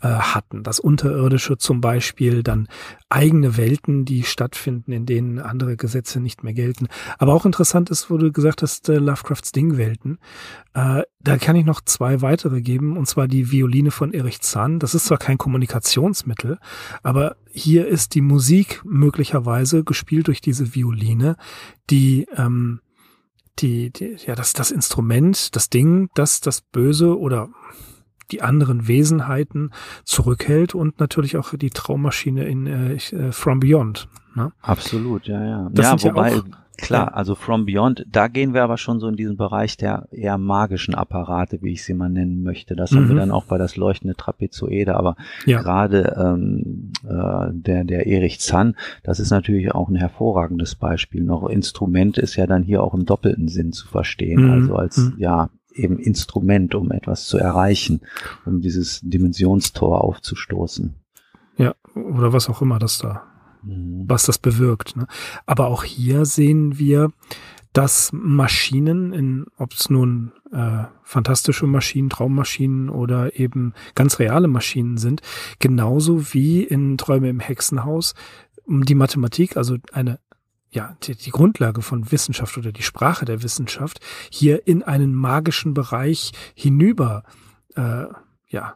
äh, 0.00 0.08
hatten. 0.08 0.62
Das 0.62 0.80
Unterirdische 0.80 1.58
zum 1.58 1.80
Beispiel, 1.80 2.42
dann 2.42 2.68
eigene 3.08 3.56
Welten, 3.56 4.04
die 4.04 4.22
stattfinden, 4.22 4.92
in 4.92 5.06
denen 5.06 5.38
andere 5.38 5.76
Gesetze 5.76 6.20
nicht 6.20 6.42
mehr 6.42 6.54
gelten. 6.54 6.88
Aber 7.18 7.34
auch 7.34 7.44
interessant 7.44 7.90
ist, 7.90 8.10
wo 8.10 8.16
du 8.16 8.32
gesagt 8.32 8.62
hast, 8.62 8.88
äh, 8.88 8.96
Lovecrafts 8.96 9.52
Dingwelten. 9.52 10.18
Äh, 10.74 11.02
da 11.20 11.36
kann 11.38 11.56
ich 11.56 11.64
noch 11.64 11.80
zwei 11.82 12.22
weitere 12.22 12.62
geben, 12.62 12.96
und 12.96 13.06
zwar 13.06 13.28
die 13.28 13.50
Violine 13.50 13.90
von 13.90 14.12
Erich 14.12 14.40
Zahn. 14.40 14.78
Das 14.78 14.94
ist 14.94 15.06
zwar 15.06 15.18
kein 15.18 15.38
Kommunikationsmittel, 15.38 16.58
aber 17.02 17.36
hier 17.50 17.86
ist 17.86 18.14
die 18.14 18.22
Musik 18.22 18.80
möglicherweise 18.84 19.84
gespielt 19.84 20.28
durch 20.28 20.40
diese 20.40 20.74
Violine, 20.74 21.36
die 21.90 22.26
ähm, 22.36 22.80
die, 23.58 23.90
die, 23.90 24.16
ja, 24.24 24.34
das, 24.34 24.52
das 24.52 24.70
Instrument, 24.70 25.54
das 25.54 25.68
Ding, 25.68 26.08
das 26.14 26.40
das 26.40 26.62
Böse 26.62 27.18
oder 27.18 27.50
die 28.32 28.42
anderen 28.42 28.88
Wesenheiten 28.88 29.70
zurückhält 30.04 30.74
und 30.74 31.00
natürlich 31.00 31.36
auch 31.36 31.54
die 31.54 31.70
Traummaschine 31.70 32.44
in 32.44 32.66
äh, 32.66 32.94
äh 32.94 33.32
From 33.32 33.60
Beyond. 33.60 34.08
Ne? 34.34 34.52
Absolut, 34.60 35.26
ja, 35.26 35.44
ja. 35.44 35.68
Das 35.72 36.02
ja, 36.02 36.10
wobei, 36.10 36.30
ja 36.30 36.38
auch, 36.38 36.44
klar, 36.76 37.14
also 37.14 37.34
From 37.34 37.66
Beyond, 37.66 38.06
da 38.10 38.28
gehen 38.28 38.54
wir 38.54 38.62
aber 38.62 38.76
schon 38.76 39.00
so 39.00 39.08
in 39.08 39.16
diesen 39.16 39.36
Bereich 39.36 39.76
der 39.76 40.08
eher 40.10 40.38
magischen 40.38 40.94
Apparate, 40.94 41.62
wie 41.62 41.72
ich 41.72 41.84
sie 41.84 41.94
mal 41.94 42.08
nennen 42.08 42.42
möchte. 42.42 42.76
Das 42.76 42.90
mhm. 42.90 42.96
haben 42.96 43.08
wir 43.08 43.14
mhm. 43.14 43.18
dann 43.18 43.30
auch 43.32 43.44
bei 43.44 43.58
das 43.58 43.76
leuchtende 43.76 44.14
Trapezoede, 44.14 44.96
aber 44.96 45.16
ja. 45.46 45.60
gerade 45.60 46.16
ähm, 46.16 46.92
äh, 47.04 47.52
der, 47.52 47.84
der 47.84 48.06
Erich 48.06 48.40
Zahn, 48.40 48.76
das 49.02 49.20
ist 49.20 49.30
natürlich 49.30 49.72
auch 49.72 49.88
ein 49.88 49.96
hervorragendes 49.96 50.76
Beispiel. 50.76 51.22
Noch 51.22 51.48
Instrument 51.48 52.18
ist 52.18 52.36
ja 52.36 52.46
dann 52.46 52.62
hier 52.62 52.82
auch 52.82 52.94
im 52.94 53.04
doppelten 53.04 53.48
Sinn 53.48 53.72
zu 53.72 53.88
verstehen, 53.88 54.44
mhm. 54.44 54.50
also 54.50 54.76
als, 54.76 54.96
mhm. 54.96 55.14
ja, 55.18 55.50
eben 55.72 55.98
Instrument, 55.98 56.74
um 56.74 56.90
etwas 56.90 57.26
zu 57.26 57.38
erreichen, 57.38 58.00
um 58.44 58.60
dieses 58.60 59.00
Dimensionstor 59.02 60.02
aufzustoßen. 60.02 60.94
Ja, 61.56 61.74
oder 61.94 62.32
was 62.32 62.48
auch 62.48 62.62
immer 62.62 62.78
das 62.78 62.98
da, 62.98 63.24
mhm. 63.62 64.04
was 64.06 64.24
das 64.26 64.38
bewirkt. 64.38 64.96
Ne? 64.96 65.06
Aber 65.46 65.66
auch 65.68 65.84
hier 65.84 66.24
sehen 66.24 66.78
wir, 66.78 67.10
dass 67.72 68.10
Maschinen, 68.12 69.12
in, 69.12 69.46
ob 69.56 69.72
es 69.72 69.90
nun 69.90 70.32
äh, 70.52 70.84
fantastische 71.02 71.66
Maschinen, 71.66 72.10
Traummaschinen 72.10 72.88
oder 72.88 73.38
eben 73.38 73.74
ganz 73.94 74.18
reale 74.18 74.48
Maschinen 74.48 74.96
sind, 74.96 75.22
genauso 75.60 76.32
wie 76.32 76.64
in 76.64 76.98
Träume 76.98 77.28
im 77.28 77.40
Hexenhaus 77.40 78.14
die 78.66 78.94
Mathematik, 78.94 79.56
also 79.56 79.76
eine 79.92 80.18
ja, 80.70 80.96
die, 81.02 81.16
die 81.16 81.30
Grundlage 81.30 81.82
von 81.82 82.12
Wissenschaft 82.12 82.56
oder 82.56 82.72
die 82.72 82.82
Sprache 82.82 83.24
der 83.24 83.42
Wissenschaft 83.42 84.00
hier 84.30 84.66
in 84.66 84.82
einen 84.82 85.14
magischen 85.14 85.74
Bereich 85.74 86.32
hinüber, 86.54 87.24
äh, 87.74 88.04
ja, 88.48 88.74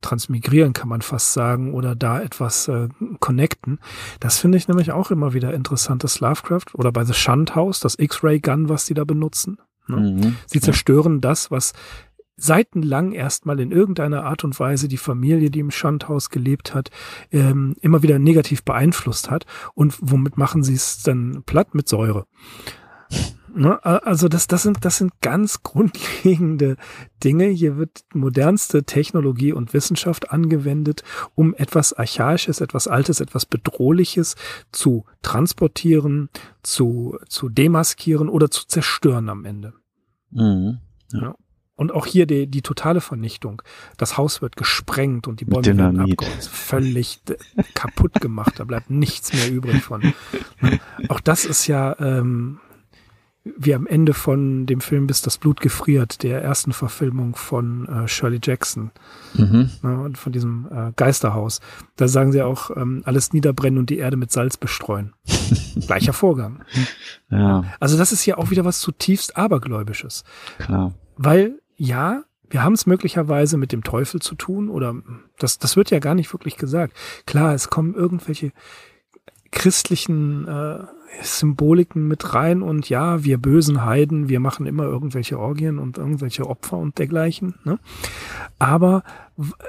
transmigrieren 0.00 0.72
kann 0.72 0.88
man 0.88 1.02
fast 1.02 1.32
sagen 1.32 1.74
oder 1.74 1.94
da 1.94 2.20
etwas 2.20 2.68
äh, 2.68 2.88
connecten. 3.20 3.80
Das 4.18 4.38
finde 4.38 4.58
ich 4.58 4.66
nämlich 4.66 4.92
auch 4.92 5.10
immer 5.10 5.34
wieder 5.34 5.52
interessant, 5.52 6.04
das 6.04 6.20
Lovecraft 6.20 6.74
oder 6.74 6.90
bei 6.90 7.04
The 7.04 7.14
Shunt 7.14 7.54
House, 7.54 7.80
das 7.80 7.98
X-Ray 7.98 8.40
Gun, 8.40 8.68
was 8.68 8.86
die 8.86 8.94
da 8.94 9.04
benutzen. 9.04 9.58
Ne? 9.88 9.96
Mhm. 9.96 10.36
Sie 10.46 10.60
zerstören 10.60 11.20
das, 11.20 11.50
was 11.50 11.72
seitenlang 12.40 13.12
erstmal 13.12 13.60
in 13.60 13.70
irgendeiner 13.70 14.24
Art 14.24 14.44
und 14.44 14.58
Weise 14.58 14.88
die 14.88 14.96
Familie, 14.96 15.50
die 15.50 15.60
im 15.60 15.70
Schandhaus 15.70 16.30
gelebt 16.30 16.74
hat, 16.74 16.90
ähm, 17.30 17.76
immer 17.80 18.02
wieder 18.02 18.18
negativ 18.18 18.64
beeinflusst 18.64 19.30
hat. 19.30 19.46
Und 19.74 19.96
womit 20.00 20.36
machen 20.36 20.62
sie 20.62 20.74
es 20.74 21.02
dann 21.02 21.42
platt? 21.44 21.74
Mit 21.74 21.88
Säure. 21.88 22.26
Ne? 23.54 23.84
Also 23.84 24.28
das, 24.28 24.46
das, 24.46 24.62
sind, 24.62 24.84
das 24.84 24.98
sind 24.98 25.20
ganz 25.20 25.62
grundlegende 25.62 26.76
Dinge. 27.22 27.46
Hier 27.46 27.76
wird 27.76 28.04
modernste 28.14 28.84
Technologie 28.84 29.52
und 29.52 29.74
Wissenschaft 29.74 30.30
angewendet, 30.30 31.02
um 31.34 31.54
etwas 31.54 31.92
Archaisches, 31.92 32.60
etwas 32.60 32.88
Altes, 32.88 33.20
etwas 33.20 33.46
Bedrohliches 33.46 34.36
zu 34.72 35.04
transportieren, 35.22 36.30
zu, 36.62 37.18
zu 37.28 37.48
demaskieren 37.48 38.28
oder 38.28 38.50
zu 38.50 38.66
zerstören 38.66 39.28
am 39.28 39.44
Ende. 39.44 39.74
Mhm. 40.30 40.78
Ja. 41.12 41.34
Und 41.80 41.92
auch 41.92 42.04
hier 42.04 42.26
die, 42.26 42.46
die 42.46 42.60
totale 42.60 43.00
Vernichtung. 43.00 43.62
Das 43.96 44.18
Haus 44.18 44.42
wird 44.42 44.54
gesprengt 44.54 45.26
und 45.26 45.40
die 45.40 45.46
Bäume 45.46 45.62
Dynamit. 45.62 45.98
werden 45.98 46.12
abgeholzt. 46.12 46.50
Völlig 46.50 47.22
kaputt 47.72 48.20
gemacht. 48.20 48.56
Da 48.58 48.64
bleibt 48.64 48.90
nichts 48.90 49.32
mehr 49.32 49.50
übrig 49.50 49.82
von. 49.82 50.12
Auch 51.08 51.20
das 51.20 51.46
ist 51.46 51.68
ja 51.68 51.96
ähm, 51.98 52.60
wie 53.44 53.74
am 53.74 53.86
Ende 53.86 54.12
von 54.12 54.66
dem 54.66 54.82
Film 54.82 55.06
Bis 55.06 55.22
das 55.22 55.38
Blut 55.38 55.62
gefriert, 55.62 56.22
der 56.22 56.42
ersten 56.42 56.74
Verfilmung 56.74 57.34
von 57.34 57.88
äh, 57.88 58.06
Shirley 58.06 58.40
Jackson 58.42 58.90
mhm. 59.32 59.70
ne, 59.82 60.00
und 60.02 60.18
von 60.18 60.32
diesem 60.32 60.68
äh, 60.70 60.92
Geisterhaus. 60.96 61.60
Da 61.96 62.08
sagen 62.08 62.32
sie 62.32 62.42
auch, 62.42 62.76
ähm, 62.76 63.00
alles 63.06 63.32
niederbrennen 63.32 63.78
und 63.78 63.88
die 63.88 63.96
Erde 63.96 64.18
mit 64.18 64.30
Salz 64.32 64.58
bestreuen. 64.58 65.14
Gleicher 65.86 66.12
Vorgang. 66.12 66.62
Ja. 67.30 67.64
Also 67.80 67.96
das 67.96 68.12
ist 68.12 68.26
ja 68.26 68.36
auch 68.36 68.50
wieder 68.50 68.66
was 68.66 68.80
zutiefst 68.80 69.38
Abergläubisches. 69.38 70.24
Klar. 70.58 70.92
Weil 71.16 71.59
ja, 71.80 72.24
wir 72.50 72.62
haben 72.62 72.74
es 72.74 72.84
möglicherweise 72.84 73.56
mit 73.56 73.72
dem 73.72 73.82
Teufel 73.82 74.20
zu 74.20 74.34
tun 74.34 74.68
oder 74.68 74.94
das, 75.38 75.58
das 75.58 75.76
wird 75.76 75.90
ja 75.90 75.98
gar 75.98 76.14
nicht 76.14 76.30
wirklich 76.34 76.58
gesagt. 76.58 76.94
Klar, 77.24 77.54
es 77.54 77.70
kommen 77.70 77.94
irgendwelche 77.94 78.52
christlichen 79.50 80.46
äh, 80.46 80.80
Symboliken 81.22 82.06
mit 82.06 82.34
rein 82.34 82.60
und 82.60 82.90
ja, 82.90 83.24
wir 83.24 83.38
bösen 83.38 83.82
Heiden, 83.86 84.28
wir 84.28 84.40
machen 84.40 84.66
immer 84.66 84.84
irgendwelche 84.84 85.38
Orgien 85.38 85.78
und 85.78 85.96
irgendwelche 85.96 86.46
Opfer 86.46 86.76
und 86.76 86.98
dergleichen. 86.98 87.54
Ne? 87.64 87.78
Aber 88.58 89.02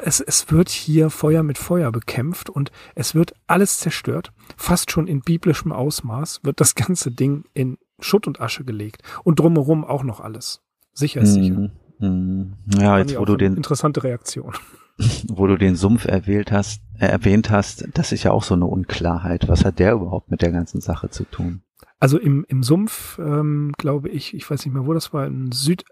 es, 0.04 0.19
es 0.19 0.52
wird 0.52 0.67
hier 0.67 1.10
Feuer 1.10 1.43
mit 1.43 1.58
Feuer 1.58 1.93
bekämpft 1.93 2.50
und 2.50 2.74
es 2.93 3.15
wird 3.15 3.34
alles 3.47 3.80
zerstört. 3.80 4.34
Fast 4.58 4.91
schon 4.91 5.08
in 5.08 5.21
biblischem 5.21 5.71
Ausmaß 5.71 6.41
wird 6.43 6.60
das 6.60 6.76
ganze 6.76 7.10
Ding 7.10 7.45
in 7.54 7.78
Schutt 8.02 8.28
und 8.28 8.41
Asche 8.41 8.65
gelegt 8.65 9.02
und 9.24 9.39
drumherum 9.39 9.86
auch 9.86 10.04
noch 10.04 10.19
alles. 10.19 10.62
Sicher 10.93 11.21
ist 11.21 11.36
sicher. 11.36 11.54
Mhm. 11.54 11.58
Hm. 11.58 11.71
Ja, 12.02 12.98
jetzt 12.98 13.18
wo 13.18 13.26
du 13.26 13.36
den 13.36 13.56
interessante 13.56 14.04
Reaktion. 14.04 14.54
Wo 15.30 15.48
du 15.48 15.58
den 15.58 15.76
Sumpf 15.76 16.06
erwählt 16.06 16.52
hast, 16.52 16.82
äh, 17.00 17.08
erwähnt 17.08 17.50
hast, 17.50 17.88
das 17.96 18.12
ist 18.12 18.24
ja 18.24 18.32
auch 18.32 18.44
so 18.44 18.54
eine 18.54 18.66
Unklarheit. 18.66 19.48
Was 19.48 19.66
hat 19.66 19.80
der 19.80 19.94
überhaupt 19.94 20.30
mit 20.30 20.44
der 20.44 20.52
ganzen 20.52 20.80
Sache 20.80 21.10
zu 21.10 21.24
tun? 21.24 21.64
Also 22.00 22.20
im, 22.20 22.46
im 22.50 22.62
Sumpf, 22.62 23.18
ähm, 23.18 23.72
glaube 23.78 24.10
ich, 24.10 24.36
ich 24.36 24.48
weiß 24.48 24.66
nicht 24.66 24.74
mehr, 24.74 24.86
wo 24.86 24.94
das 24.94 25.14
war, 25.14 25.26
im 25.26 25.52
Süd, 25.52 25.86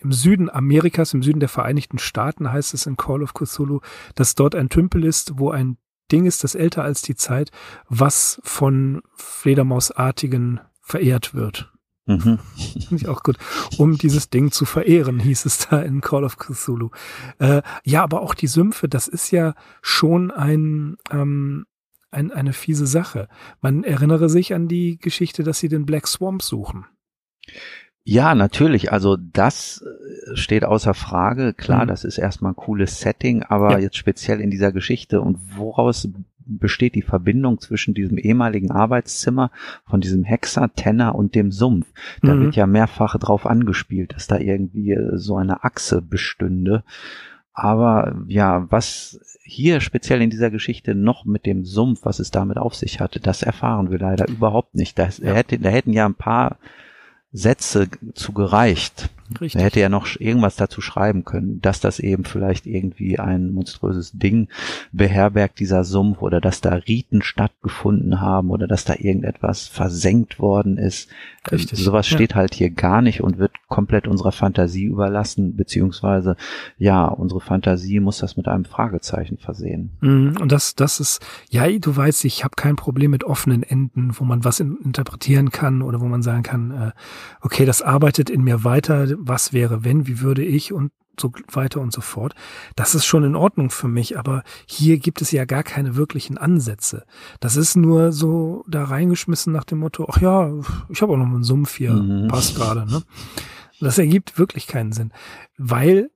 im 0.00 0.12
Süden 0.12 0.48
Amerikas, 0.48 1.12
im 1.12 1.22
Süden 1.22 1.40
der 1.40 1.48
Vereinigten 1.48 1.98
Staaten 1.98 2.52
heißt 2.52 2.72
es 2.74 2.86
in 2.86 2.96
Call 2.96 3.22
of 3.22 3.34
Cthulhu, 3.34 3.80
dass 4.14 4.34
dort 4.34 4.54
ein 4.54 4.68
Tümpel 4.68 5.04
ist, 5.04 5.38
wo 5.38 5.50
ein 5.50 5.76
Ding 6.12 6.26
ist, 6.26 6.44
das 6.44 6.54
älter 6.54 6.84
als 6.84 7.02
die 7.02 7.16
Zeit, 7.16 7.50
was 7.88 8.40
von 8.44 9.02
Fledermausartigen 9.14 10.60
verehrt 10.80 11.34
wird. 11.34 11.73
Mhm. 12.06 12.38
Finde 12.88 12.96
ich 12.96 13.08
auch 13.08 13.22
gut. 13.22 13.36
Um 13.78 13.96
dieses 13.96 14.30
Ding 14.30 14.50
zu 14.50 14.64
verehren, 14.64 15.20
hieß 15.20 15.46
es 15.46 15.68
da 15.68 15.80
in 15.80 16.00
Call 16.00 16.24
of 16.24 16.36
Cthulhu. 16.36 16.90
Äh, 17.38 17.62
ja, 17.84 18.02
aber 18.02 18.22
auch 18.22 18.34
die 18.34 18.46
Sümpfe, 18.46 18.88
das 18.88 19.08
ist 19.08 19.30
ja 19.30 19.54
schon 19.82 20.30
ein, 20.30 20.96
ähm, 21.10 21.66
ein, 22.10 22.30
eine 22.30 22.52
fiese 22.52 22.86
Sache. 22.86 23.28
Man 23.60 23.84
erinnere 23.84 24.28
sich 24.28 24.54
an 24.54 24.68
die 24.68 24.98
Geschichte, 24.98 25.42
dass 25.42 25.58
sie 25.58 25.68
den 25.68 25.86
Black 25.86 26.06
Swamp 26.06 26.42
suchen. 26.42 26.86
Ja, 28.06 28.34
natürlich. 28.34 28.92
Also 28.92 29.16
das 29.16 29.82
äh, 29.82 30.36
steht 30.36 30.64
außer 30.64 30.92
Frage. 30.92 31.54
Klar, 31.54 31.84
mhm. 31.84 31.88
das 31.88 32.04
ist 32.04 32.18
erstmal 32.18 32.52
ein 32.52 32.56
cooles 32.56 33.00
Setting, 33.00 33.42
aber 33.42 33.72
ja. 33.72 33.78
jetzt 33.78 33.96
speziell 33.96 34.40
in 34.42 34.50
dieser 34.50 34.72
Geschichte 34.72 35.22
und 35.22 35.38
woraus 35.56 36.08
besteht 36.46 36.94
die 36.94 37.02
Verbindung 37.02 37.60
zwischen 37.60 37.94
diesem 37.94 38.18
ehemaligen 38.18 38.70
Arbeitszimmer 38.70 39.50
von 39.86 40.00
diesem 40.00 40.24
Hexer, 40.24 40.72
Tenner 40.74 41.14
und 41.14 41.34
dem 41.34 41.52
Sumpf. 41.52 41.86
Da 42.22 42.34
mhm. 42.34 42.44
wird 42.44 42.56
ja 42.56 42.66
mehrfach 42.66 43.18
drauf 43.18 43.46
angespielt, 43.46 44.14
dass 44.14 44.26
da 44.26 44.38
irgendwie 44.38 44.92
äh, 44.92 45.16
so 45.16 45.36
eine 45.36 45.64
Achse 45.64 46.02
bestünde. 46.02 46.84
Aber 47.52 48.16
ja, 48.26 48.66
was 48.70 49.20
hier 49.44 49.80
speziell 49.80 50.22
in 50.22 50.30
dieser 50.30 50.50
Geschichte 50.50 50.94
noch 50.94 51.24
mit 51.24 51.46
dem 51.46 51.64
Sumpf, 51.64 52.00
was 52.04 52.18
es 52.18 52.30
damit 52.30 52.56
auf 52.56 52.74
sich 52.74 53.00
hatte, 53.00 53.20
das 53.20 53.42
erfahren 53.42 53.90
wir 53.90 53.98
leider 53.98 54.26
überhaupt 54.28 54.74
nicht. 54.74 54.98
Das, 54.98 55.18
ja. 55.18 55.32
hätte, 55.32 55.58
da 55.58 55.68
hätten 55.68 55.92
ja 55.92 56.06
ein 56.06 56.14
paar 56.14 56.58
Sätze 57.30 57.88
zu 58.14 58.32
gereicht. 58.32 59.10
Richtig. 59.40 59.60
Er 59.60 59.66
hätte 59.66 59.80
ja 59.80 59.88
noch 59.88 60.08
irgendwas 60.18 60.56
dazu 60.56 60.80
schreiben 60.80 61.24
können, 61.24 61.60
dass 61.60 61.80
das 61.80 61.98
eben 61.98 62.24
vielleicht 62.24 62.66
irgendwie 62.66 63.18
ein 63.18 63.52
monströses 63.52 64.12
Ding 64.12 64.48
beherbergt, 64.92 65.58
dieser 65.58 65.84
Sumpf, 65.84 66.22
oder 66.22 66.40
dass 66.40 66.60
da 66.60 66.74
Riten 66.74 67.22
stattgefunden 67.22 68.20
haben, 68.20 68.50
oder 68.50 68.66
dass 68.66 68.84
da 68.84 68.94
irgendetwas 68.98 69.66
versenkt 69.66 70.38
worden 70.38 70.78
ist. 70.78 71.08
Richtig. 71.50 71.78
Sowas 71.78 72.06
steht 72.06 72.30
ja. 72.30 72.36
halt 72.36 72.54
hier 72.54 72.70
gar 72.70 73.02
nicht 73.02 73.20
und 73.20 73.38
wird 73.38 73.52
komplett 73.68 74.08
unserer 74.08 74.32
Fantasie 74.32 74.84
überlassen, 74.84 75.56
beziehungsweise, 75.56 76.36
ja, 76.78 77.04
unsere 77.06 77.40
Fantasie 77.40 78.00
muss 78.00 78.18
das 78.18 78.36
mit 78.36 78.48
einem 78.48 78.64
Fragezeichen 78.64 79.36
versehen. 79.36 79.90
Mhm, 80.00 80.36
und 80.40 80.52
das, 80.52 80.74
das 80.74 81.00
ist, 81.00 81.24
ja, 81.50 81.68
du 81.78 81.94
weißt, 81.94 82.24
ich 82.24 82.44
habe 82.44 82.54
kein 82.56 82.76
Problem 82.76 83.10
mit 83.10 83.24
offenen 83.24 83.62
Enden, 83.62 84.12
wo 84.18 84.24
man 84.24 84.44
was 84.44 84.60
interpretieren 84.60 85.50
kann 85.50 85.82
oder 85.82 86.00
wo 86.00 86.06
man 86.06 86.22
sagen 86.22 86.42
kann, 86.42 86.70
äh, 86.70 86.92
okay, 87.40 87.64
das 87.64 87.82
arbeitet 87.82 88.30
in 88.30 88.42
mir 88.42 88.64
weiter, 88.64 89.06
was 89.26 89.52
wäre, 89.52 89.84
wenn, 89.84 90.06
wie 90.06 90.20
würde 90.20 90.44
ich 90.44 90.72
und 90.72 90.92
so 91.20 91.32
weiter 91.52 91.80
und 91.80 91.92
so 91.92 92.00
fort. 92.00 92.34
Das 92.76 92.94
ist 92.94 93.04
schon 93.04 93.24
in 93.24 93.36
Ordnung 93.36 93.70
für 93.70 93.88
mich, 93.88 94.18
aber 94.18 94.42
hier 94.66 94.98
gibt 94.98 95.22
es 95.22 95.30
ja 95.30 95.44
gar 95.44 95.62
keine 95.62 95.96
wirklichen 95.96 96.38
Ansätze. 96.38 97.04
Das 97.40 97.56
ist 97.56 97.76
nur 97.76 98.12
so 98.12 98.64
da 98.68 98.84
reingeschmissen 98.84 99.52
nach 99.52 99.64
dem 99.64 99.78
Motto, 99.78 100.08
ach 100.10 100.20
ja, 100.20 100.52
ich 100.88 101.02
habe 101.02 101.12
auch 101.12 101.16
noch 101.16 101.26
einen 101.26 101.44
Sumpf 101.44 101.76
hier, 101.76 101.92
mhm. 101.92 102.28
passt 102.28 102.56
gerade. 102.56 102.86
Ne? 102.90 103.02
Das 103.80 103.98
ergibt 103.98 104.38
wirklich 104.38 104.66
keinen 104.66 104.92
Sinn, 104.92 105.12
weil 105.56 106.10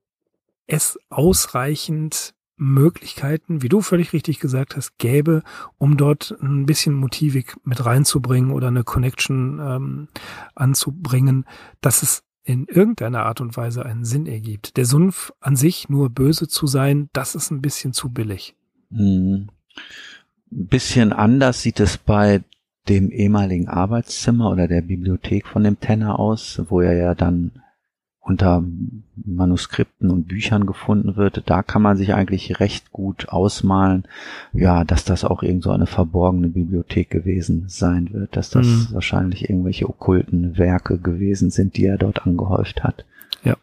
es 0.67 0.99
ausreichend 1.11 2.35
Möglichkeiten, 2.57 3.63
wie 3.63 3.69
du 3.69 3.81
völlig 3.81 4.13
richtig 4.13 4.41
gesagt 4.41 4.75
hast, 4.77 4.99
gäbe, 4.99 5.43
um 5.79 5.97
dort 5.97 6.37
ein 6.43 6.67
bisschen 6.67 6.93
Motivik 6.95 7.57
mit 7.65 7.85
reinzubringen 7.85 8.51
oder 8.51 8.67
eine 8.69 8.83
Connection 8.83 9.61
ähm, 9.61 10.09
anzubringen, 10.57 11.45
dass 11.81 12.03
es 12.03 12.25
in 12.49 12.65
irgendeiner 12.65 13.27
Art 13.27 13.43
und 13.43 13.55
Weise 13.59 13.85
einen 13.85 14.07
Sinn 14.07 14.27
ergibt. 14.27 14.79
Der 14.79 14.87
Sumpf 14.87 15.33
an 15.39 15.55
sich 15.55 15.91
nur 15.91 16.09
böse 16.09 16.49
zu 16.49 16.67
sein, 16.67 17.11
das 17.13 17.35
ist 17.35 17.51
ein 17.51 17.61
bisschen 17.61 17.93
zu 17.93 18.09
billig. 18.09 18.57
Ein 18.91 19.51
bisschen 20.51 21.13
anders 21.13 21.61
sieht 21.61 21.79
es 21.79 21.99
bei 21.99 22.43
dem 22.89 23.11
ehemaligen 23.11 23.69
Arbeitszimmer 23.69 24.51
oder 24.51 24.67
der 24.67 24.81
Bibliothek 24.81 25.47
von 25.47 25.63
dem 25.63 25.79
Tenner 25.79 26.19
aus, 26.19 26.63
wo 26.69 26.81
er 26.81 26.95
ja 26.95 27.15
dann 27.15 27.53
unter 28.29 28.63
Manuskripten 29.17 30.11
und 30.11 30.29
Büchern 30.29 30.67
gefunden 30.67 31.17
wird, 31.17 31.43
da 31.47 31.63
kann 31.63 31.83
man 31.83 31.97
sich 31.97 32.15
eigentlich 32.15 32.61
recht 32.61 32.93
gut 32.93 33.31
ausmalen, 33.31 34.07
ja, 34.53 34.85
dass 34.85 35.05
das 35.05 35.25
auch 35.25 35.43
irgend 35.43 35.63
so 35.63 35.71
eine 35.71 35.87
verborgene 35.87 36.49
Bibliothek 36.49 37.11
gewesen 37.11 37.65
sein 37.69 38.13
wird, 38.13 38.37
dass 38.37 38.51
das 38.51 38.67
mhm. 38.67 38.89
wahrscheinlich 38.93 39.49
irgendwelche 39.49 39.89
okkulten 39.89 40.59
Werke 40.59 40.99
gewesen 40.99 41.51
sind, 41.51 41.77
die 41.77 41.87
er 41.87 41.97
dort 41.97 42.27
angehäuft 42.27 42.85
hat. 42.85 43.05
Ja, 43.43 43.57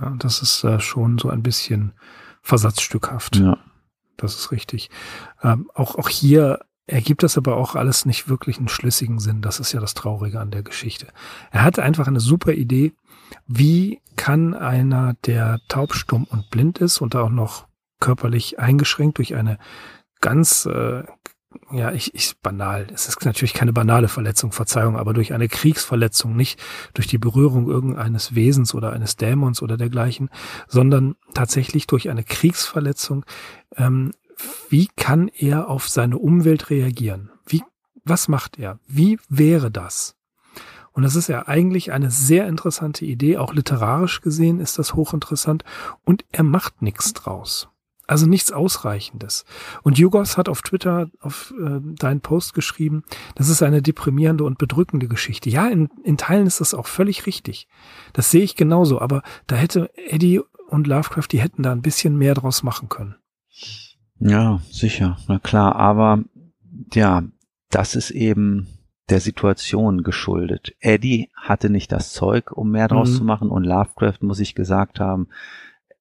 Ja, 0.00 0.14
das 0.18 0.40
ist 0.40 0.64
äh, 0.64 0.80
schon 0.80 1.18
so 1.18 1.28
ein 1.28 1.42
bisschen 1.42 1.92
versatzstückhaft. 2.42 3.36
Ja. 3.36 3.58
Das 4.16 4.34
ist 4.34 4.50
richtig. 4.50 4.90
Ähm, 5.42 5.70
auch, 5.74 5.96
auch 5.96 6.08
hier 6.08 6.60
ergibt 6.86 7.22
das 7.22 7.36
aber 7.36 7.56
auch 7.56 7.74
alles 7.74 8.06
nicht 8.06 8.28
wirklich 8.28 8.58
einen 8.58 8.68
schlüssigen 8.68 9.18
Sinn. 9.18 9.42
Das 9.42 9.60
ist 9.60 9.72
ja 9.72 9.80
das 9.80 9.94
Traurige 9.94 10.40
an 10.40 10.50
der 10.50 10.62
Geschichte. 10.62 11.08
Er 11.50 11.64
hatte 11.64 11.82
einfach 11.82 12.06
eine 12.06 12.20
super 12.20 12.52
Idee. 12.52 12.92
Wie 13.46 14.00
kann 14.16 14.54
einer, 14.54 15.14
der 15.24 15.60
taub, 15.68 15.94
stumm 15.94 16.24
und 16.24 16.50
blind 16.50 16.78
ist 16.78 17.00
und 17.00 17.14
auch 17.14 17.30
noch 17.30 17.66
körperlich 18.00 18.58
eingeschränkt 18.58 19.18
durch 19.18 19.34
eine 19.34 19.58
ganz, 20.20 20.66
äh, 20.66 21.04
ja, 21.72 21.92
ich, 21.92 22.14
ich 22.14 22.36
banal. 22.42 22.86
Es 22.92 23.08
ist 23.08 23.24
natürlich 23.24 23.54
keine 23.54 23.72
banale 23.72 24.08
Verletzung, 24.08 24.52
Verzeihung, 24.52 24.96
aber 24.96 25.14
durch 25.14 25.32
eine 25.32 25.48
Kriegsverletzung, 25.48 26.36
nicht 26.36 26.60
durch 26.94 27.06
die 27.06 27.18
Berührung 27.18 27.68
irgendeines 27.68 28.34
Wesens 28.34 28.74
oder 28.74 28.92
eines 28.92 29.16
Dämons 29.16 29.62
oder 29.62 29.76
dergleichen, 29.76 30.30
sondern 30.66 31.16
tatsächlich 31.34 31.86
durch 31.86 32.10
eine 32.10 32.24
Kriegsverletzung. 32.24 33.24
Ähm, 33.76 34.12
wie 34.68 34.88
kann 34.96 35.28
er 35.28 35.68
auf 35.68 35.88
seine 35.88 36.18
Umwelt 36.18 36.68
reagieren? 36.68 37.30
Wie, 37.46 37.62
was 38.04 38.28
macht 38.28 38.58
er? 38.58 38.78
Wie 38.86 39.18
wäre 39.28 39.70
das? 39.70 40.16
Und 40.96 41.02
das 41.02 41.14
ist 41.14 41.28
ja 41.28 41.46
eigentlich 41.46 41.92
eine 41.92 42.10
sehr 42.10 42.48
interessante 42.48 43.04
Idee. 43.04 43.36
Auch 43.36 43.52
literarisch 43.52 44.22
gesehen 44.22 44.60
ist 44.60 44.78
das 44.78 44.94
hochinteressant. 44.94 45.62
Und 46.06 46.24
er 46.32 46.42
macht 46.42 46.80
nichts 46.80 47.12
draus. 47.12 47.68
Also 48.06 48.24
nichts 48.24 48.50
Ausreichendes. 48.50 49.44
Und 49.82 49.98
Jugos 49.98 50.38
hat 50.38 50.48
auf 50.48 50.62
Twitter 50.62 51.10
auf 51.20 51.52
äh, 51.60 51.80
deinen 51.82 52.22
Post 52.22 52.54
geschrieben, 52.54 53.04
das 53.34 53.50
ist 53.50 53.62
eine 53.62 53.82
deprimierende 53.82 54.44
und 54.44 54.56
bedrückende 54.56 55.06
Geschichte. 55.06 55.50
Ja, 55.50 55.68
in, 55.68 55.90
in 56.02 56.16
Teilen 56.16 56.46
ist 56.46 56.62
das 56.62 56.72
auch 56.72 56.86
völlig 56.86 57.26
richtig. 57.26 57.68
Das 58.14 58.30
sehe 58.30 58.42
ich 58.42 58.56
genauso. 58.56 58.98
Aber 58.98 59.22
da 59.48 59.56
hätte 59.56 59.90
Eddie 60.08 60.40
und 60.68 60.86
Lovecraft, 60.86 61.28
die 61.30 61.40
hätten 61.40 61.62
da 61.62 61.72
ein 61.72 61.82
bisschen 61.82 62.16
mehr 62.16 62.32
draus 62.32 62.62
machen 62.62 62.88
können. 62.88 63.16
Ja, 64.18 64.62
sicher, 64.70 65.18
na 65.28 65.38
klar. 65.40 65.76
Aber 65.76 66.24
ja, 66.94 67.22
das 67.68 67.96
ist 67.96 68.12
eben 68.12 68.66
der 69.08 69.20
Situation 69.20 70.02
geschuldet. 70.02 70.74
Eddie 70.80 71.30
hatte 71.36 71.70
nicht 71.70 71.92
das 71.92 72.12
Zeug, 72.12 72.52
um 72.52 72.70
mehr 72.70 72.88
draus 72.88 73.10
mhm. 73.10 73.14
zu 73.14 73.24
machen 73.24 73.50
und 73.50 73.64
Lovecraft, 73.64 74.18
muss 74.22 74.40
ich 74.40 74.54
gesagt 74.54 75.00
haben, 75.00 75.28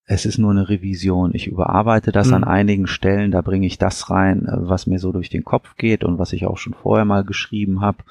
es 0.08 0.26
ist 0.26 0.38
nur 0.38 0.52
eine 0.52 0.70
Revision. 0.70 1.32
Ich 1.34 1.48
überarbeite 1.48 2.12
das 2.12 2.28
mhm. 2.28 2.36
an 2.36 2.44
einigen 2.44 2.88
Stellen, 2.88 3.32
da 3.32 3.42
bringe 3.42 3.66
ich 3.66 3.78
das 3.78 4.10
rein, 4.10 4.46
äh, 4.46 4.52
was 4.58 4.88
mir 4.88 5.00
so 5.00 5.12
durch 5.12 5.30
den 5.30 5.44
Kopf 5.44 5.76
geht 5.78 6.04
und 6.04 6.20
was 6.20 6.34
ich 6.34 6.46
auch 6.46 6.58
schon 6.58 6.74
vorher 6.74 7.06
mal 7.06 7.24
geschrieben 7.24 7.82
habe. 7.82 8.04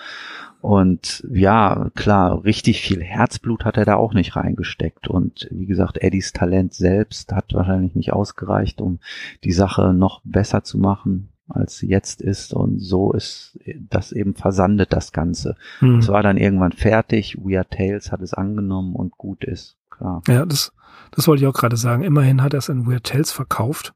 Und 0.61 1.27
ja, 1.31 1.91
klar, 1.95 2.45
richtig 2.45 2.81
viel 2.81 3.03
Herzblut 3.03 3.65
hat 3.65 3.77
er 3.77 3.85
da 3.85 3.97
auch 3.97 4.15
nicht 4.15 4.35
reingesteckt. 4.35 5.09
Und 5.09 5.47
wie 5.51 5.67
gesagt, 5.67 5.99
Eddies 5.99 6.33
Talent 6.33 6.73
selbst 6.73 7.33
hat 7.33 7.53
wahrscheinlich 7.53 7.95
nicht 7.95 8.13
ausgereicht, 8.13 8.81
um 8.81 8.99
die 9.45 9.53
Sache 9.53 9.93
noch 9.93 10.21
besser 10.25 10.65
zu 10.65 10.79
machen, 10.79 11.29
als 11.49 11.81
jetzt 11.81 12.23
ist. 12.23 12.55
Und 12.55 12.79
so 12.79 13.13
ist 13.13 13.59
das 13.77 14.13
eben 14.13 14.35
versandet, 14.35 14.93
das 14.93 15.13
Ganze. 15.13 15.57
Mhm. 15.81 15.99
Es 15.99 16.09
war 16.09 16.23
dann 16.23 16.37
irgendwann 16.37 16.73
fertig, 16.73 17.37
Weird 17.39 17.71
Tales 17.71 18.13
hat 18.13 18.23
es 18.23 18.35
angenommen 18.35 18.95
und 18.95 19.17
gut 19.19 19.45
ist. 19.45 19.77
Klar. 19.91 20.23
Ja, 20.27 20.45
das 20.45 20.73
das 21.11 21.29
wollte 21.29 21.43
ich 21.43 21.49
auch 21.49 21.55
gerade 21.55 21.77
sagen. 21.77 22.03
Immerhin 22.03 22.43
hat 22.43 22.55
er 22.55 22.59
es 22.59 22.69
in 22.69 22.87
Weird 22.87 23.05
Tales 23.05 23.31
verkauft, 23.31 23.95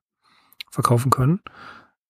verkaufen 0.71 1.11
können. 1.11 1.41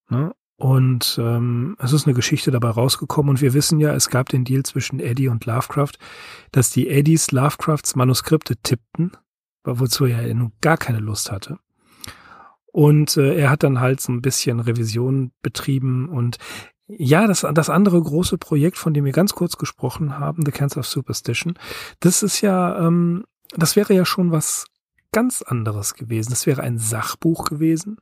Ne? 0.09 0.35
Und 0.57 1.19
ähm, 1.23 1.77
es 1.79 1.93
ist 1.93 2.07
eine 2.07 2.15
Geschichte 2.15 2.51
dabei 2.51 2.71
rausgekommen 2.71 3.31
und 3.31 3.41
wir 3.41 3.55
wissen 3.55 3.79
ja, 3.79 3.95
es 3.95 4.11
gab 4.11 4.29
den 4.29 4.45
Deal 4.45 4.65
zwischen 4.65 4.99
Eddie 4.99 5.29
und 5.29 5.47
Lovecraft, 5.47 5.93
dass 6.51 6.71
die 6.71 6.89
Eddies 6.89 7.31
Lovecrafts 7.31 7.95
Manuskripte 7.95 8.57
tippten, 8.57 9.13
wozu 9.65 10.07
er 10.07 10.35
nun 10.35 10.53
gar 10.61 10.77
keine 10.77 10.99
Lust 10.99 11.31
hatte. 11.31 11.59
Und 12.73 13.17
äh, 13.17 13.35
er 13.35 13.51
hat 13.51 13.63
dann 13.63 13.81
halt 13.81 14.01
so 14.01 14.13
ein 14.13 14.23
bisschen 14.23 14.61
Revision 14.61 15.33
betrieben 15.43 16.09
und 16.09 16.39
ja, 16.89 17.27
das, 17.27 17.47
das 17.53 17.69
andere 17.69 18.01
große 18.01 18.39
Projekt, 18.39 18.79
von 18.79 18.95
dem 18.95 19.05
wir 19.05 19.13
ganz 19.13 19.35
kurz 19.35 19.59
gesprochen 19.59 20.19
haben, 20.19 20.45
The 20.45 20.53
Cancer 20.53 20.81
of 20.81 20.87
Superstition, 20.87 21.59
das 22.01 22.23
ist 22.23 22.41
ja, 22.41 22.79
ähm, 22.79 23.25
das 23.55 23.77
wäre 23.77 23.93
ja 23.93 24.07
schon 24.07 24.33
was 24.33 24.65
ganz 25.13 25.43
anderes 25.43 25.95
gewesen. 25.95 26.33
Es 26.33 26.47
wäre 26.47 26.63
ein 26.63 26.79
Sachbuch 26.79 27.45
gewesen. 27.45 27.99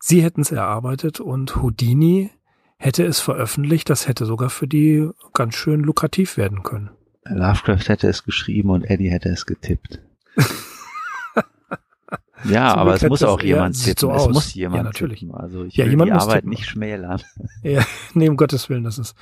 Sie 0.00 0.22
hätten 0.22 0.40
es 0.40 0.50
erarbeitet 0.50 1.20
und 1.20 1.62
Houdini 1.62 2.30
hätte 2.78 3.04
es 3.04 3.20
veröffentlicht. 3.20 3.90
Das 3.90 4.08
hätte 4.08 4.26
sogar 4.26 4.50
für 4.50 4.66
die 4.66 5.08
ganz 5.34 5.54
schön 5.54 5.80
lukrativ 5.80 6.36
werden 6.36 6.62
können. 6.62 6.90
Lovecraft 7.24 7.88
hätte 7.88 8.08
es 8.08 8.24
geschrieben 8.24 8.70
und 8.70 8.84
Eddie 8.84 9.10
hätte 9.10 9.28
es 9.28 9.46
getippt. 9.46 10.00
ja, 12.44 12.74
aber 12.74 12.94
es 12.94 13.02
muss 13.02 13.22
auch 13.22 13.42
jemand 13.42 13.82
tippen. 13.82 13.98
So 13.98 14.12
es 14.12 14.28
muss 14.28 14.54
jemand 14.54 14.78
ja, 14.78 14.82
natürlich. 14.82 15.20
tippen. 15.20 15.34
Also 15.34 15.64
ich 15.64 15.76
ja, 15.76 15.86
will 15.86 15.96
die 15.96 16.12
Arbeit 16.12 16.36
tippen. 16.36 16.50
nicht 16.50 16.66
schmälern. 16.66 17.22
Ja, 17.62 17.84
nee, 18.14 18.28
um 18.28 18.36
Gottes 18.36 18.68
Willen, 18.68 18.84
das 18.84 18.98
ist, 18.98 19.14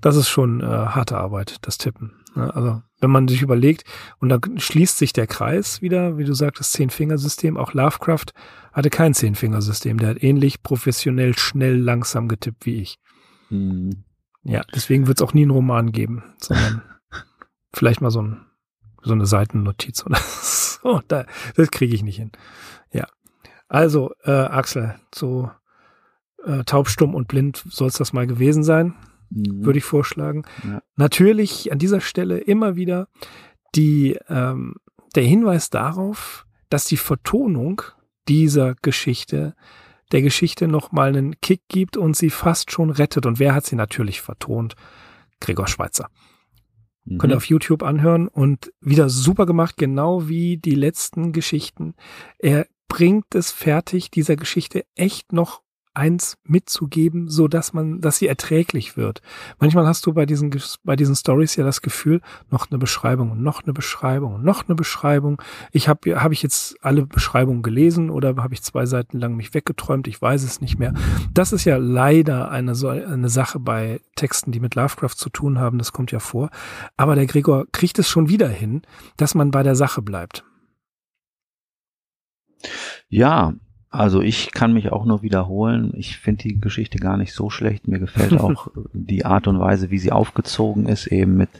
das 0.00 0.16
ist 0.16 0.28
schon 0.28 0.60
äh, 0.60 0.64
harte 0.64 1.16
Arbeit, 1.16 1.56
das 1.62 1.78
Tippen. 1.78 2.12
Ne? 2.34 2.54
Also 2.54 2.82
wenn 3.00 3.10
man 3.10 3.28
sich 3.28 3.42
überlegt, 3.42 3.84
und 4.18 4.28
dann 4.28 4.40
schließt 4.58 4.96
sich 4.96 5.12
der 5.12 5.26
Kreis 5.26 5.82
wieder, 5.82 6.16
wie 6.16 6.24
du 6.24 6.32
sagtest, 6.32 6.72
Zehn-Fingersystem. 6.72 7.56
Auch 7.56 7.74
Lovecraft 7.74 8.32
hatte 8.72 8.90
kein 8.90 9.12
Zehn-Fingersystem. 9.12 9.98
Der 9.98 10.10
hat 10.10 10.22
ähnlich 10.22 10.62
professionell, 10.62 11.36
schnell, 11.36 11.76
langsam 11.76 12.28
getippt 12.28 12.64
wie 12.64 12.76
ich. 12.76 12.98
Mhm. 13.50 14.04
Ja, 14.42 14.62
deswegen 14.74 15.06
wird 15.06 15.18
es 15.18 15.22
auch 15.22 15.34
nie 15.34 15.42
einen 15.42 15.50
Roman 15.50 15.92
geben, 15.92 16.22
sondern 16.38 16.82
vielleicht 17.74 18.00
mal 18.00 18.10
so, 18.10 18.22
ein, 18.22 18.40
so 19.04 19.12
eine 19.12 19.26
Seitennotiz 19.26 20.04
oder 20.04 20.18
so. 20.40 21.00
Da, 21.08 21.26
das 21.56 21.70
kriege 21.70 21.94
ich 21.94 22.02
nicht 22.02 22.16
hin. 22.16 22.32
Ja. 22.92 23.06
Also, 23.68 24.12
äh, 24.24 24.30
Axel, 24.30 24.94
so 25.14 25.50
äh, 26.44 26.64
taubstumm 26.64 27.14
und 27.14 27.28
blind 27.28 27.64
soll 27.68 27.88
es 27.88 27.94
das 27.94 28.12
mal 28.12 28.26
gewesen 28.26 28.64
sein 28.64 28.94
mhm. 29.34 29.64
würde 29.64 29.78
ich 29.78 29.84
vorschlagen. 29.84 30.42
Ja. 30.64 30.82
Natürlich 30.96 31.72
an 31.72 31.78
dieser 31.78 32.00
Stelle 32.00 32.38
immer 32.38 32.76
wieder 32.76 33.08
die, 33.74 34.18
ähm, 34.28 34.76
der 35.14 35.24
Hinweis 35.24 35.70
darauf, 35.70 36.46
dass 36.70 36.86
die 36.86 36.96
Vertonung 36.96 37.82
dieser 38.28 38.74
Geschichte 38.76 39.54
der 40.12 40.22
Geschichte 40.22 40.68
nochmal 40.68 41.08
einen 41.08 41.40
Kick 41.40 41.62
gibt 41.68 41.96
und 41.96 42.16
sie 42.16 42.30
fast 42.30 42.70
schon 42.70 42.90
rettet. 42.90 43.26
Und 43.26 43.38
wer 43.38 43.54
hat 43.54 43.66
sie 43.66 43.74
natürlich 43.74 44.20
vertont? 44.20 44.76
Gregor 45.40 45.66
Schweitzer. 45.66 46.08
Mhm. 47.04 47.18
Könnt 47.18 47.32
ihr 47.32 47.36
auf 47.36 47.46
YouTube 47.46 47.82
anhören 47.82 48.28
und 48.28 48.72
wieder 48.80 49.08
super 49.08 49.46
gemacht, 49.46 49.76
genau 49.76 50.28
wie 50.28 50.56
die 50.56 50.74
letzten 50.74 51.32
Geschichten. 51.32 51.94
Er 52.38 52.66
bringt 52.88 53.34
es 53.34 53.50
fertig, 53.50 54.10
dieser 54.10 54.36
Geschichte 54.36 54.84
echt 54.94 55.32
noch 55.32 55.63
eins 55.94 56.36
mitzugeben, 56.44 57.28
so 57.28 57.48
dass 57.48 57.72
man, 57.72 58.00
dass 58.00 58.18
sie 58.18 58.28
erträglich 58.28 58.96
wird. 58.96 59.22
Manchmal 59.58 59.86
hast 59.86 60.04
du 60.06 60.12
bei 60.12 60.26
diesen, 60.26 60.54
bei 60.84 60.96
diesen 60.96 61.14
Stories 61.14 61.56
ja 61.56 61.64
das 61.64 61.82
Gefühl, 61.82 62.20
noch 62.50 62.70
eine 62.70 62.78
Beschreibung 62.78 63.42
noch 63.42 63.62
eine 63.62 63.72
Beschreibung 63.72 64.42
noch 64.42 64.66
eine 64.66 64.74
Beschreibung. 64.74 65.40
Ich 65.72 65.88
habe, 65.88 66.22
habe 66.22 66.34
ich 66.34 66.42
jetzt 66.42 66.76
alle 66.82 67.06
Beschreibungen 67.06 67.62
gelesen 67.62 68.10
oder 68.10 68.36
habe 68.36 68.54
ich 68.54 68.62
zwei 68.62 68.86
Seiten 68.86 69.18
lang 69.18 69.34
mich 69.34 69.54
weggeträumt? 69.54 70.06
Ich 70.08 70.20
weiß 70.20 70.42
es 70.42 70.60
nicht 70.60 70.78
mehr. 70.78 70.94
Das 71.32 71.52
ist 71.52 71.64
ja 71.64 71.76
leider 71.76 72.50
eine, 72.50 72.74
so 72.74 72.88
eine 72.88 73.28
Sache 73.28 73.58
bei 73.58 74.00
Texten, 74.16 74.52
die 74.52 74.60
mit 74.60 74.74
Lovecraft 74.74 75.16
zu 75.16 75.30
tun 75.30 75.58
haben. 75.58 75.78
Das 75.78 75.92
kommt 75.92 76.12
ja 76.12 76.18
vor. 76.18 76.50
Aber 76.96 77.14
der 77.14 77.26
Gregor 77.26 77.66
kriegt 77.72 77.98
es 77.98 78.08
schon 78.08 78.28
wieder 78.28 78.48
hin, 78.48 78.82
dass 79.16 79.34
man 79.34 79.50
bei 79.50 79.62
der 79.62 79.76
Sache 79.76 80.02
bleibt. 80.02 80.44
Ja, 83.08 83.52
also 83.94 84.20
ich 84.20 84.52
kann 84.52 84.72
mich 84.72 84.92
auch 84.92 85.04
nur 85.04 85.22
wiederholen. 85.22 85.92
Ich 85.96 86.18
finde 86.18 86.42
die 86.42 86.60
Geschichte 86.60 86.98
gar 86.98 87.16
nicht 87.16 87.32
so 87.32 87.50
schlecht. 87.50 87.88
Mir 87.88 87.98
gefällt 87.98 88.32
auch 88.40 88.68
die 88.92 89.24
Art 89.24 89.46
und 89.46 89.60
Weise, 89.60 89.90
wie 89.90 89.98
sie 89.98 90.12
aufgezogen 90.12 90.86
ist, 90.86 91.06
eben 91.06 91.36
mit 91.36 91.50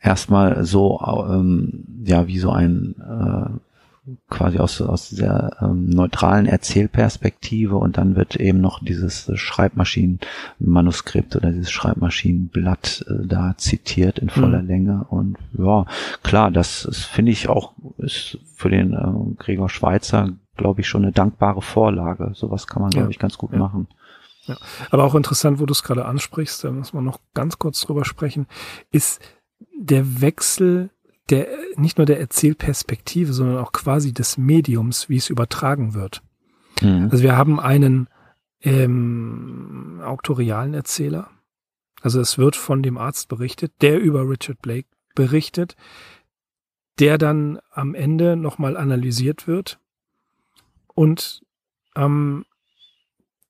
erstmal 0.00 0.64
so, 0.64 1.00
ähm, 1.30 1.84
ja, 2.04 2.26
wie 2.26 2.38
so 2.38 2.50
ein 2.50 2.96
äh, 2.98 3.50
quasi 4.28 4.58
aus, 4.58 4.80
aus 4.80 5.10
dieser 5.10 5.62
ähm, 5.62 5.90
neutralen 5.90 6.46
Erzählperspektive 6.46 7.76
und 7.76 7.98
dann 7.98 8.16
wird 8.16 8.34
eben 8.34 8.60
noch 8.60 8.82
dieses 8.82 9.30
Schreibmaschinenmanuskript 9.32 11.36
oder 11.36 11.52
dieses 11.52 11.70
Schreibmaschinenblatt 11.70 13.04
äh, 13.08 13.26
da 13.26 13.54
zitiert 13.58 14.18
in 14.18 14.28
voller 14.28 14.62
mhm. 14.62 14.68
Länge 14.68 15.06
und 15.08 15.36
ja, 15.56 15.86
klar, 16.24 16.50
das, 16.50 16.88
finde 17.12 17.30
ich 17.30 17.48
auch 17.48 17.74
ist 17.98 18.38
für 18.56 18.70
den 18.70 18.92
äh, 18.92 19.36
Gregor 19.38 19.68
Schweizer 19.68 20.32
glaube 20.56 20.80
ich, 20.80 20.88
schon 20.88 21.02
eine 21.02 21.12
dankbare 21.12 21.62
Vorlage. 21.62 22.32
Sowas 22.34 22.66
kann 22.66 22.82
man, 22.82 22.90
glaube 22.90 23.10
ich, 23.10 23.18
ganz 23.18 23.38
gut 23.38 23.52
ja. 23.52 23.58
machen. 23.58 23.88
Ja. 24.46 24.56
Aber 24.90 25.04
auch 25.04 25.14
interessant, 25.14 25.60
wo 25.60 25.66
du 25.66 25.72
es 25.72 25.82
gerade 25.82 26.04
ansprichst, 26.04 26.64
da 26.64 26.70
muss 26.72 26.92
man 26.92 27.04
noch 27.04 27.20
ganz 27.34 27.58
kurz 27.58 27.80
drüber 27.80 28.04
sprechen, 28.04 28.46
ist 28.90 29.20
der 29.78 30.20
Wechsel 30.20 30.90
der, 31.30 31.46
nicht 31.76 31.98
nur 31.98 32.06
der 32.06 32.20
Erzählperspektive, 32.20 33.32
sondern 33.32 33.58
auch 33.58 33.72
quasi 33.72 34.12
des 34.12 34.36
Mediums, 34.36 35.08
wie 35.08 35.16
es 35.16 35.30
übertragen 35.30 35.94
wird. 35.94 36.22
Mhm. 36.80 37.08
Also 37.10 37.22
wir 37.22 37.36
haben 37.36 37.60
einen 37.60 38.08
ähm, 38.60 40.00
auktorialen 40.04 40.74
Erzähler. 40.74 41.30
Also 42.00 42.20
es 42.20 42.38
wird 42.38 42.56
von 42.56 42.82
dem 42.82 42.98
Arzt 42.98 43.28
berichtet, 43.28 43.72
der 43.80 44.00
über 44.00 44.28
Richard 44.28 44.60
Blake 44.60 44.88
berichtet, 45.14 45.76
der 46.98 47.18
dann 47.18 47.60
am 47.70 47.94
Ende 47.94 48.36
nochmal 48.36 48.76
analysiert 48.76 49.46
wird 49.46 49.78
und 50.94 51.42
ähm, 51.96 52.44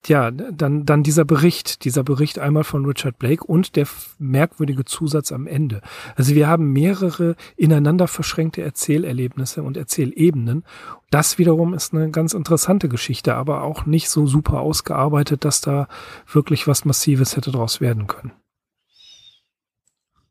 ja, 0.07 0.31
dann, 0.31 0.85
dann 0.85 1.03
dieser 1.03 1.23
Bericht, 1.23 1.85
dieser 1.85 2.03
Bericht 2.03 2.37
einmal 2.37 2.63
von 2.63 2.85
Richard 2.85 3.17
Blake 3.19 3.43
und 3.43 3.75
der 3.75 3.87
merkwürdige 4.19 4.83
Zusatz 4.83 5.31
am 5.31 5.47
Ende. 5.47 5.81
Also 6.15 6.35
wir 6.35 6.47
haben 6.47 6.73
mehrere 6.73 7.35
ineinander 7.55 8.07
verschränkte 8.07 8.61
Erzählerlebnisse 8.61 9.63
und 9.63 9.77
Erzählebenen. 9.77 10.65
Das 11.09 11.37
wiederum 11.37 11.73
ist 11.73 11.93
eine 11.93 12.11
ganz 12.11 12.33
interessante 12.33 12.89
Geschichte, 12.89 13.35
aber 13.35 13.63
auch 13.63 13.85
nicht 13.85 14.09
so 14.09 14.27
super 14.27 14.59
ausgearbeitet, 14.59 15.45
dass 15.45 15.61
da 15.61 15.87
wirklich 16.29 16.67
was 16.67 16.85
Massives 16.85 17.37
hätte 17.37 17.51
draus 17.51 17.79
werden 17.79 18.07
können. 18.07 18.33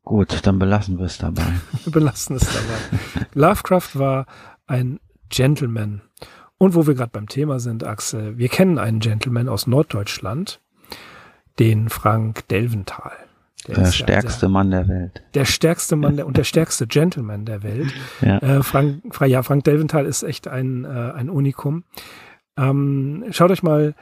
Gut, 0.03 0.45
dann 0.45 0.59
belassen 0.59 0.99
wir 0.99 1.05
es 1.05 1.17
dabei. 1.17 1.45
wir 1.83 1.91
belassen 1.91 2.35
es 2.35 2.43
dabei. 2.43 3.25
Lovecraft 3.33 3.89
war 3.93 4.25
ein 4.67 4.99
Gentleman. 5.29 6.01
Und 6.57 6.75
wo 6.75 6.87
wir 6.87 6.93
gerade 6.93 7.11
beim 7.11 7.27
Thema 7.27 7.59
sind, 7.59 7.83
Axel, 7.83 8.37
wir 8.37 8.49
kennen 8.49 8.77
einen 8.77 8.99
Gentleman 8.99 9.49
aus 9.49 9.67
Norddeutschland, 9.67 10.61
den 11.59 11.89
Frank 11.89 12.47
Delventhal. 12.47 13.11
Der, 13.67 13.75
der 13.75 13.85
stärkste 13.91 14.41
der, 14.41 14.49
Mann 14.49 14.71
der 14.71 14.87
Welt. 14.87 15.23
Der 15.33 15.45
stärkste 15.45 15.95
Mann 15.95 16.17
der, 16.17 16.27
und 16.27 16.37
der 16.37 16.43
stärkste 16.43 16.85
Gentleman 16.85 17.45
der 17.45 17.63
Welt. 17.63 17.93
Ja. 18.21 18.37
Äh, 18.39 18.63
Frank, 18.63 19.03
ja, 19.25 19.41
Frank 19.41 19.63
Delventhal 19.63 20.05
ist 20.05 20.23
echt 20.23 20.47
ein, 20.47 20.83
äh, 20.83 20.87
ein 20.87 21.29
Unikum. 21.29 21.85
Ähm, 22.57 23.25
schaut 23.31 23.51
euch 23.51 23.63
mal 23.63 23.95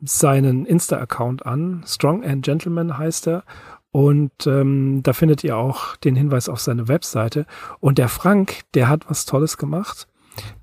seinen 0.00 0.64
Insta-Account 0.64 1.44
an. 1.44 1.82
Strong 1.86 2.24
and 2.24 2.44
Gentleman 2.44 2.96
heißt 2.96 3.26
er. 3.26 3.44
Und 3.92 4.46
ähm, 4.46 5.02
da 5.02 5.12
findet 5.12 5.42
ihr 5.42 5.56
auch 5.56 5.96
den 5.96 6.14
Hinweis 6.14 6.48
auf 6.48 6.60
seine 6.60 6.86
Webseite. 6.86 7.46
Und 7.80 7.98
der 7.98 8.08
Frank, 8.08 8.60
der 8.74 8.88
hat 8.88 9.10
was 9.10 9.26
Tolles 9.26 9.58
gemacht. 9.58 10.06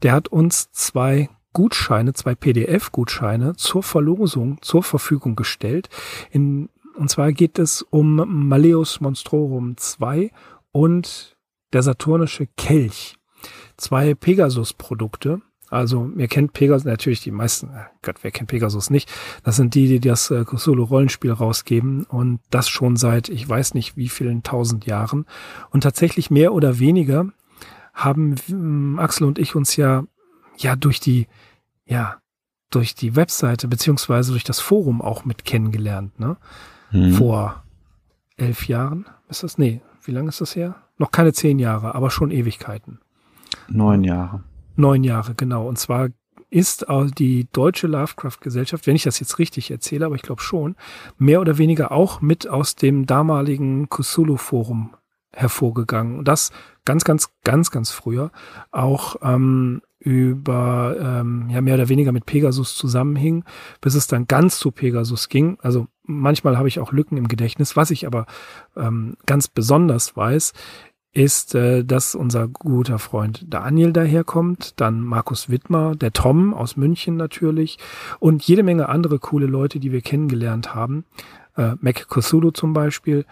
Der 0.02 0.14
hat 0.14 0.28
uns 0.28 0.72
zwei 0.72 1.30
Gutscheine, 1.54 2.14
zwei 2.14 2.36
PDF-Gutscheine 2.36 3.56
zur 3.56 3.82
Verlosung 3.82 4.62
zur 4.62 4.84
Verfügung 4.84 5.36
gestellt. 5.36 5.90
In, 6.30 6.70
und 6.96 7.10
zwar 7.10 7.32
geht 7.32 7.58
es 7.58 7.82
um 7.82 8.48
Malleus 8.48 9.02
Monstrorum 9.02 9.76
2 9.76 10.32
und 10.72 11.36
der 11.74 11.82
Saturnische 11.82 12.48
Kelch. 12.58 13.18
Zwei 13.76 14.14
Pegasus-Produkte. 14.14 15.42
Also, 15.70 16.10
ihr 16.16 16.28
kennt 16.28 16.54
Pegasus, 16.54 16.86
natürlich 16.86 17.22
die 17.22 17.32
meisten, 17.32 17.68
äh 17.70 17.86
Gott, 18.02 18.18
wer 18.22 18.32
kennt 18.32 18.50
Pegasus 18.50 18.90
nicht? 18.90 19.12
Das 19.44 19.58
sind 19.58 19.76
die, 19.76 19.88
die 19.88 20.00
das 20.00 20.32
äh, 20.32 20.46
Solo-Rollenspiel 20.50 21.32
rausgeben 21.32 22.06
und 22.06 22.40
das 22.52 22.70
schon 22.70 22.96
seit, 22.96 23.28
ich 23.28 23.50
weiß 23.50 23.74
nicht 23.74 23.98
wie 23.98 24.08
vielen 24.08 24.44
tausend 24.44 24.86
Jahren. 24.86 25.26
Und 25.72 25.82
tatsächlich 25.82 26.30
mehr 26.30 26.54
oder 26.54 26.80
weniger 26.80 27.32
haben 27.98 28.36
ähm, 28.48 29.00
Axel 29.00 29.28
und 29.28 29.40
ich 29.40 29.56
uns 29.56 29.76
ja, 29.76 30.04
ja, 30.58 30.76
durch 30.76 31.00
die 31.00 31.28
ja, 31.86 32.18
durch 32.70 32.96
die 32.96 33.16
Webseite 33.16 33.68
beziehungsweise 33.68 34.32
durch 34.32 34.44
das 34.44 34.60
Forum 34.60 35.02
auch 35.02 35.26
mit 35.26 35.46
kennengelernt, 35.46 36.20
ne? 36.20 36.38
Mhm. 36.92 37.14
Vor 37.14 37.64
elf 38.38 38.68
Jahren 38.68 39.06
ist 39.30 39.44
das? 39.44 39.58
Nee, 39.58 39.82
wie 40.04 40.12
lange 40.12 40.30
ist 40.30 40.42
das 40.42 40.56
her? 40.56 40.76
Noch 40.98 41.12
keine 41.12 41.34
zehn 41.34 41.60
Jahre, 41.60 41.96
aber 41.96 42.12
schon 42.12 42.32
Ewigkeiten. 42.32 43.00
Neun 43.68 44.04
Jahre. 44.04 44.44
Neun 44.76 45.04
Jahre, 45.04 45.34
genau. 45.36 45.68
Und 45.68 45.78
zwar 45.78 46.10
ist 46.50 46.88
auch 46.88 47.10
die 47.10 47.48
deutsche 47.52 47.88
Lovecraft-Gesellschaft, 47.88 48.88
wenn 48.88 48.96
ich 48.96 49.04
das 49.04 49.20
jetzt 49.20 49.38
richtig 49.40 49.70
erzähle, 49.70 50.06
aber 50.06 50.16
ich 50.16 50.22
glaube 50.22 50.42
schon, 50.42 50.76
mehr 51.18 51.42
oder 51.42 51.58
weniger 51.58 51.92
auch 51.92 52.22
mit 52.22 52.48
aus 52.48 52.76
dem 52.76 53.06
damaligen 53.06 53.90
Cthulhu-Forum 53.90 54.94
hervorgegangen. 55.38 56.18
Und 56.18 56.28
das 56.28 56.52
ganz, 56.86 57.04
ganz, 57.04 57.30
ganz, 57.44 57.72
ganz 57.72 57.92
früher. 57.92 58.32
Auch 58.72 59.18
ähm, 59.22 59.82
über 60.00 60.96
ähm, 61.00 61.50
ja 61.50 61.62
mehr 61.62 61.76
oder 61.76 61.90
weniger 61.90 62.12
mit 62.12 62.26
Pegasus 62.26 62.76
zusammenhing, 62.76 63.44
bis 63.82 63.96
es 63.96 64.08
dann 64.08 64.28
ganz 64.28 64.60
zu 64.60 64.72
Pegasus 64.72 65.28
ging. 65.30 65.58
Also 65.62 65.88
manchmal 66.04 66.58
habe 66.58 66.68
ich 66.68 66.80
auch 66.80 66.92
Lücken 66.92 67.18
im 67.18 67.28
Gedächtnis. 67.28 67.76
Was 67.76 67.92
ich 67.92 68.06
aber 68.06 68.26
ähm, 68.76 69.18
ganz 69.26 69.48
besonders 69.48 70.16
weiß, 70.16 70.54
ist, 71.14 71.56
äh, 71.56 71.84
dass 71.84 72.16
unser 72.16 72.48
guter 72.48 73.00
Freund 73.00 73.46
Daniel 73.50 73.92
daherkommt, 73.92 74.80
dann 74.80 75.02
Markus 75.02 75.50
Wittmer, 75.50 75.96
der 75.96 76.14
Tom 76.14 76.54
aus 76.54 76.78
München 76.78 77.18
natürlich 77.18 77.80
und 78.20 78.44
jede 78.44 78.64
Menge 78.64 78.88
andere 78.88 79.20
coole 79.20 79.48
Leute, 79.48 79.80
die 79.80 79.92
wir 79.92 80.02
kennengelernt 80.02 80.76
haben. 80.76 81.06
Äh, 81.56 81.74
Mac 81.82 82.08
Cthulhu 82.08 82.52
zum 82.52 82.74
Beispiel. 82.74 83.26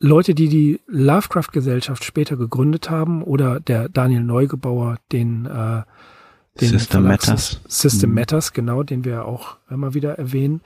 Leute, 0.00 0.34
die 0.34 0.48
die 0.48 0.80
Lovecraft-Gesellschaft 0.86 2.04
später 2.04 2.36
gegründet 2.36 2.88
haben 2.88 3.22
oder 3.22 3.60
der 3.60 3.90
Daniel 3.90 4.22
Neugebauer, 4.22 4.96
den, 5.12 5.44
äh, 5.44 5.82
den 6.58 6.68
System 6.70 7.02
Verlags 7.02 7.28
Matters. 7.28 7.60
System 7.68 8.10
mhm. 8.10 8.16
Matters, 8.16 8.52
genau, 8.54 8.82
den 8.82 9.04
wir 9.04 9.26
auch 9.26 9.58
immer 9.68 9.92
wieder 9.92 10.18
erwähnen. 10.18 10.62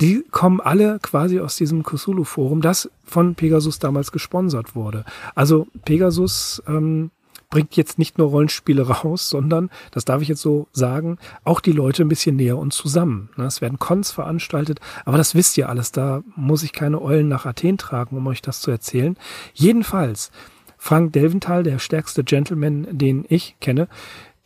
Die 0.00 0.24
kommen 0.30 0.60
alle 0.60 0.98
quasi 1.00 1.38
aus 1.38 1.56
diesem 1.56 1.82
Cthulhu-Forum, 1.82 2.62
das 2.62 2.90
von 3.04 3.34
Pegasus 3.34 3.78
damals 3.78 4.10
gesponsert 4.10 4.74
wurde. 4.74 5.04
Also 5.34 5.68
Pegasus 5.84 6.62
ähm, 6.66 7.10
bringt 7.50 7.76
jetzt 7.76 7.98
nicht 7.98 8.18
nur 8.18 8.28
Rollenspiele 8.28 8.82
raus, 8.88 9.28
sondern, 9.28 9.70
das 9.90 10.04
darf 10.04 10.22
ich 10.22 10.28
jetzt 10.28 10.42
so 10.42 10.68
sagen, 10.72 11.18
auch 11.44 11.60
die 11.60 11.72
Leute 11.72 12.02
ein 12.02 12.08
bisschen 12.08 12.36
näher 12.36 12.58
und 12.58 12.72
zusammen. 12.72 13.30
Ne, 13.36 13.46
es 13.46 13.60
werden 13.60 13.78
Cons 13.78 14.10
veranstaltet, 14.10 14.80
aber 15.04 15.16
das 15.16 15.34
wisst 15.34 15.56
ihr 15.58 15.68
alles, 15.68 15.92
da 15.92 16.22
muss 16.36 16.62
ich 16.62 16.72
keine 16.72 17.00
Eulen 17.00 17.28
nach 17.28 17.46
Athen 17.46 17.78
tragen, 17.78 18.16
um 18.16 18.26
euch 18.26 18.42
das 18.42 18.60
zu 18.60 18.70
erzählen. 18.70 19.16
Jedenfalls, 19.54 20.30
Frank 20.76 21.12
Delventhal, 21.12 21.64
der 21.64 21.78
stärkste 21.78 22.22
Gentleman, 22.22 22.86
den 22.90 23.24
ich 23.28 23.56
kenne, 23.60 23.88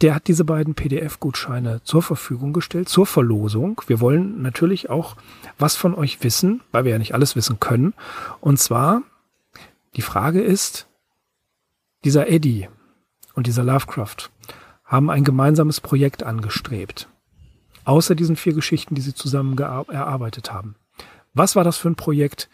der 0.00 0.16
hat 0.16 0.26
diese 0.26 0.44
beiden 0.44 0.74
PDF-Gutscheine 0.74 1.82
zur 1.84 2.02
Verfügung 2.02 2.52
gestellt, 2.52 2.88
zur 2.88 3.06
Verlosung. 3.06 3.80
Wir 3.86 4.00
wollen 4.00 4.42
natürlich 4.42 4.90
auch 4.90 5.16
was 5.58 5.76
von 5.76 5.94
euch 5.94 6.24
wissen, 6.24 6.60
weil 6.72 6.84
wir 6.84 6.92
ja 6.92 6.98
nicht 6.98 7.14
alles 7.14 7.36
wissen 7.36 7.60
können. 7.60 7.94
Und 8.40 8.58
zwar, 8.58 9.02
die 9.94 10.02
Frage 10.02 10.40
ist, 10.40 10.88
dieser 12.04 12.28
Eddie, 12.28 12.68
und 13.34 13.46
dieser 13.46 13.64
Lovecraft 13.64 14.30
haben 14.84 15.10
ein 15.10 15.24
gemeinsames 15.24 15.80
Projekt 15.80 16.22
angestrebt. 16.22 17.08
Außer 17.84 18.14
diesen 18.14 18.36
vier 18.36 18.52
Geschichten, 18.52 18.94
die 18.94 19.00
sie 19.00 19.14
zusammen 19.14 19.58
erarbeitet 19.58 20.52
haben. 20.52 20.76
Was 21.34 21.56
war 21.56 21.64
das 21.64 21.78
für 21.78 21.88
ein 21.88 21.96
Projekt? 21.96 22.48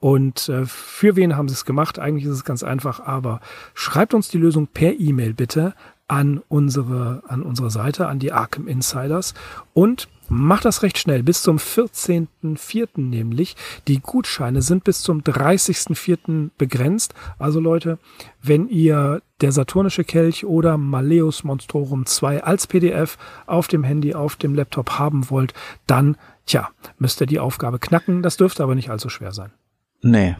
Und 0.00 0.48
äh, 0.48 0.66
für 0.66 1.14
wen 1.14 1.36
haben 1.36 1.48
sie 1.48 1.54
es 1.54 1.64
gemacht? 1.64 1.98
Eigentlich 1.98 2.24
ist 2.24 2.32
es 2.32 2.44
ganz 2.44 2.64
einfach, 2.64 2.98
aber 2.98 3.40
schreibt 3.74 4.14
uns 4.14 4.28
die 4.28 4.38
Lösung 4.38 4.66
per 4.66 4.98
E-Mail 4.98 5.34
bitte 5.34 5.74
an 6.08 6.42
unsere, 6.48 7.22
an 7.28 7.42
unsere 7.42 7.70
Seite, 7.70 8.08
an 8.08 8.18
die 8.18 8.32
Arkham 8.32 8.66
Insiders 8.66 9.34
und 9.74 10.08
Macht 10.34 10.64
das 10.64 10.82
recht 10.82 10.96
schnell, 10.96 11.22
bis 11.22 11.42
zum 11.42 11.58
14.04. 11.58 12.88
nämlich. 12.96 13.54
Die 13.86 14.00
Gutscheine 14.00 14.62
sind 14.62 14.82
bis 14.82 15.02
zum 15.02 15.20
30.04. 15.20 16.48
begrenzt. 16.56 17.12
Also 17.38 17.60
Leute, 17.60 17.98
wenn 18.40 18.66
ihr 18.70 19.20
der 19.42 19.52
Saturnische 19.52 20.04
Kelch 20.04 20.46
oder 20.46 20.78
Malleus 20.78 21.44
Monstrorum 21.44 22.06
2 22.06 22.44
als 22.44 22.66
PDF 22.66 23.18
auf 23.44 23.68
dem 23.68 23.84
Handy, 23.84 24.14
auf 24.14 24.36
dem 24.36 24.54
Laptop 24.54 24.98
haben 24.98 25.28
wollt, 25.28 25.52
dann, 25.86 26.16
tja, 26.46 26.70
müsst 26.98 27.20
ihr 27.20 27.26
die 27.26 27.38
Aufgabe 27.38 27.78
knacken. 27.78 28.22
Das 28.22 28.38
dürfte 28.38 28.62
aber 28.62 28.74
nicht 28.74 28.88
allzu 28.88 29.10
schwer 29.10 29.32
sein. 29.32 29.52
Nee, 30.00 30.36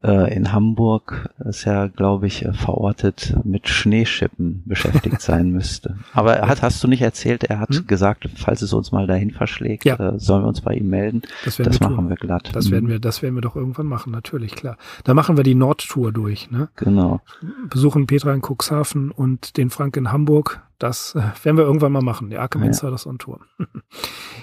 äh, 0.02 0.32
in 0.32 0.52
Hamburg 0.52 1.30
ist 1.40 1.64
ja, 1.64 1.88
glaube 1.88 2.28
ich, 2.28 2.44
äh, 2.44 2.52
verortet 2.52 3.36
mit 3.44 3.68
Schneeschippen 3.68 4.62
beschäftigt 4.64 5.20
sein 5.20 5.50
müsste. 5.52 5.96
Aber 6.12 6.34
er 6.36 6.48
hat, 6.48 6.62
hast 6.62 6.82
du 6.84 6.88
nicht 6.88 7.02
erzählt, 7.02 7.44
er 7.44 7.58
hat 7.58 7.74
hm? 7.74 7.86
gesagt, 7.86 8.28
falls 8.36 8.62
es 8.62 8.72
uns 8.72 8.92
mal 8.92 9.08
dahin 9.08 9.32
verschlägt, 9.32 9.84
ja. 9.84 9.96
äh, 9.96 10.18
sollen 10.18 10.44
wir 10.44 10.48
uns 10.48 10.60
bei 10.60 10.74
ihm 10.74 10.88
melden. 10.88 11.22
Das, 11.44 11.56
das 11.56 11.80
wir 11.80 11.88
machen 11.88 11.96
tun. 11.96 12.08
wir 12.10 12.16
glatt. 12.16 12.50
Das 12.52 12.68
mhm. 12.68 12.72
werden 12.72 12.88
wir, 12.88 13.00
das 13.00 13.22
werden 13.22 13.34
wir 13.34 13.42
doch 13.42 13.56
irgendwann 13.56 13.86
machen, 13.86 14.12
natürlich, 14.12 14.54
klar. 14.54 14.76
Da 15.02 15.14
machen 15.14 15.36
wir 15.36 15.44
die 15.44 15.56
Nordtour 15.56 16.12
durch, 16.12 16.50
ne? 16.50 16.68
Genau. 16.76 17.20
Besuchen 17.68 18.06
Petra 18.06 18.32
in 18.32 18.42
Cuxhaven 18.42 19.10
und 19.10 19.56
den 19.56 19.70
Frank 19.70 19.96
in 19.96 20.12
Hamburg. 20.12 20.62
Das 20.78 21.16
äh, 21.16 21.22
werden 21.44 21.56
wir 21.56 21.64
irgendwann 21.64 21.90
mal 21.90 22.02
machen. 22.02 22.30
Die 22.30 22.38
Arkham 22.38 22.62
ja. 22.62 22.68
Insiders 22.68 23.04
on 23.06 23.18
Tour. 23.18 23.40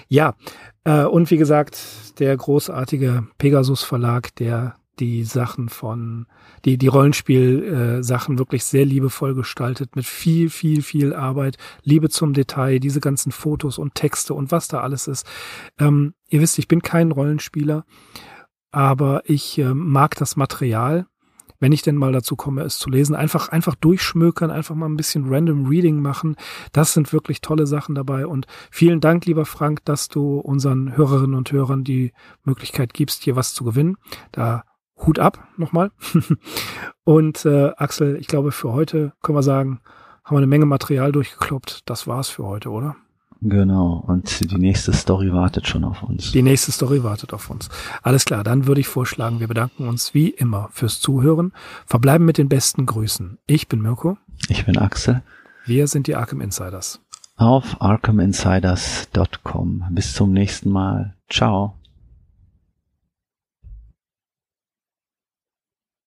ja. 0.08 0.34
Äh, 0.84 1.04
und 1.04 1.30
wie 1.30 1.38
gesagt, 1.38 1.78
der 2.18 2.36
großartige 2.36 3.26
Pegasus 3.38 3.82
Verlag, 3.82 4.34
der 4.36 4.74
die 4.98 5.24
Sachen 5.24 5.68
von, 5.68 6.26
die, 6.64 6.78
die 6.78 6.86
Rollenspiel-Sachen 6.86 8.34
äh, 8.34 8.38
wirklich 8.38 8.64
sehr 8.64 8.84
liebevoll 8.84 9.34
gestaltet, 9.34 9.96
mit 9.96 10.06
viel, 10.06 10.50
viel, 10.50 10.82
viel 10.82 11.14
Arbeit, 11.14 11.58
Liebe 11.82 12.08
zum 12.08 12.32
Detail, 12.32 12.78
diese 12.78 13.00
ganzen 13.00 13.32
Fotos 13.32 13.78
und 13.78 13.94
Texte 13.94 14.34
und 14.34 14.50
was 14.50 14.68
da 14.68 14.80
alles 14.80 15.06
ist. 15.06 15.26
Ähm, 15.78 16.14
ihr 16.28 16.40
wisst, 16.40 16.58
ich 16.58 16.68
bin 16.68 16.82
kein 16.82 17.12
Rollenspieler, 17.12 17.84
aber 18.70 19.22
ich 19.24 19.58
äh, 19.58 19.74
mag 19.74 20.14
das 20.16 20.36
Material. 20.36 21.06
wenn 21.58 21.72
ich 21.72 21.82
denn 21.82 21.96
mal 21.96 22.12
dazu 22.12 22.36
komme, 22.36 22.62
es 22.62 22.78
zu 22.78 22.90
lesen. 22.90 23.14
Einfach, 23.14 23.48
einfach 23.48 23.74
durchschmökern, 23.74 24.50
einfach 24.50 24.74
mal 24.74 24.86
ein 24.86 24.96
bisschen 24.96 25.32
random 25.32 25.66
Reading 25.66 26.00
machen. 26.00 26.36
Das 26.72 26.92
sind 26.92 27.12
wirklich 27.12 27.40
tolle 27.40 27.66
Sachen 27.66 27.94
dabei. 27.94 28.26
Und 28.26 28.46
vielen 28.70 29.00
Dank, 29.00 29.26
lieber 29.26 29.46
Frank, 29.46 29.84
dass 29.84 30.08
du 30.08 30.38
unseren 30.38 30.96
Hörerinnen 30.96 31.34
und 31.34 31.52
Hörern 31.52 31.84
die 31.84 32.12
Möglichkeit 32.44 32.94
gibst, 32.94 33.22
hier 33.22 33.36
was 33.36 33.54
zu 33.54 33.64
gewinnen. 33.64 33.96
Da 34.32 34.64
Hut 34.98 35.18
ab 35.18 35.48
nochmal. 35.56 35.90
und 37.04 37.44
äh, 37.44 37.72
Axel, 37.76 38.16
ich 38.16 38.26
glaube, 38.26 38.52
für 38.52 38.72
heute 38.72 39.12
können 39.22 39.36
wir 39.36 39.42
sagen, 39.42 39.80
haben 40.24 40.34
wir 40.34 40.38
eine 40.38 40.46
Menge 40.46 40.66
Material 40.66 41.12
durchgekloppt. 41.12 41.88
Das 41.88 42.06
war's 42.06 42.28
für 42.28 42.44
heute, 42.44 42.70
oder? 42.70 42.96
Genau, 43.42 44.02
und 44.06 44.50
die 44.50 44.56
nächste 44.56 44.92
Story 44.92 45.32
wartet 45.32 45.68
schon 45.68 45.84
auf 45.84 46.02
uns. 46.02 46.32
Die 46.32 46.42
nächste 46.42 46.72
Story 46.72 47.04
wartet 47.04 47.34
auf 47.34 47.50
uns. 47.50 47.68
Alles 48.02 48.24
klar, 48.24 48.42
dann 48.42 48.66
würde 48.66 48.80
ich 48.80 48.88
vorschlagen, 48.88 49.40
wir 49.40 49.48
bedanken 49.48 49.88
uns 49.88 50.14
wie 50.14 50.30
immer 50.30 50.70
fürs 50.72 51.00
Zuhören, 51.00 51.52
verbleiben 51.84 52.24
mit 52.24 52.38
den 52.38 52.48
besten 52.48 52.86
Grüßen. 52.86 53.38
Ich 53.46 53.68
bin 53.68 53.82
Mirko. 53.82 54.16
Ich 54.48 54.64
bin 54.64 54.78
Axel. 54.78 55.22
Wir 55.66 55.86
sind 55.86 56.06
die 56.06 56.16
Arkham 56.16 56.40
Insiders. 56.40 57.02
Auf 57.36 57.76
arkhaminsiders.com. 57.80 59.84
Bis 59.90 60.14
zum 60.14 60.32
nächsten 60.32 60.70
Mal. 60.70 61.14
Ciao. 61.28 61.75